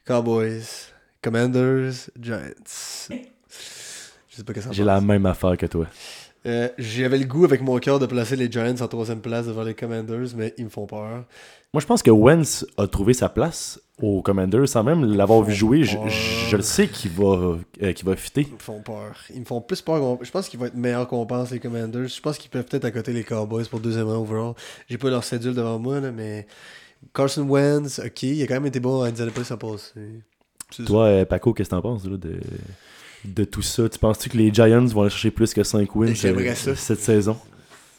[0.06, 0.62] Cowboys,
[1.22, 3.08] Commanders, Giants.
[3.10, 5.86] Je sais pas que ça J'ai la même affaire que toi.
[6.46, 9.62] Euh, J'avais le goût avec mon cœur de placer les Giants en troisième place devant
[9.62, 11.24] les Commanders, mais ils me font peur.
[11.72, 15.52] Moi, je pense que Wentz a trouvé sa place au Commander sans même l'avoir vu
[15.54, 15.84] jouer.
[15.84, 18.42] Je, je- le sais qu'il va, euh, va fitter.
[18.48, 19.14] Ils me font peur.
[19.34, 20.18] Ils me font plus peur.
[20.22, 22.08] Je pense qu'ils vont être meilleurs qu'on pense, les Commanders.
[22.08, 24.54] Je pense qu'ils peuvent peut-être à côté les Cowboys pour deuxième round overall.
[24.88, 26.46] J'ai pas leur cédule devant moi, là, mais
[27.14, 30.22] Carson Wentz, ok, il a quand même été bon à Indianapolis à passer.
[30.70, 32.38] C'est Toi, euh, Paco, qu'est-ce que t'en penses là, de,
[33.24, 36.14] de tout ça Tu penses-tu que les Giants vont aller chercher plus que 5 wins
[36.24, 37.36] euh, cette saison?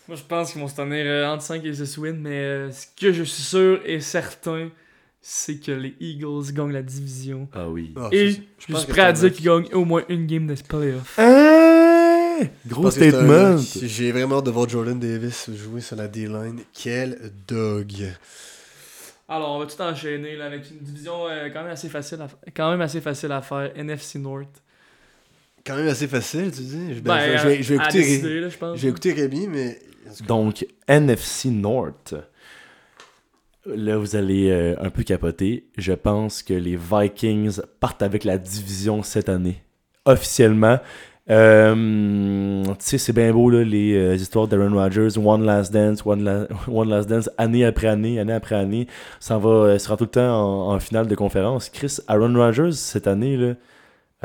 [0.08, 2.72] Moi, je pense qu'ils vont se tenir euh, entre 5 et 6 wins, mais euh,
[2.72, 4.70] ce que je suis sûr et certain,
[5.22, 7.48] c'est que les Eagles gagnent la division.
[7.54, 7.94] Ah oui.
[7.96, 10.46] Ah, Et ça, je suis que prêt à dire qu'ils gagnent au moins une game
[10.46, 11.18] de playoff.
[11.18, 11.66] Hein?
[12.66, 13.58] Je Gros statement.
[13.58, 16.62] J'ai vraiment hâte de voir Jordan Davis jouer sur la D-line.
[16.74, 18.14] Quel dog.
[19.28, 22.28] Alors, on va tout enchaîner là, avec une division euh, quand, même assez facile à,
[22.56, 24.62] quand même assez facile à faire, NFC North.
[25.66, 26.94] Quand même assez facile, tu dis.
[26.96, 28.58] Je, ben, Ben, je vais- je, vais, je vais à écouter, Ré- décider, là, je
[28.58, 28.78] pense.
[28.78, 29.80] je vais écouter Rémi, mais.
[30.28, 32.14] Donc, NFC North.
[33.66, 35.66] Là, vous allez euh, un peu capoter.
[35.78, 39.64] Je pense que les Vikings partent avec la division cette année.
[40.06, 40.78] Officiellement.
[41.32, 45.18] Euh, tu sais, c'est bien beau, là, les euh, histoires d'Aaron Rodgers.
[45.18, 48.86] One Last Dance, One, La- One Last Dance, année après année, année après année.
[49.20, 51.70] Ça va, sera tout le temps en, en finale de conférence.
[51.70, 53.54] Chris, Aaron Rodgers, cette année, là,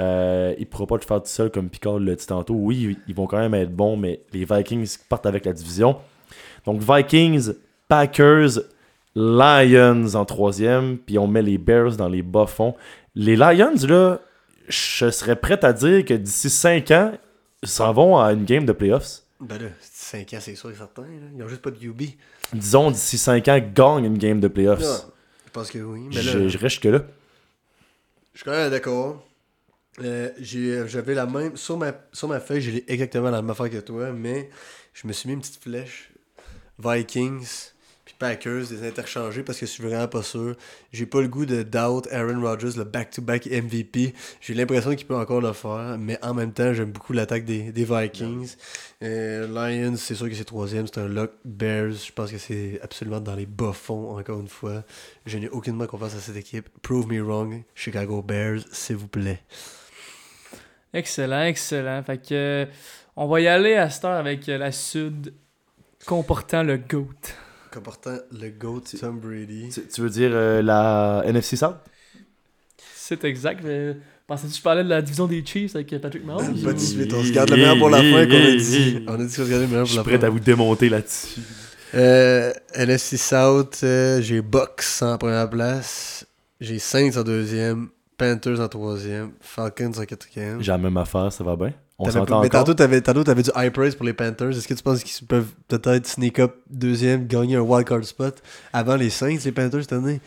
[0.01, 2.55] euh, il ne pourra pas le faire tout seul comme Picard l'a dit tantôt.
[2.55, 5.96] Oui, ils- vont quand même être bons, mais les Vikings partent avec la division.
[6.64, 7.53] Donc Vikings,
[7.88, 8.61] Packers,
[9.14, 12.74] Lions en troisième, puis on met les Bears dans les bas-fonds.
[13.14, 14.20] Les Lions, là,
[14.68, 17.12] je serais prêt à dire que d'ici 5 ans,
[17.62, 19.22] ils s'en vont à une game de playoffs.
[19.40, 21.02] Ben là, 5 ans, c'est sûr et certain.
[21.02, 21.09] Là.
[21.36, 22.02] Ils ont juste pas de QB.
[22.52, 24.81] Disons, d'ici 5 ans, gagne une game de playoffs.
[25.47, 26.02] Je pense que oui.
[26.10, 27.01] Mais là, Je, je reste que là.
[28.32, 29.24] Je suis quand même d'accord.
[29.98, 31.56] Euh, j'ai- J'avais la même.
[31.56, 34.48] Sur ma, sur ma feuille, j'ai exactement la même affaire que toi, mais
[34.94, 36.10] je me suis mis une petite flèche.
[36.78, 37.44] Vikings,
[38.06, 40.56] puis Packers, des interchangés parce que je suis vraiment pas sûr.
[40.92, 44.14] J'ai pas le goût de doubt Aaron Rodgers, le back-to-back MVP.
[44.40, 47.70] J'ai l'impression qu'il peut encore le faire, mais en même temps, j'aime beaucoup l'attaque des,
[47.72, 48.54] des Vikings.
[49.02, 51.32] Euh, Lions, c'est sûr que c'est troisième, c'est un lock.
[51.44, 54.84] Bears, je pense que c'est absolument dans les bas fonds, encore une fois.
[55.26, 56.68] Je n'ai aucunement confiance à cette équipe.
[56.80, 57.62] Prove me wrong.
[57.74, 59.40] Chicago Bears, s'il vous plaît.
[60.92, 62.02] Excellent, excellent.
[62.02, 62.66] Fait que,
[63.16, 65.32] on va y aller à cette heure avec la Sud
[66.06, 67.06] comportant le GOAT.
[67.70, 69.68] Comme portant le GOAT Tom Brady.
[69.72, 71.76] Tu, tu veux dire euh, la NFC South?
[72.94, 73.60] C'est exact.
[73.64, 73.96] Mais
[74.26, 76.60] pensais-tu que je parlais de la division des Chiefs avec Patrick Mahomes?
[76.62, 79.04] Pas ou- suite, on se garde le meilleur pour la fin qu'on a dit.
[79.06, 80.26] On a dit qu'on se gardait le meilleur Je pour suis la prêt fin.
[80.26, 81.40] à vous démonter là-dessus.
[81.94, 86.26] Euh, NFC South, euh, j'ai Bucks en première place.
[86.60, 87.88] J'ai Saints en deuxième.
[88.20, 89.30] Panthers en troisième.
[89.40, 90.60] Falcons en quatrième.
[90.60, 91.72] J'ai la même affaire, ça va bien?
[91.98, 94.51] On s'entend mais tantôt, t'avais, tantôt, t'avais du high praise pour les Panthers.
[94.51, 98.42] Est-ce que tu penses qu'ils peuvent peut-être sneak up deuxième, gagner un wildcard spot
[98.72, 100.20] avant les Saints, les Panthers cette année?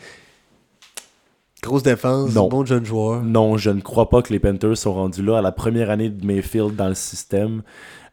[1.62, 2.48] Grosse défense, Non.
[2.48, 3.22] bon jeune joueur.
[3.22, 6.10] Non, je ne crois pas que les Panthers sont rendus là à la première année
[6.10, 7.62] de Mayfield dans le système.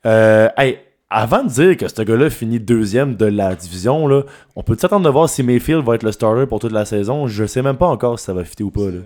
[0.05, 0.77] Euh, hey,
[1.09, 4.23] avant de dire que ce gars-là finit deuxième de la division, là,
[4.55, 7.27] on peut s'attendre de voir si Mayfield va être le starter pour toute la saison?
[7.27, 8.89] Je sais même pas encore si ça va fitter ou pas.
[8.89, 9.01] Là.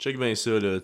[0.00, 0.80] Check bien ça, là.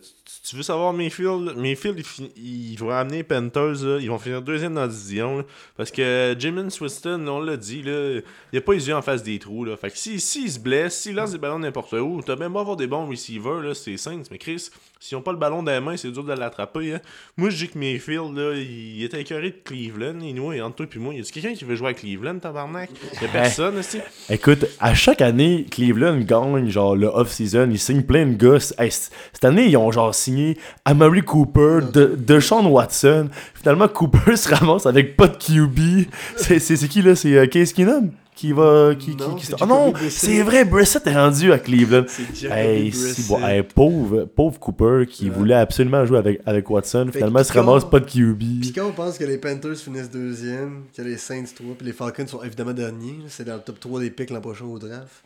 [0.49, 1.55] Tu, veux savoir Mayfield?
[1.57, 3.99] Mayfield, il, fin- il va amener Panthers, là.
[4.01, 5.45] Ils vont finir deuxième dans la division, là.
[5.77, 8.21] Parce que Jamin Swiston, on l'a dit, là,
[8.53, 9.77] il a pas les yeux en face des trous, là.
[9.77, 12.61] Fait que s'il si, se blesse, s'il lance des ballons n'importe où, t'as même beau
[12.61, 14.23] avoir des bons receivers, là, c'est Saints.
[14.31, 14.69] Mais Chris,
[15.01, 17.01] s'ils ont pas le ballon dans les mains, c'est dur de l'attraper, hein.
[17.37, 20.21] Moi, je dis que Mayfield, là, il était écœuré de Cleveland.
[20.21, 22.39] Et nous, et entre toi et moi, y a quelqu'un qui veut jouer à Cleveland,
[22.39, 22.91] tabarnak?
[23.21, 23.99] Y a personne, aussi.
[24.31, 27.69] Écoute, à chaque année, Cleveland gagne genre le off-season.
[27.71, 28.59] Ils signent plein de.
[28.79, 30.36] Hey, c- cette année, ils ont genre signé
[30.85, 33.29] Amari Cooper, de, Deshaun Watson.
[33.55, 36.09] Finalement, Cooper se ramasse avec pas de QB.
[36.37, 37.15] C'est c'est- c'est qui là?
[37.15, 38.95] C'est euh, Case Keenum qui va.
[38.99, 42.05] Qui, Non, qui- c'est Ah non, c'est vrai, Brissett est rendu à Cleveland.
[42.35, 45.31] C'est Hey, si, bon, hey, pauvre, pauvre Cooper qui Ouais.
[45.31, 47.07] voulait absolument jouer avec, avec Watson.
[47.11, 48.39] Fait Finalement, il se ramasse pas de QB.
[48.61, 51.95] Puis quand on pense que les Panthers finissent deuxième, que les Saints 3, puis les
[51.95, 55.25] Falcons sont évidemment derniers, c'est dans le top 3 des picks l'an prochain au draft.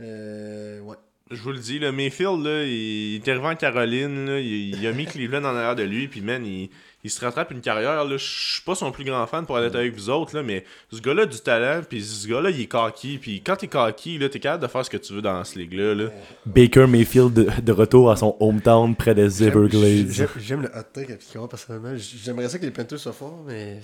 [0.00, 0.96] Euh, ouais.
[1.30, 4.86] Je vous le dis, le Mayfield, là, il, est arrivé en Caroline, là, il, il
[4.86, 6.70] a mis Cleveland en arrière de lui, puis man, il,
[7.02, 8.04] il se rattrape une carrière.
[8.04, 8.16] là.
[8.16, 11.00] Je suis pas son plus grand fan pour être avec vous autres, là, mais ce
[11.00, 14.28] gars-là a du talent, puis ce gars-là, il est cocky, puis quand t'es cocky, là,
[14.28, 15.94] t'es capable de faire ce que tu veux dans ce ligue-là.
[15.96, 16.10] Là.
[16.46, 20.28] Baker Mayfield de, de retour à son hometown près des Everglades.
[20.38, 21.18] j'aime- le hot take
[21.50, 21.94] personnellement.
[21.96, 23.80] J'aimerais ça que les Panthers soient forts, mais.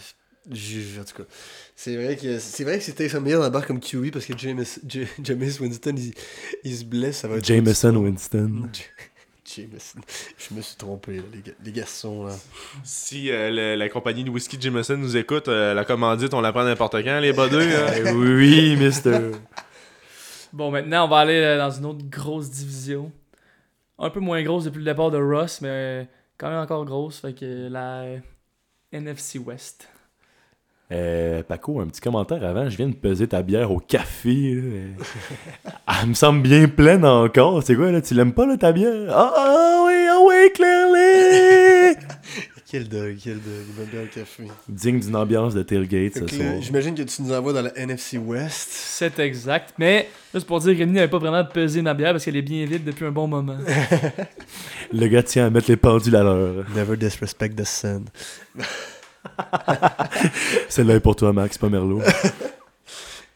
[0.51, 1.29] J- En tout cas,
[1.77, 4.65] c'est vrai que c'est vrai que c'est Taysom Hill d'abord comme QB parce que James,
[4.89, 5.07] J-
[5.61, 6.13] Winston il,
[6.65, 8.69] il se blesse, ça va être Jameson Winston.
[8.73, 8.83] J-
[9.45, 10.01] Jameson.
[10.39, 12.25] Je me suis trompé, là, les, les garçons.
[12.27, 12.35] Là.
[12.85, 16.53] Si euh, le- la compagnie de whisky Jameson nous écoute, euh, la commandite, on la
[16.53, 17.87] prend n'importe quand, les hein.
[17.97, 19.33] Eh oui, mister.
[20.53, 23.11] Bon, maintenant, on va aller euh, dans une autre grosse division.
[23.99, 26.09] Un peu moins grosse depuis le départ de Ross, mais
[26.39, 27.19] quand même encore grosse.
[27.19, 28.07] Fait que la
[28.93, 29.89] NFC West.
[30.93, 32.69] Euh, Paco, un petit commentaire avant.
[32.69, 34.55] Je viens de peser ta bière au café.
[34.55, 35.73] là.
[36.03, 37.63] Elle me semble bien pleine encore.
[37.63, 38.03] C'est quoi, là?
[38.03, 38.93] Tu l'aimes pas, là, ta bière?
[39.11, 41.97] Ah, ah oui, ah oui, clearly!
[42.73, 43.43] Quel dog, quel dog.
[43.69, 44.45] Il va bien le café.
[44.67, 46.55] Digne d'une ambiance de tailgate ce soir.
[46.63, 48.71] J'imagine que tu nous envoies dans la NFC West.
[48.71, 49.75] C'est exact.
[49.77, 52.65] Mais juste pour dire, Rémi n'avait pas vraiment pesé ma bière parce qu'elle est bien
[52.65, 53.59] vide depuis un bon moment.
[54.91, 56.65] Le gars tient à mettre les pendules à l'heure.
[56.75, 58.07] Never disrespect the sun.
[60.69, 62.01] Celle-là est pour toi, Max, pas Merlot.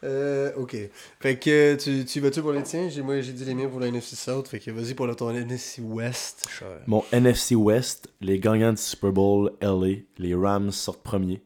[0.03, 0.77] Euh, ok.
[1.19, 2.87] Fait que tu, tu vas-tu pour les tiens?
[2.87, 4.47] J'ai- Moi j'ai dit les miens pour la NFC South.
[4.47, 6.47] Fait que vas-y pour le ton NFC West.
[6.49, 6.67] Cher.
[6.85, 11.41] Mon NFC West, les gagnants du Super Bowl LA, les Rams sortent premier,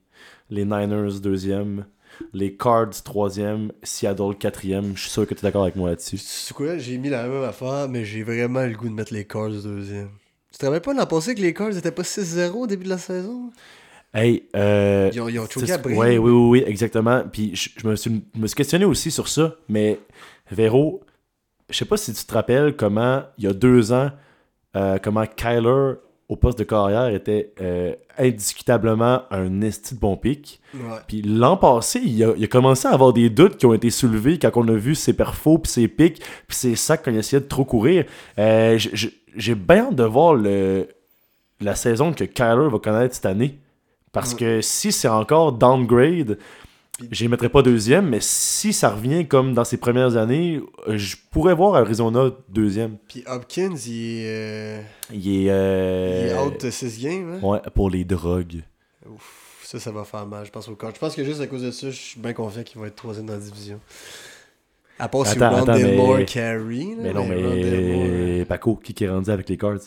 [0.50, 1.86] les Niners deuxième,
[2.34, 4.98] les Cards troisième, Seattle quatrième.
[4.98, 6.18] Je suis sûr que tu es d'accord avec moi là-dessus.
[6.18, 6.78] C'est quoi?
[6.78, 10.10] J'ai mis la même affaire, mais j'ai vraiment le goût de mettre les Cards deuxième.
[10.52, 12.90] Tu te rappelles pas l'an passé que les Cards étaient pas 6-0 au début de
[12.90, 13.50] la saison?
[14.14, 15.40] Hey, euh, Ils ont, ils
[15.86, 17.24] oui, oui, oui, exactement.
[17.32, 20.00] Puis je, je me, suis, je me suis questionné aussi sur ça, mais
[20.52, 21.02] Véro,
[21.70, 24.12] je sais pas si tu te rappelles comment, il y a deux ans,
[24.76, 25.94] euh, comment Kyler,
[26.28, 30.60] au poste de carrière, était euh, indiscutablement un esti de bon pic.
[30.74, 30.98] Ouais.
[31.08, 33.90] Puis l'an passé, il a, il a commencé à avoir des doutes qui ont été
[33.90, 37.18] soulevés quand on a vu ses perfos, puis ses pics, puis ses sacs quand il
[37.18, 38.04] essayait de trop courir.
[38.40, 40.88] Euh, J'ai bien hâte de voir le,
[41.62, 43.58] la saison que Kyler va connaître cette année.
[44.12, 44.40] Parce Ouais.
[44.40, 46.38] que si c'est encore downgrade,
[47.12, 50.98] je ne mettrai pas deuxième, mais si ça revient comme dans ses premières années, euh,
[50.98, 52.98] je pourrais voir Arizona deuxième.
[53.08, 54.82] Puis Hopkins, il est, euh,
[55.12, 57.40] Il est, il euh, est out de 6 games.
[57.42, 57.48] Hein?
[57.48, 58.62] ouais, pour les drogues.
[59.10, 60.94] Ouf, ça, ça va faire mal, je pense, au Cards.
[60.94, 62.96] Je pense que juste à cause de ça, je suis bien confiant qu'il va être
[62.98, 63.80] troisième dans la division.
[65.00, 66.90] À part si Attends, attends, Rondell mais- Moore carry.
[66.96, 69.80] là, Mais non, Moore, mais Paco, qui qui est rendu avec les Cards?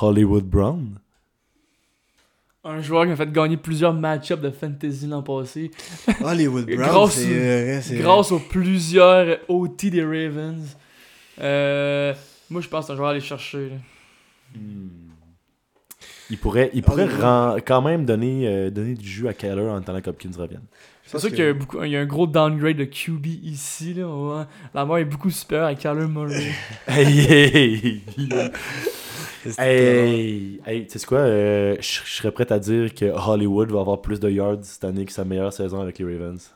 [0.00, 0.98] Hollywood Brown?
[2.62, 5.70] Un joueur qui m'a fait gagner plusieurs match-ups de fantasy l'an passé.
[6.22, 10.76] Hollywood Brown, Grâce- c'est vrai, c'est Grâce aux plusieurs OT des Ravens.
[11.40, 12.12] Euh,
[12.50, 13.70] moi, je pense que c'est un joueur à aller chercher.
[13.70, 13.76] là.
[16.28, 19.76] Il pourrait, il pourrait ren- quand même donner, euh, donner du jus à Kyler en
[19.76, 20.62] attendant qu'Hopkins revienne.
[21.04, 23.26] Je C'est sûr qu'il y, a beaucoup- il y a un gros downgrade de QB
[23.42, 23.94] ici.
[23.94, 24.46] Là.
[24.74, 26.52] La mort est beaucoup supérieure à Kyler Murray.
[26.86, 28.52] Hey, hey, C'est-
[29.58, 31.18] hey, hey, tu sais quoi?
[31.18, 35.04] euh, Je serais prêt à dire que Hollywood va avoir plus de yards cette année
[35.04, 36.50] que sa meilleure saison avec les Ravens.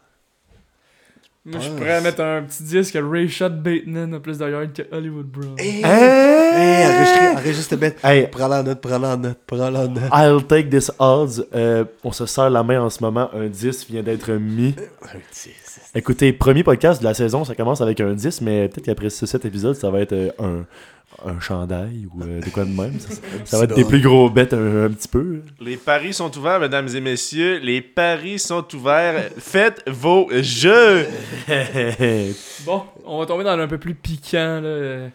[1.47, 1.77] Moi, je pense.
[1.79, 5.55] pourrais mettre un petit disque que Rayshad Bateman a plus de yards que Hollywood Brown.
[5.59, 6.87] Hey, Hey!
[6.87, 7.99] enregistre, enregistre bête.
[8.03, 10.11] Hey, Prends-la en note, prends-la en note, prends-la en note.
[10.13, 11.45] I'll take this odds.
[11.55, 13.29] Euh, on se serre la main en ce moment.
[13.35, 14.75] Un 10 vient d'être mis.
[15.97, 19.27] Écoutez, premier podcast de la saison, ça commence avec un 10, mais peut-être qu'après ce
[19.27, 20.65] 7 épisodes, ça va être euh, un,
[21.25, 22.99] un chandail ou euh, de quoi de même.
[22.99, 23.15] Ça,
[23.45, 25.43] ça va être des plus gros bêtes un, un petit peu.
[25.61, 27.61] Les paris sont ouverts, mesdames et messieurs.
[27.63, 29.31] Les paris sont ouverts.
[29.39, 31.07] Faites vos jeux.
[32.65, 34.61] Bon, on va tomber dans un peu plus piquant.
[34.63, 35.11] Là.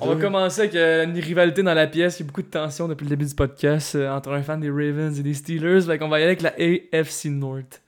[0.00, 2.20] On va commencer avec euh, une rivalité dans la pièce.
[2.20, 4.60] Il y a beaucoup de tension depuis le début du podcast euh, entre un fan
[4.60, 5.82] des Ravens et des Steelers.
[5.82, 6.54] Fait qu'on va y aller avec la
[6.98, 7.82] AFC North.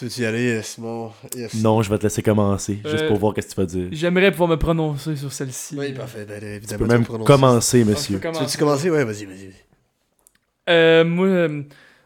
[0.00, 1.12] Tu veux-tu y aller, Simon?
[1.36, 1.52] Yes.
[1.62, 3.88] non, je vais te laisser commencer, juste Euh, pour voir qu'est-ce que tu vas dire.
[3.92, 5.76] J'aimerais pouvoir me prononcer sur celle-ci.
[5.78, 6.24] Oui, parfait.
[6.24, 7.26] Ben, Tu évidemment, peux vas même prononcer.
[7.30, 8.18] commencer, monsieur.
[8.18, 8.88] peux Tu veux-tu commencer?
[8.88, 9.52] Ouais, vas-y, vas-y.
[10.70, 11.62] Euh, moi, euh,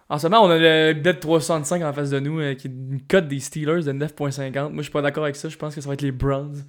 [0.09, 2.71] en ce moment, on a le Bet 365 en face de nous, euh, qui est
[2.73, 4.71] une cote des Steelers de 9.50.
[4.71, 5.49] Moi, je suis pas d'accord avec ça.
[5.49, 6.65] Je pense que ça va être les Browns.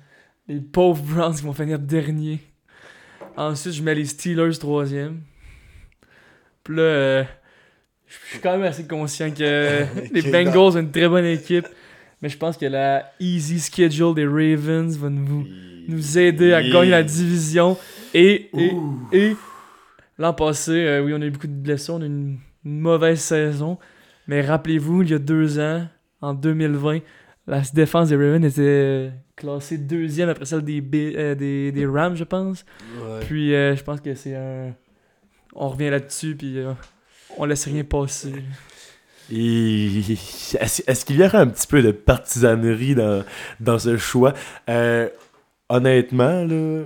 [0.47, 2.39] Les pauvres Browns qui vont finir dernier.
[3.35, 5.21] Ensuite, je mets les Steelers troisième.
[6.63, 7.23] Puis là, euh,
[8.07, 11.67] je suis quand même assez conscient que les Ok, Bengals ont une très bonne équipe.
[12.21, 15.45] Mais je pense que la easy schedule des Ravens va nous,
[15.87, 17.77] nous aider à gagner la division.
[18.13, 18.71] Et, et,
[19.11, 19.35] et
[20.17, 22.79] l'an passé, euh, oui, on a eu beaucoup de blessures, on a eu une, une
[22.79, 23.77] mauvaise saison.
[24.27, 25.85] Mais rappelez-vous, il y a deux ans,
[26.21, 26.99] en 2020,
[27.47, 30.81] la défense des Ravens était euh, classée deuxième après celle des,
[31.15, 32.65] euh, des, des Rams, je pense.
[32.97, 33.19] Ouais.
[33.21, 34.73] Puis euh, je pense que c'est un.
[35.53, 36.57] On revient là-dessus, puis
[37.37, 38.33] on laisse rien passer.
[39.31, 43.23] Est-ce qu'il y aurait un petit peu de partisanerie dans,
[43.59, 44.33] dans ce choix?
[44.69, 45.09] Euh,
[45.69, 46.83] honnêtement, là,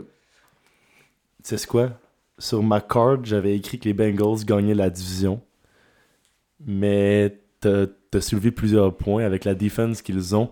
[1.44, 1.92] tu sais quoi?
[2.38, 5.42] Sur ma carte, j'avais écrit que les Bengals gagnaient la division.
[6.66, 10.50] Mais t'as as soulevé plusieurs points avec la défense qu'ils ont.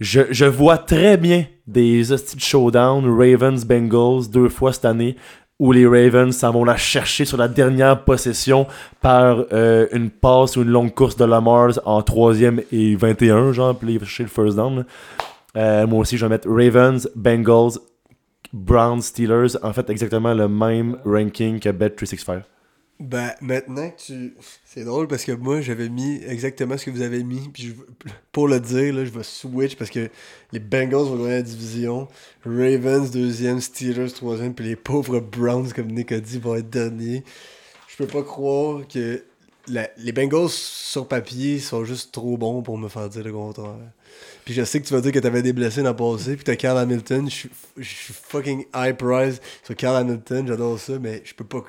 [0.00, 5.16] Je, vois très bien des hosties de showdown Ravens-Bengals deux fois cette année
[5.58, 8.66] où les Ravens s'en vont la chercher sur la dernière possession
[9.00, 13.76] par euh, une passe ou une longue course de Lamar en troisième et 21, genre,
[13.78, 14.84] puis chercher le first down.
[15.56, 17.78] Euh, moi aussi, je vais mettre Ravens, Bengals,
[18.52, 19.56] Browns, Steelers.
[19.62, 22.42] En fait, exactement le même ranking que Bet365.
[22.98, 24.34] Ben, maintenant que tu.
[24.76, 27.48] C'est drôle parce que moi, j'avais mis exactement ce que vous avez mis.
[27.48, 27.74] Puis
[28.30, 30.10] pour le dire, là, je vais switch parce que
[30.52, 32.08] les Bengals vont gagner la division.
[32.44, 33.62] Ravens, deuxième.
[33.62, 34.52] Steelers, troisième.
[34.52, 37.24] Puis les pauvres Browns, comme Nick a dit, vont être derniers.
[37.88, 39.24] Je peux pas croire que
[39.66, 43.76] la- les Bengals, sur papier, sont juste trop bons pour me faire dire le contraire.
[44.44, 46.36] Puis je sais que tu vas dire que t'avais des blessés dans le passé.
[46.36, 47.30] Puis t'as Carl Hamilton.
[47.30, 47.34] Je
[47.82, 50.46] suis- fucking high price sur Carl Hamilton.
[50.46, 50.98] J'adore ça.
[50.98, 51.64] Mais je peux pas.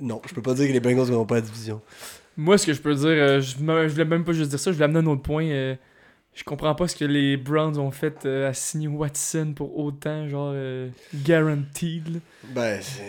[0.00, 1.80] Non, je peux pas dire que les Bengals ne vont pas la division.
[2.42, 4.58] Moi, ce que je peux dire, euh, je, me- je voulais même pas juste dire
[4.58, 5.44] ça, je voulais amener un autre point.
[5.44, 5.74] euh,
[6.34, 10.26] je comprends pas ce que les Browns ont fait euh, à signer Watson pour autant,
[10.28, 10.88] genre euh,
[11.26, 12.08] guaranteed.
[12.14, 12.18] là.
[12.54, 13.02] Ben, c'est.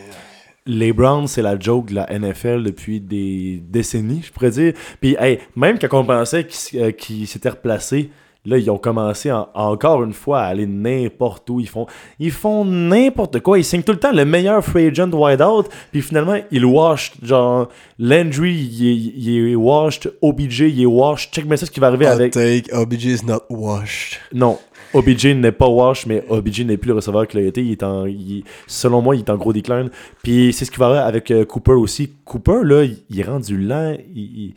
[0.67, 4.73] Les Browns, c'est la joke de la NFL depuis des décennies, je pourrais dire.
[4.99, 8.11] Puis, hey, même quand on pensait qu'ils euh, qu'ils s'étaient replacés,
[8.45, 11.59] là, ils ont commencé en- encore une fois à aller n'importe où.
[11.59, 11.85] Ils font
[12.19, 13.57] ils font n'importe quoi.
[13.59, 15.65] Ils signent tout le temps le meilleur free agent wideout.
[15.91, 17.13] Puis finalement, ils washed.
[17.23, 17.67] Genre,
[17.99, 20.11] Landry, il est, il est washed.
[20.21, 21.31] OBJ, il est washed.
[21.31, 22.33] Check bien ça ce qui va arriver avec.
[22.33, 24.17] take, OBJ is not washed.
[24.33, 24.57] Non,
[24.93, 27.61] OBJ n'est pas wash, mais OBJ n'est plus le receveur qu'il a été.
[27.63, 29.87] Il est en, il- selon moi, il est en gros déclin.
[30.23, 32.11] Puis c'est ce qui va arriver avec euh, Cooper aussi.
[32.25, 33.95] Cooper, là, il, il est rendu lent.
[34.15, 34.53] Il, il-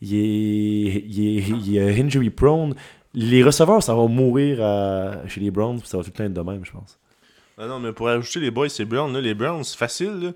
[0.00, 2.74] il est, il, est, il est injury prone.
[3.14, 5.80] Les receveurs, ça va mourir à- chez les Browns.
[5.84, 6.98] Ça va tout le temps être de même, je pense.
[7.60, 9.12] Ah non, mais pour ajouter les boys, c'est Browns.
[9.12, 9.20] Là.
[9.20, 10.20] Les Browns, c'est facile.
[10.20, 10.30] Là.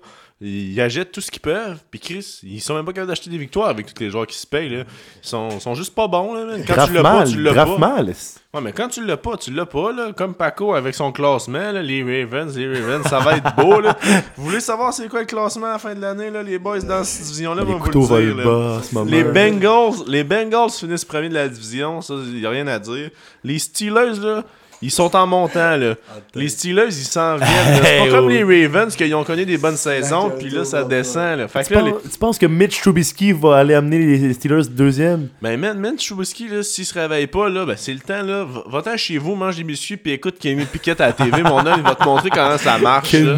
[0.45, 1.79] Ils achètent tout ce qu'ils peuvent.
[1.89, 4.37] Puis Chris, ils sont même pas capables d'acheter des victoires avec tous les joueurs qui
[4.37, 4.67] se payent.
[4.67, 4.83] Là.
[5.23, 6.33] Ils sont, sont juste pas bons.
[6.33, 6.63] Là, man.
[6.67, 7.77] Quand Grave tu l'as pas, tu l'as pas.
[7.77, 8.13] mal.
[8.53, 9.93] Ouais, mais quand tu l'as pas, tu l'as pas.
[9.93, 10.11] Là.
[10.11, 13.79] Comme Paco avec son classement, là, les Ravens, les Ravens, ça va être beau.
[13.79, 13.97] Là.
[14.35, 16.81] Vous voulez savoir c'est quoi le classement à la fin de l'année, là, les boys
[16.81, 17.63] dans cette division-là?
[17.63, 19.05] Les vont vous le dire, bas.
[19.05, 23.11] Les Bengals, les Bengals finissent premier de la division, ça, il a rien à dire.
[23.45, 24.43] Les Steelers, là,
[24.83, 25.95] Ils sont en montant, là.
[26.09, 27.49] Ah, Les Steelers, ils s'en viennent.
[27.49, 27.79] là.
[27.83, 28.29] C'est Hey, pas comme oh.
[28.29, 31.47] les Ravens, qu'ils ont connu des bonnes saisons, puis là, ça descend, là.
[31.47, 34.33] Fait Tu que là, les- penses, tu penses que Mitch Trubisky va aller amener les
[34.33, 35.29] Steelers deuxième?
[35.41, 38.43] Ben, man, man, Trubisky, là, s'il se réveille pas, là, ben, c'est le temps, là.
[38.43, 41.41] Va- Va-t'en chez vous, mange des biscuits, puis écoute Kenny Pickett à la TV.
[41.43, 43.37] Mon homme, il va te montrer comment ça marche, là.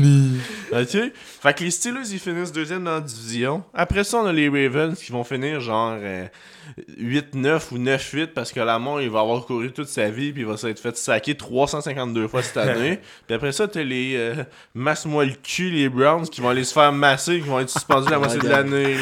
[0.73, 0.97] Ok?
[1.41, 3.63] Fait que les Steelers, ils finissent deuxième dans la division.
[3.73, 6.25] Après ça, on a les Ravens qui vont finir genre euh,
[6.99, 10.47] 8-9 ou 9-8 parce que Lamont, il va avoir couru toute sa vie puis il
[10.47, 12.99] va s'être fait saquer 352 fois cette année.
[13.27, 14.43] puis après ça, t'as les euh,
[14.73, 18.09] masse-moi le cul, les Browns qui vont aller se faire masser, qui vont être suspendus
[18.09, 18.95] la moitié de l'année.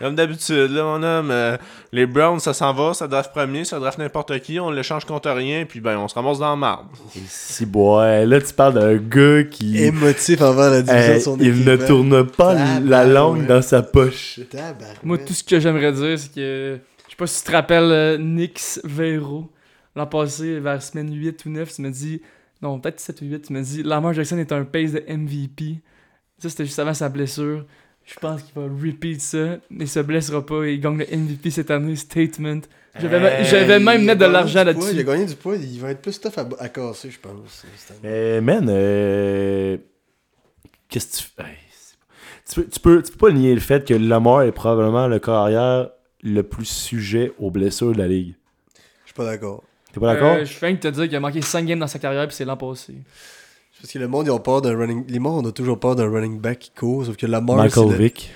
[0.00, 1.56] Comme d'habitude, là, mon homme, euh,
[1.92, 5.04] les Browns, ça s'en va, ça draft premier, ça draft n'importe qui, on le change
[5.04, 6.86] contre rien, puis ben, on se ramasse dans la marde.
[7.28, 9.78] Si, ouais, là, tu parles d'un gars qui.
[9.78, 11.66] Émotif envers la division euh, de son il équipe.
[11.66, 11.86] ne hein.
[11.86, 13.46] tourne pas la langue ouais.
[13.46, 14.40] dans sa poche.
[14.50, 15.04] Tabarouette.
[15.04, 16.78] Moi, tout ce que j'aimerais dire, c'est que.
[17.14, 19.48] Je sais pas si tu te rappelles euh, Nix Vero.
[19.94, 22.20] L'an passé, vers semaine 8 ou 9, tu m'as dit.
[22.60, 25.80] Non, peut-être 7 ou 8, tu m'as dit Lamar Jackson est un pace de MVP.
[26.38, 27.64] Ça, c'était juste avant sa blessure.
[28.04, 30.66] Je pense qu'il va repeat ça, mais il se blessera pas.
[30.66, 32.62] Il gagne le MVP cette année, statement.
[33.00, 35.04] J'avais Hey, j'avais même mettre de l'argent poids, Il a là-dessus.
[35.04, 37.64] gagné du poids, il va être plus tough à, à casser, je pense.
[38.02, 39.78] Mais, man, euh,
[40.88, 41.42] qu'est-ce que tu fais?
[41.44, 41.56] Hey,
[42.48, 45.20] tu, peux, tu, peux, tu peux pas nier le fait que Lamar est probablement le
[45.20, 45.90] corps arrière
[46.24, 48.34] le plus sujet aux blessures de la ligue.
[49.04, 49.62] Je suis pas d'accord.
[49.92, 50.32] T'es pas d'accord?
[50.38, 52.34] Euh, je viens de te dire qu'il a manqué 5 games dans sa carrière, puis
[52.34, 52.94] c'est l'an passé.
[53.80, 55.04] Parce que le monde, ils ont peur d'un running.
[55.08, 57.64] Les morts, on a toujours peur d'un running back qui court, sauf que Lamar, c'est
[57.80, 58.04] Michael le...
[58.04, 58.34] Vick.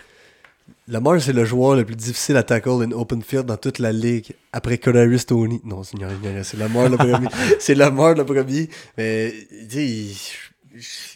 [0.87, 3.93] Lamar, c'est le joueur le plus difficile à tackle in open field dans toute la
[3.93, 4.35] ligue.
[4.53, 5.61] Après Kadarius Tony.
[5.65, 7.29] Non, c'est Lamar le premier.
[7.59, 8.69] c'est Lamar le premier.
[8.99, 9.33] Mais,
[9.69, 10.17] tu sais, il-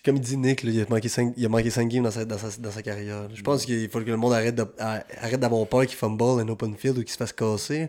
[0.05, 2.49] comme dit Nick, il, a manqué 5, il a manqué games dans sa, dans sa,
[2.59, 3.29] dans sa carrière.
[3.35, 6.99] Je pense qu'il faut que le monde arrête, d'avoir peur qu'il fumble in open field
[6.99, 7.89] ou qu'il se fasse casser.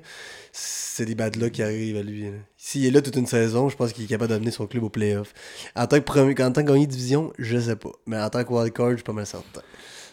[0.51, 2.25] C'est des bad luck qui arrivent à lui.
[2.57, 4.89] S'il est là toute une saison, je pense qu'il est capable d'amener son club au
[4.89, 5.33] playoff.
[5.75, 7.91] En tant que, premier, en tant que gagné de division, je sais pas.
[8.05, 9.61] Mais en tant que wildcard, je suis pas mal certain.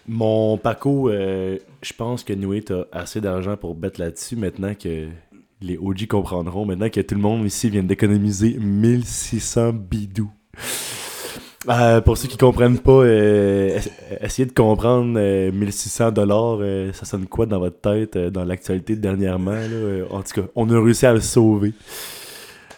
[0.08, 5.08] Mon Paco, euh, je pense que Noué a assez d'argent pour bettre là-dessus maintenant que
[5.60, 6.64] les OG comprendront.
[6.64, 10.30] Maintenant que tout le monde ici vient d'économiser 1600 bidous.
[11.68, 13.90] Euh, pour ceux qui comprennent pas, euh, ess-
[14.22, 16.58] essayez de comprendre euh, 1600 dollars,
[16.94, 19.50] ça sonne quoi dans votre tête euh, dans l'actualité dernièrement.
[19.52, 21.74] là, euh, en tout cas, on a réussi à le sauver.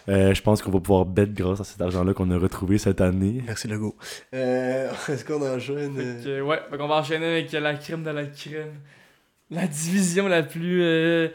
[0.09, 2.99] Euh, je pense qu'on va pouvoir bet grâce à cet argent-là qu'on a retrouvé cette
[2.99, 3.41] année.
[3.47, 3.95] Merci, Legault.
[4.33, 8.03] Euh, Est-ce qu'on enchaîne Fait euh, que, ouais, fait qu'on va enchaîner avec la crème
[8.03, 8.73] de la crème.
[9.49, 10.81] La division la plus.
[10.83, 11.29] euh,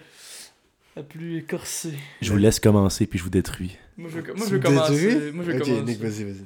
[0.97, 1.95] la plus corsée.
[2.21, 3.79] Je vous laisse commencer puis je vous détruis.
[3.97, 5.31] Moi, je, moi, me commencer.
[5.33, 5.83] Moi, je Ok, commencer.
[5.85, 6.45] Nick, vas-y, vas-y.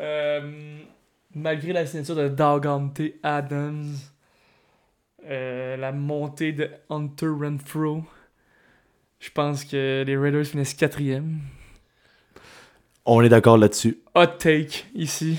[0.00, 0.78] Euh,
[1.34, 3.94] malgré la signature de Dogante Adams,
[5.26, 8.02] euh, la montée de Hunter Renfro,
[9.18, 11.40] je pense que les Raiders finissent quatrième.
[13.04, 13.98] On est d'accord là-dessus.
[14.14, 15.38] Hot take ici,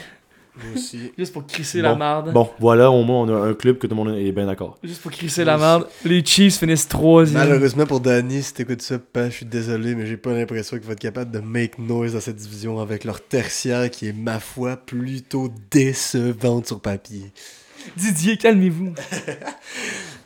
[0.64, 1.12] Moi aussi.
[1.18, 2.34] juste pour crisser la Bon, marde.
[2.34, 4.78] Bon, voilà, au moins, on a un club que tout le monde est bien d'accord.
[4.84, 5.88] Juste pour crisser la marde.
[6.06, 7.40] Les Chiefs finissent troisième.
[7.48, 10.86] Malheureusement pour Danny, si t'écoutes ça, pas, je suis désolé, mais j'ai pas l'impression qu'ils
[10.86, 14.40] vont être capables de make noise dans cette division avec leur tertiaire qui est, ma
[14.40, 17.32] foi, plutôt décevante sur papier.
[17.98, 18.94] Didier, calmez-vous.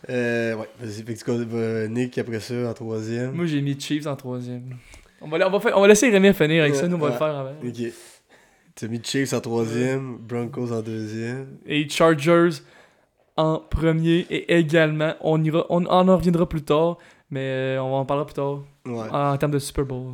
[0.09, 3.31] Euh, ouais, vas-y, fait que tu continues, Nick après ça en troisième.
[3.31, 4.75] Moi, j'ai mis Chiefs en troisième.
[5.19, 7.07] On va, on va, faire- on va laisser Rémi finir avec ça, nous on va
[7.09, 7.53] le faire avant.
[7.65, 7.91] Ok.
[8.75, 11.57] T'as mis Chiefs en troisième, Broncos en deuxième.
[11.65, 12.61] Et Chargers
[13.37, 14.25] en premier.
[14.29, 16.97] Et également, on, ira, on en reviendra plus tard,
[17.29, 19.07] mais euh, on en parlera plus tard Ouais.
[19.09, 20.13] en, termes de Super Bowl.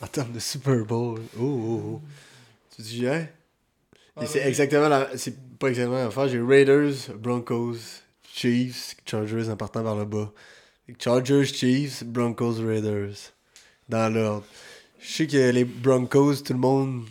[0.00, 1.20] En termes de Super Bowl.
[1.38, 2.00] Oh, oh, oh.
[2.76, 3.26] Tu dis, hein?
[4.16, 5.08] Ah, Et c'est exactement la...
[5.16, 6.28] C'est pas exactement la fin.
[6.28, 7.78] J'ai Raiders, Broncos,
[8.32, 10.30] Chiefs, Chargers en partant par le bas.
[10.98, 13.32] Chargers, Chiefs, Broncos, Raiders.
[13.88, 14.44] Dans l'ordre.
[15.00, 17.04] Je sais que les Broncos, tout le monde.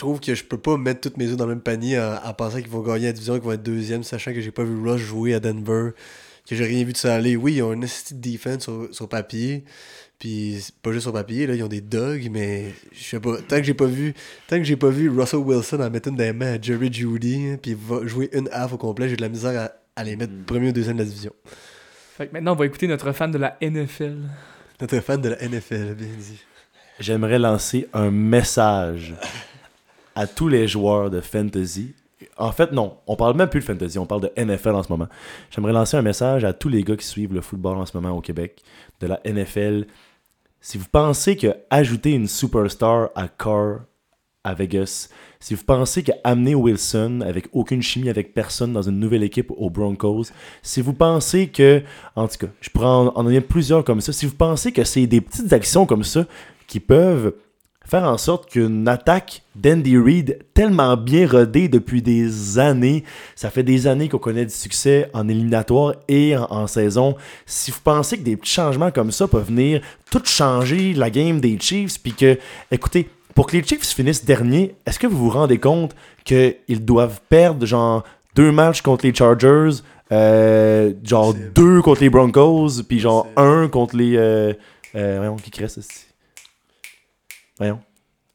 [0.00, 2.14] Je trouve que je peux pas mettre toutes mes œufs dans le même panier en,
[2.24, 4.64] en pensant qu'ils vont gagner la division, qu'ils vont être deuxième, sachant que j'ai pas
[4.64, 5.90] vu Rush jouer à Denver,
[6.48, 7.36] que j'ai rien vu de ça aller.
[7.36, 9.62] Oui, ils ont une petite defense sur, sur papier.
[10.18, 13.36] Puis pas juste sur papier, là, ils ont des dogs, mais je sais pas.
[13.46, 14.14] Tant que j'ai pas vu.
[14.48, 17.48] Tant que j'ai pas vu Russell Wilson en mettre une des mains à Jerry Judy,
[17.48, 20.16] hein, puis va jouer une half au complet, j'ai de la misère à, à les
[20.16, 20.44] mettre Mm.
[20.46, 21.32] premier ou deuxième de la division.
[22.16, 24.16] Fait que maintenant, on va écouter notre fan de la NFL.
[24.80, 26.38] Notre fan de la NFL, bien dit.
[26.98, 29.14] J'aimerais lancer un message
[30.14, 31.94] à tous les joueurs de fantasy.
[32.36, 34.90] En fait, non, on parle même plus de fantasy, on parle de NFL en ce
[34.90, 35.08] moment.
[35.50, 38.16] J'aimerais lancer un message à tous les gars qui suivent le football en ce moment
[38.16, 38.62] au Québec,
[39.00, 39.86] de la NFL.
[40.60, 43.80] Si vous pensez que ajouter une superstar à Carr
[44.44, 45.08] à Vegas,
[45.38, 49.70] si vous pensez qu'amener Wilson avec aucune chimie avec personne dans une nouvelle équipe aux
[49.70, 50.24] Broncos,
[50.62, 51.82] si vous pensez que,
[52.16, 55.06] en tout cas, je pourrais en, en plusieurs comme ça, si vous pensez que c'est
[55.06, 56.26] des petites actions comme ça
[56.66, 57.34] qui peuvent
[57.86, 63.04] faire en sorte qu'une attaque d'Andy Reid, tellement bien rodée depuis des années,
[63.34, 67.16] ça fait des années qu'on connaît du succès en éliminatoire et en, en saison.
[67.46, 69.80] Si vous pensez que des petits changements comme ça peuvent venir
[70.10, 72.38] tout changer la game des Chiefs, puis que,
[72.70, 75.94] écoutez, pour que les Chiefs finissent dernier, est-ce que vous vous rendez compte
[76.24, 78.04] qu'ils doivent perdre genre
[78.34, 79.82] deux matchs contre les Chargers,
[80.12, 84.16] euh, genre deux contre les Broncos, puis genre un contre les.
[84.16, 84.52] Euh,
[84.94, 86.09] euh, voyons, qui reste ici
[87.60, 87.78] Voyons,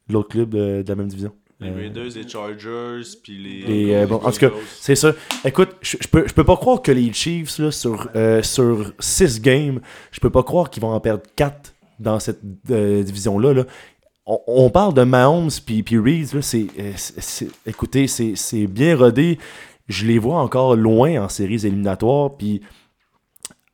[0.08, 1.32] l'autre club de, de la même division.
[1.60, 3.62] Les Euh, Raiders, les Chargers, puis les.
[3.86, 5.12] Les, euh, bon, en tout cas, c'est ça.
[5.44, 9.80] Écoute, je, peux, peux pas croire que les Chiefs, là, sur, euh, sur 6 games,
[10.12, 12.40] je peux pas croire qu'ils vont en perdre 4 dans cette
[12.70, 13.52] euh, division-là.
[13.54, 13.64] là.
[14.26, 18.94] On, on parle de Mahomes puis, Reeves, là, euh, c'est- c'est- écoutez, c'est, c'est bien
[18.96, 19.38] rodé.
[19.88, 22.36] Je les vois encore loin en séries éliminatoires.
[22.36, 22.60] Puis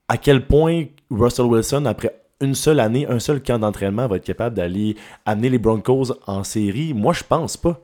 [0.09, 4.25] à quel point Russell Wilson, après une seule année, un seul camp d'entraînement, va être
[4.25, 7.81] capable d'aller amener les Broncos en série, moi, je pense pas.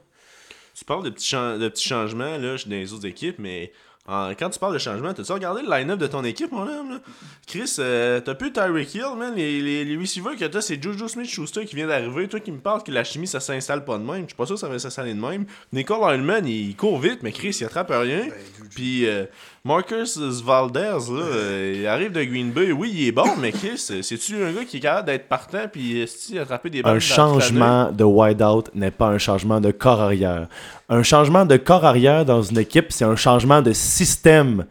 [0.76, 3.72] Tu parles de petits, de petits changements là, dans les autres équipes, mais
[4.06, 6.90] en- quand tu parles de changements, t'as-tu regardé le line-up de ton équipe, mon homme?
[6.92, 6.98] Là?
[7.46, 9.34] Chris, euh, t'as plus Tyreek Hill, man.
[9.34, 12.26] Les, les, les receivers que t'as, c'est Juju Smith-Schuster qui vient d'arriver.
[12.28, 14.22] Toi qui me parles que la chimie, ça s'installe pas de même.
[14.22, 15.44] Je suis pas sûr que ça va s'installer de même.
[15.74, 18.28] Nicole Hallman, il court vite, mais Chris, il attrape rien.
[18.74, 19.26] Puis euh,
[19.64, 22.70] Marcus Valdez, là, euh, il arrive de Green Bay.
[22.70, 25.66] Oui, il est bon, mais Chris, euh, c'est-tu un gars qui est capable d'être partant
[25.70, 26.06] puis
[26.40, 30.46] attraper des balles Un changement de wideout n'est pas un changement de corps arrière.
[30.88, 34.64] Un changement de corps arrière dans une équipe, c'est un changement de système.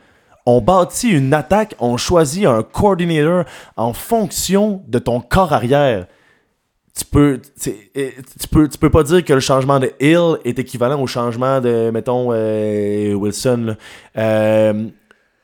[0.46, 3.44] On bâtit une attaque, on choisit un coordinator
[3.76, 6.08] en fonction de ton corps arrière.
[6.98, 10.58] Tu peux, sais, tu peux, tu peux pas dire que le changement de Hill est
[10.58, 13.76] équivalent au changement de, mettons, euh, Wilson.
[14.18, 14.90] Euh,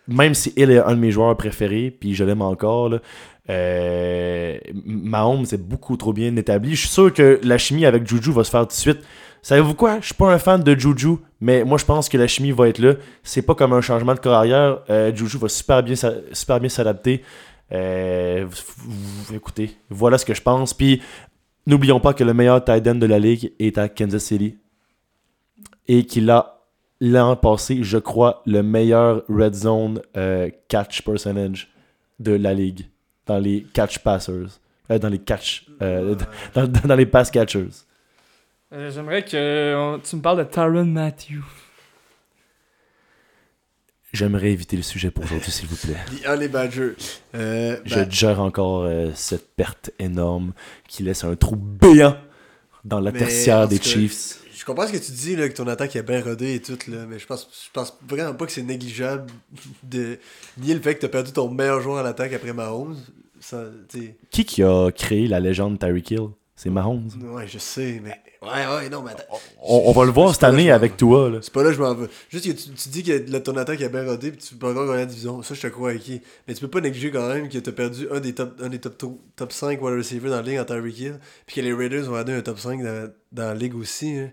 [0.07, 2.99] même si Hill est un de mes joueurs préférés, puis je l'aime encore, là,
[3.49, 6.75] euh, Mahomes est beaucoup trop bien établi.
[6.75, 8.99] Je suis sûr que la chimie avec Juju va se faire tout de suite.
[9.41, 9.99] Savez-vous quoi?
[9.99, 12.69] Je suis pas un fan de Juju, mais moi je pense que la chimie va
[12.69, 12.93] être là.
[13.23, 14.80] C'est pas comme un changement de corps arrière.
[14.89, 15.95] Euh, Juju va super bien,
[16.31, 17.21] super bien s'adapter.
[17.73, 18.45] Euh,
[19.34, 20.73] écoutez, voilà ce que je pense.
[20.73, 21.01] Puis
[21.65, 24.57] n'oublions pas que le meilleur tight end de la ligue est à Kansas City.
[25.88, 26.61] Et qu'il a
[27.02, 31.69] l'an passé, je crois, le meilleur red zone euh, catch percentage
[32.19, 32.85] de la ligue
[33.26, 34.60] dans les catch passers.
[34.90, 35.65] Euh, dans les catch.
[35.81, 36.15] euh,
[36.56, 37.85] dans, les pass catchers.
[38.72, 41.41] J'aimerais que tu me parles de Tyron Matthew.
[44.14, 45.95] J'aimerais éviter le sujet pour aujourd'hui, s'il vous plaît.
[46.23, 46.91] The Honey Badger.
[47.34, 50.53] Euh, Je ben, gère encore euh, cette perte énorme
[50.88, 52.15] qui laisse un trou béant
[52.85, 54.40] dans la Mais, tertiaire des Chiefs.
[54.56, 56.77] Je comprends ce que tu dis, là, que ton attaque est bien rodée et tout,
[56.88, 59.26] là, mais je pense, je pense vraiment pas que c'est négligeable
[59.81, 60.19] de
[60.60, 62.95] nier le fait que tu as perdu ton meilleur joueur à l'attaque après Mahomes.
[63.40, 63.65] Ça,
[64.30, 66.30] Qui qui a créé la légende Tyreek Hill?
[66.56, 67.10] C'est Mahomes.
[67.34, 68.22] ouais, je sais, mais.
[68.43, 69.39] Ouais, ouais, non, mais attends.
[69.61, 71.29] On, on va le voir cette année avec toi.
[71.29, 71.39] Là.
[71.41, 72.09] C'est pas là que je m'en veux.
[72.29, 74.67] Juste que tu, tu dis que la- ton attaque est bien rodée puis tu peux
[74.67, 75.41] encore gagner la division.
[75.43, 76.21] Ça, je te crois acquis.
[76.47, 78.69] Mais tu peux pas négliger quand même que tu as perdu un des top, un
[78.69, 81.19] des top, to- top 5 wide receivers dans la ligue en Tyreek Hill.
[81.45, 84.11] Puis que les Raiders ont gardé un top 5 dans, dans la ligue aussi.
[84.17, 84.31] hein.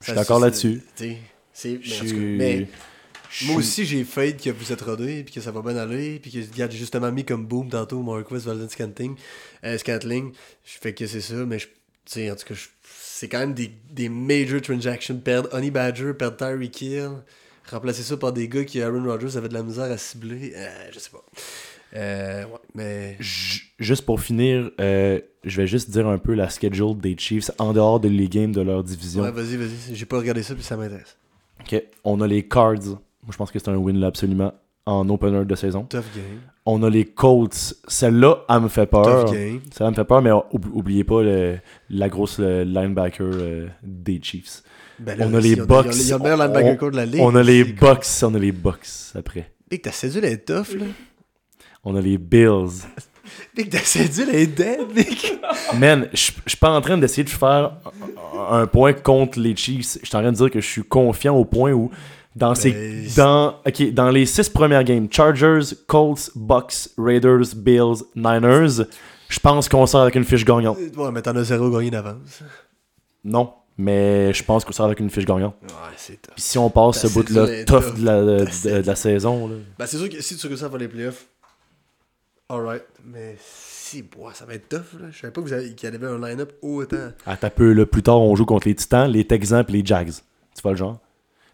[0.00, 0.82] Je suis d'accord là-dessus.
[1.52, 2.68] c'est- mais
[3.46, 6.30] moi aussi, j'ai faith que vous êtes rodé, puis que ça va bien aller, puis
[6.30, 9.16] que j'ai justement mis comme boom tantôt Marquis Valdez Scantling.
[9.64, 10.32] Euh, Scantling.
[10.64, 11.72] Je fais que c'est ça, mais je, tu
[12.06, 12.68] sais, en tout cas, je-
[13.18, 15.16] c'est quand même des, des major transactions.
[15.18, 17.10] Perdre Honey Badger, perdre Tyreek Hill,
[17.70, 20.52] remplacer ça par des gars qui, Aaron Rodgers, avait de la misère à cibler.
[20.56, 21.24] Euh, je sais pas.
[21.96, 23.16] Euh, ouais, mais.
[23.18, 27.50] Ju- Juste pour finir, euh, je vais juste dire un peu la schedule des Chiefs
[27.58, 29.22] en dehors de les games de leur division.
[29.22, 29.94] Ouais, vas-y, vas-y.
[29.94, 31.16] J'ai pas regardé ça, puis ça m'intéresse.
[31.60, 32.74] Ok, On a les Cards.
[32.86, 34.52] Moi, je pense que c'est un win là absolument
[34.86, 35.84] en opener de saison.
[35.84, 36.40] Tough game.
[36.70, 37.74] On a les Colts.
[37.88, 39.28] Celle-là, elle me fait peur.
[39.72, 41.58] Ça me fait peur, mais oub- oubliez pas le-
[41.88, 44.62] la grosse le linebacker euh, des Chiefs.
[44.98, 45.86] Ben On a les Bucks.
[47.20, 49.50] On- a les Bucks, on a les Bucks après.
[49.70, 50.86] Big, ta cédule est tough, là.
[51.84, 52.82] On a les Bills.
[53.56, 55.18] Big, ta cédule est dead, Big.
[55.78, 57.76] Man, je suis pas en train d'essayer de faire
[58.50, 59.98] un point contre les Chiefs.
[60.02, 61.90] Je suis en train de dire que je suis confiant au point où
[62.36, 63.54] dans Ben, dans
[63.92, 68.84] dans les six premières games, Chargers, Colts, Bucks, Raiders, Bills, Niners,
[69.28, 70.78] je pense qu'on sort avec une fiche gagnante.
[70.96, 72.42] Ouais, mais t'en as zéro gagné d'avance.
[73.24, 75.54] Non, mais je pense qu'on sort avec une fiche gagnante.
[75.62, 76.34] Ouais, c'est tough.
[76.34, 79.56] Puis si on passe ce bout-là tough de la, de- la saison, là.
[79.78, 81.26] Ben, c'est sûr que si tu réussis à faire les playoffs,
[82.48, 82.82] alright.
[83.04, 85.08] Mais si, bois, ça va être tough, là.
[85.10, 87.10] Je savais pas que vous avez- qu'il y avait un line-up autant.
[87.26, 89.84] À ta peu, là, plus tard, on joue contre les Titans, les Texans et les
[89.84, 90.12] Jags.
[90.54, 90.98] Tu vois le genre?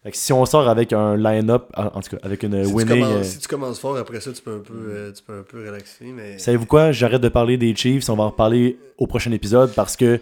[0.05, 2.77] Fait que si on sort avec un line-up, en tout cas, avec une Si tu,
[2.77, 3.01] winning.
[3.01, 5.39] commences, euh, si tu commences fort, après ça, tu peux un peu, euh, tu peux
[5.39, 6.05] un peu relaxer.
[6.05, 6.39] Mais...
[6.39, 6.93] Savez-vous quoi?
[6.93, 8.11] J'arrête de parler des Chiefs.
[8.11, 10.21] On va en reparler au prochain épisode parce que.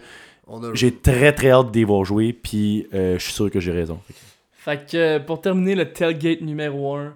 [0.73, 3.71] J'ai très très hâte de les voir jouer, puis euh, je suis sûr que j'ai
[3.71, 3.99] raison.
[4.51, 7.13] Fait que pour terminer le tailgate numéro 1,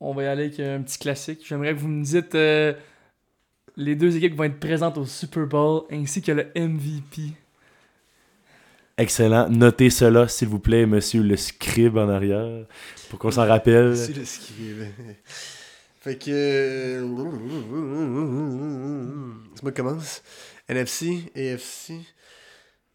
[0.00, 1.40] on va y aller avec un petit classique.
[1.44, 2.72] J'aimerais que vous me dites euh,
[3.76, 7.32] les deux équipes qui vont être présentes au Super Bowl ainsi que le MVP.
[8.98, 9.48] Excellent.
[9.48, 12.66] Notez cela, s'il vous plaît, monsieur le scribe en arrière,
[13.08, 13.96] pour qu'on s'en rappelle.
[13.96, 14.82] C'est le scribe.
[16.00, 17.00] fait que.
[19.54, 20.22] C'est moi qui commence.
[20.68, 21.92] NFC, AFC.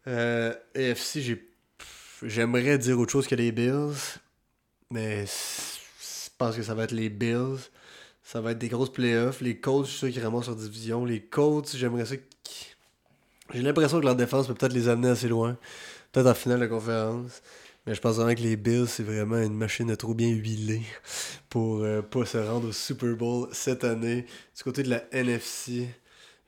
[0.06, 1.44] Euh, AFC, j'ai.
[2.22, 3.94] J'aimerais dire autre chose que les Bills.
[4.90, 7.58] Mais je pense que ça va être les Bills.
[8.22, 9.40] Ça va être des grosses playoffs.
[9.40, 11.04] Les Colts, je suis sûr qu'ils ramassent leur division.
[11.04, 12.16] Les Colts, j'aimerais ça
[13.54, 15.56] J'ai l'impression que leur défense peut peut-être les amener assez loin.
[16.12, 17.42] Peut-être en finale de conférence.
[17.86, 20.82] Mais je pense vraiment que les Bills, c'est vraiment une machine à trop bien huilée
[21.48, 24.26] pour euh, pas se rendre au Super Bowl cette année.
[24.56, 25.88] Du côté de la NFC,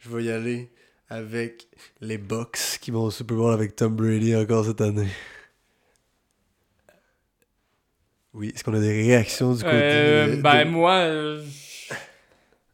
[0.01, 0.71] je vais y aller
[1.09, 1.69] avec
[2.03, 5.09] les Bucks qui vont au Super Bowl avec Tom Brady encore cette année.
[8.35, 11.43] Oui, est-ce qu'on a des réactions du côté Euh, de- ben de- moi, euh,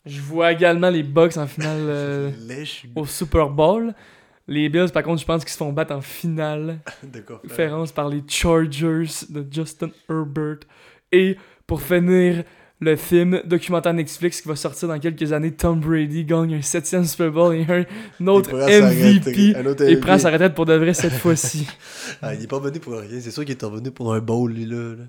[0.04, 2.30] je vois également les Bucks en finale euh,
[2.94, 3.94] au Super Bowl.
[4.48, 6.78] Les Bills, par contre, je pense qu'ils se font battre en finale.
[7.02, 7.50] de quoi faire?
[7.50, 10.60] Conférence par les Chargers de Justin Herbert.
[11.10, 11.36] Et
[11.66, 12.44] pour finir,
[12.80, 17.04] le film documentaire Netflix qui va sortir dans quelques années, Tom Brady gagne un septième
[17.04, 18.52] Super Bowl et un autre.
[18.54, 19.56] MVP.
[19.56, 21.66] Un autre Et prend sa retraite pour de vrai cette fois-ci.
[22.22, 23.20] Ah, il est pas revenu pour rien.
[23.20, 24.94] C'est sûr qu'il est revenu pour un bowl, lui, là.
[24.94, 25.04] là.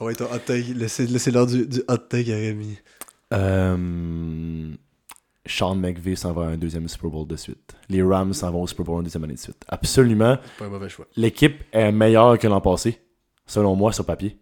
[0.00, 0.74] Ouais, ton hot take.
[0.74, 2.78] Laissez, laissez l'heure du, du hot take à Rémi.
[3.32, 4.68] Euh,
[5.46, 7.74] Sean McVay s'en va à un deuxième Super Bowl de suite.
[7.88, 9.62] Les Rams s'en vont au Super Bowl une deuxième année de suite.
[9.68, 10.36] Absolument.
[10.44, 11.06] C'est pas un mauvais choix.
[11.16, 13.00] L'équipe est meilleure que l'an passé,
[13.46, 14.36] selon moi, sur papier.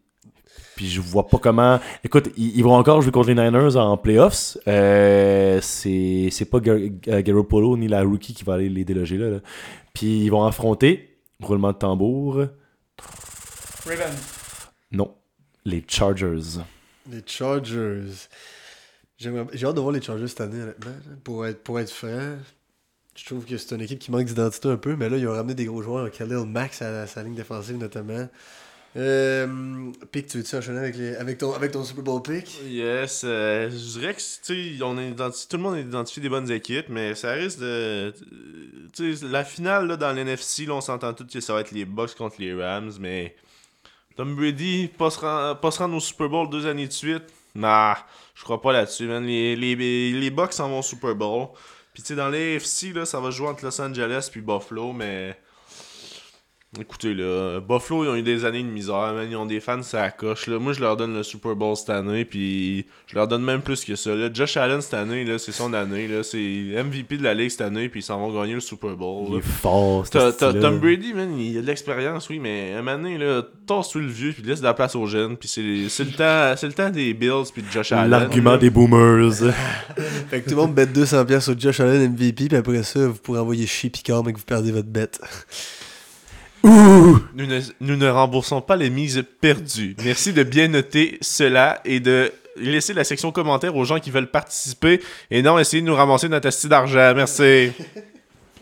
[0.76, 1.78] Puis je vois pas comment.
[2.02, 4.56] Écoute, ils, ils vont encore jouer contre les Niners en playoffs.
[4.66, 6.78] Euh, c'est c'est pas Gar-
[7.08, 9.30] euh, Garoppolo ni la rookie qui va aller les déloger là.
[9.30, 9.38] là.
[9.92, 12.46] Puis ils vont affronter, roulement de tambour,
[13.86, 14.12] Raven.
[14.90, 15.14] non,
[15.64, 16.58] les Chargers.
[17.10, 18.28] Les Chargers.
[19.18, 20.92] J'ai hâte de voir les Chargers cette année, honnêtement.
[21.22, 22.36] Pour être, pour être franc,
[23.14, 25.32] je trouve que c'est une équipe qui manque d'identité un peu, mais là, ils ont
[25.32, 28.28] ramené des gros joueurs, Khalil Max à, sa ligne défensive notamment.
[28.96, 32.60] Euh, pick, tu veux-tu enchaîner avec, les, avec, ton, avec ton Super Bowl pick?
[32.64, 37.32] Yes, euh, je dirais que tout le monde a identifié des bonnes équipes, mais ça
[37.32, 38.12] risque de.
[39.22, 42.36] La finale là, dans l'NFC, on s'entend tous que ça va être les Bucks contre
[42.38, 43.34] les Rams, mais
[44.16, 47.24] Tom Brady, pas se rendre au Super Bowl deux années de suite,
[47.56, 47.96] nah,
[48.34, 49.24] je crois pas là-dessus, man.
[49.24, 51.48] Les, les, les Bucks s'en vont Super Bowl.
[51.92, 55.38] Puis tu sais, dans l'AFC, là, ça va jouer entre Los Angeles puis Buffalo, mais.
[56.80, 59.26] Écoutez, là, Buffalo, ils ont eu des années de misère, man.
[59.30, 60.46] Ils ont des fans, ça coche.
[60.46, 60.58] Là.
[60.58, 63.84] Moi, je leur donne le Super Bowl cette année, puis je leur donne même plus
[63.84, 64.14] que ça.
[64.14, 64.28] Là.
[64.32, 66.08] Josh Allen, cette année, là, c'est son année.
[66.08, 66.22] Là.
[66.22, 69.26] C'est MVP de la Ligue cette année, puis ils s'en vont gagner le Super Bowl.
[69.30, 70.06] Il est fort.
[70.06, 70.60] Ce.
[70.60, 74.08] Tom Brady, man, il a de l'expérience, oui, mais un moment donné, là, tasse-toi le
[74.08, 76.72] vieux, puis laisse de la place aux jeunes, puis c'est c'est le temps c'est le
[76.72, 78.10] temps des Bills, puis de Josh Allen.
[78.10, 79.32] L'argument des boomers.
[80.30, 83.06] Fait que tout le monde bet 200$ piastres sur Josh Allen MVP, puis après ça,
[83.06, 85.10] vous pourrez envoyer chier Picard, mais que vous perdez votre bet.
[86.64, 89.94] Nous ne, nous ne remboursons pas les mises perdues.
[90.02, 94.30] Merci de bien noter cela et de laisser la section commentaires aux gens qui veulent
[94.30, 97.12] participer et non essayer de nous ramasser notre asti d'argent.
[97.14, 97.72] Merci.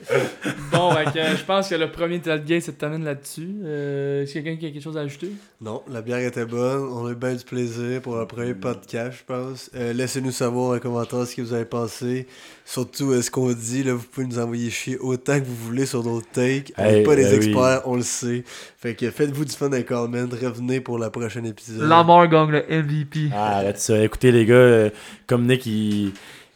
[0.72, 3.50] Bon, fait que, euh, je pense que le premier tailgate se termine là-dessus.
[3.64, 5.32] Euh, Est-ce que quelqu'un qui a quelque chose à ajouter?
[5.60, 6.82] Non, la bière était bonne.
[6.82, 9.70] On a eu bien du plaisir pour le premier podcast, je pense.
[9.76, 12.26] Euh, Laissez-nous savoir en commentaire ce que vous avez pensé.
[12.64, 13.82] Surtout euh, ce qu'on dit.
[13.82, 16.72] Là, vous pouvez nous envoyer chier autant que vous voulez sur d'autres takes.
[16.78, 17.46] On n'est Hey, pas des ben oui.
[17.46, 18.42] experts, on le sait.
[18.78, 20.26] Fait que faites-vous du fun dans les comments.
[20.30, 21.86] Revenez pour la prochaine épisode.
[21.88, 23.28] Lamar gagne le MVP.
[23.34, 24.02] Ah, arrête ça.
[24.02, 24.90] Écoutez, les gars, euh,
[25.26, 26.12] comme Nick, il,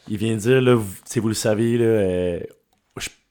[0.09, 2.39] il vient de dire, là, vous, si vous le savez, là, euh,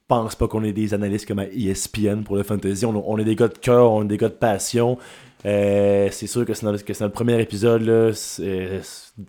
[0.08, 2.84] pense pas qu'on est des analystes comme à ESPN pour le fantasy.
[2.86, 4.98] On, on est des gars de cœur, on est des gars de passion.
[5.44, 6.64] Euh, c'est sûr que c'est
[7.00, 8.80] le premier épisode, là, c'est-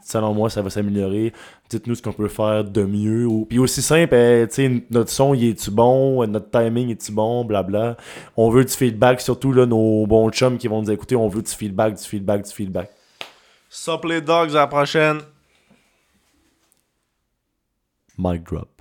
[0.04, 1.32] selon moi, ça va s'améliorer.
[1.70, 3.26] Dites-nous ce qu'on peut faire de mieux.
[3.28, 4.48] Ou- Puis aussi simple, euh,
[4.90, 6.26] notre son, il est-tu bon?
[6.26, 7.44] Notre timing, est-tu bon?
[7.46, 7.98] Blabla.
[8.36, 11.16] On veut du feedback, surtout là, nos bons chums qui vont nous écouter.
[11.16, 12.90] On veut du feedback, du feedback, du feedback.
[13.70, 15.20] Sup les dogs, à la prochaine.
[18.18, 18.77] Mic drop.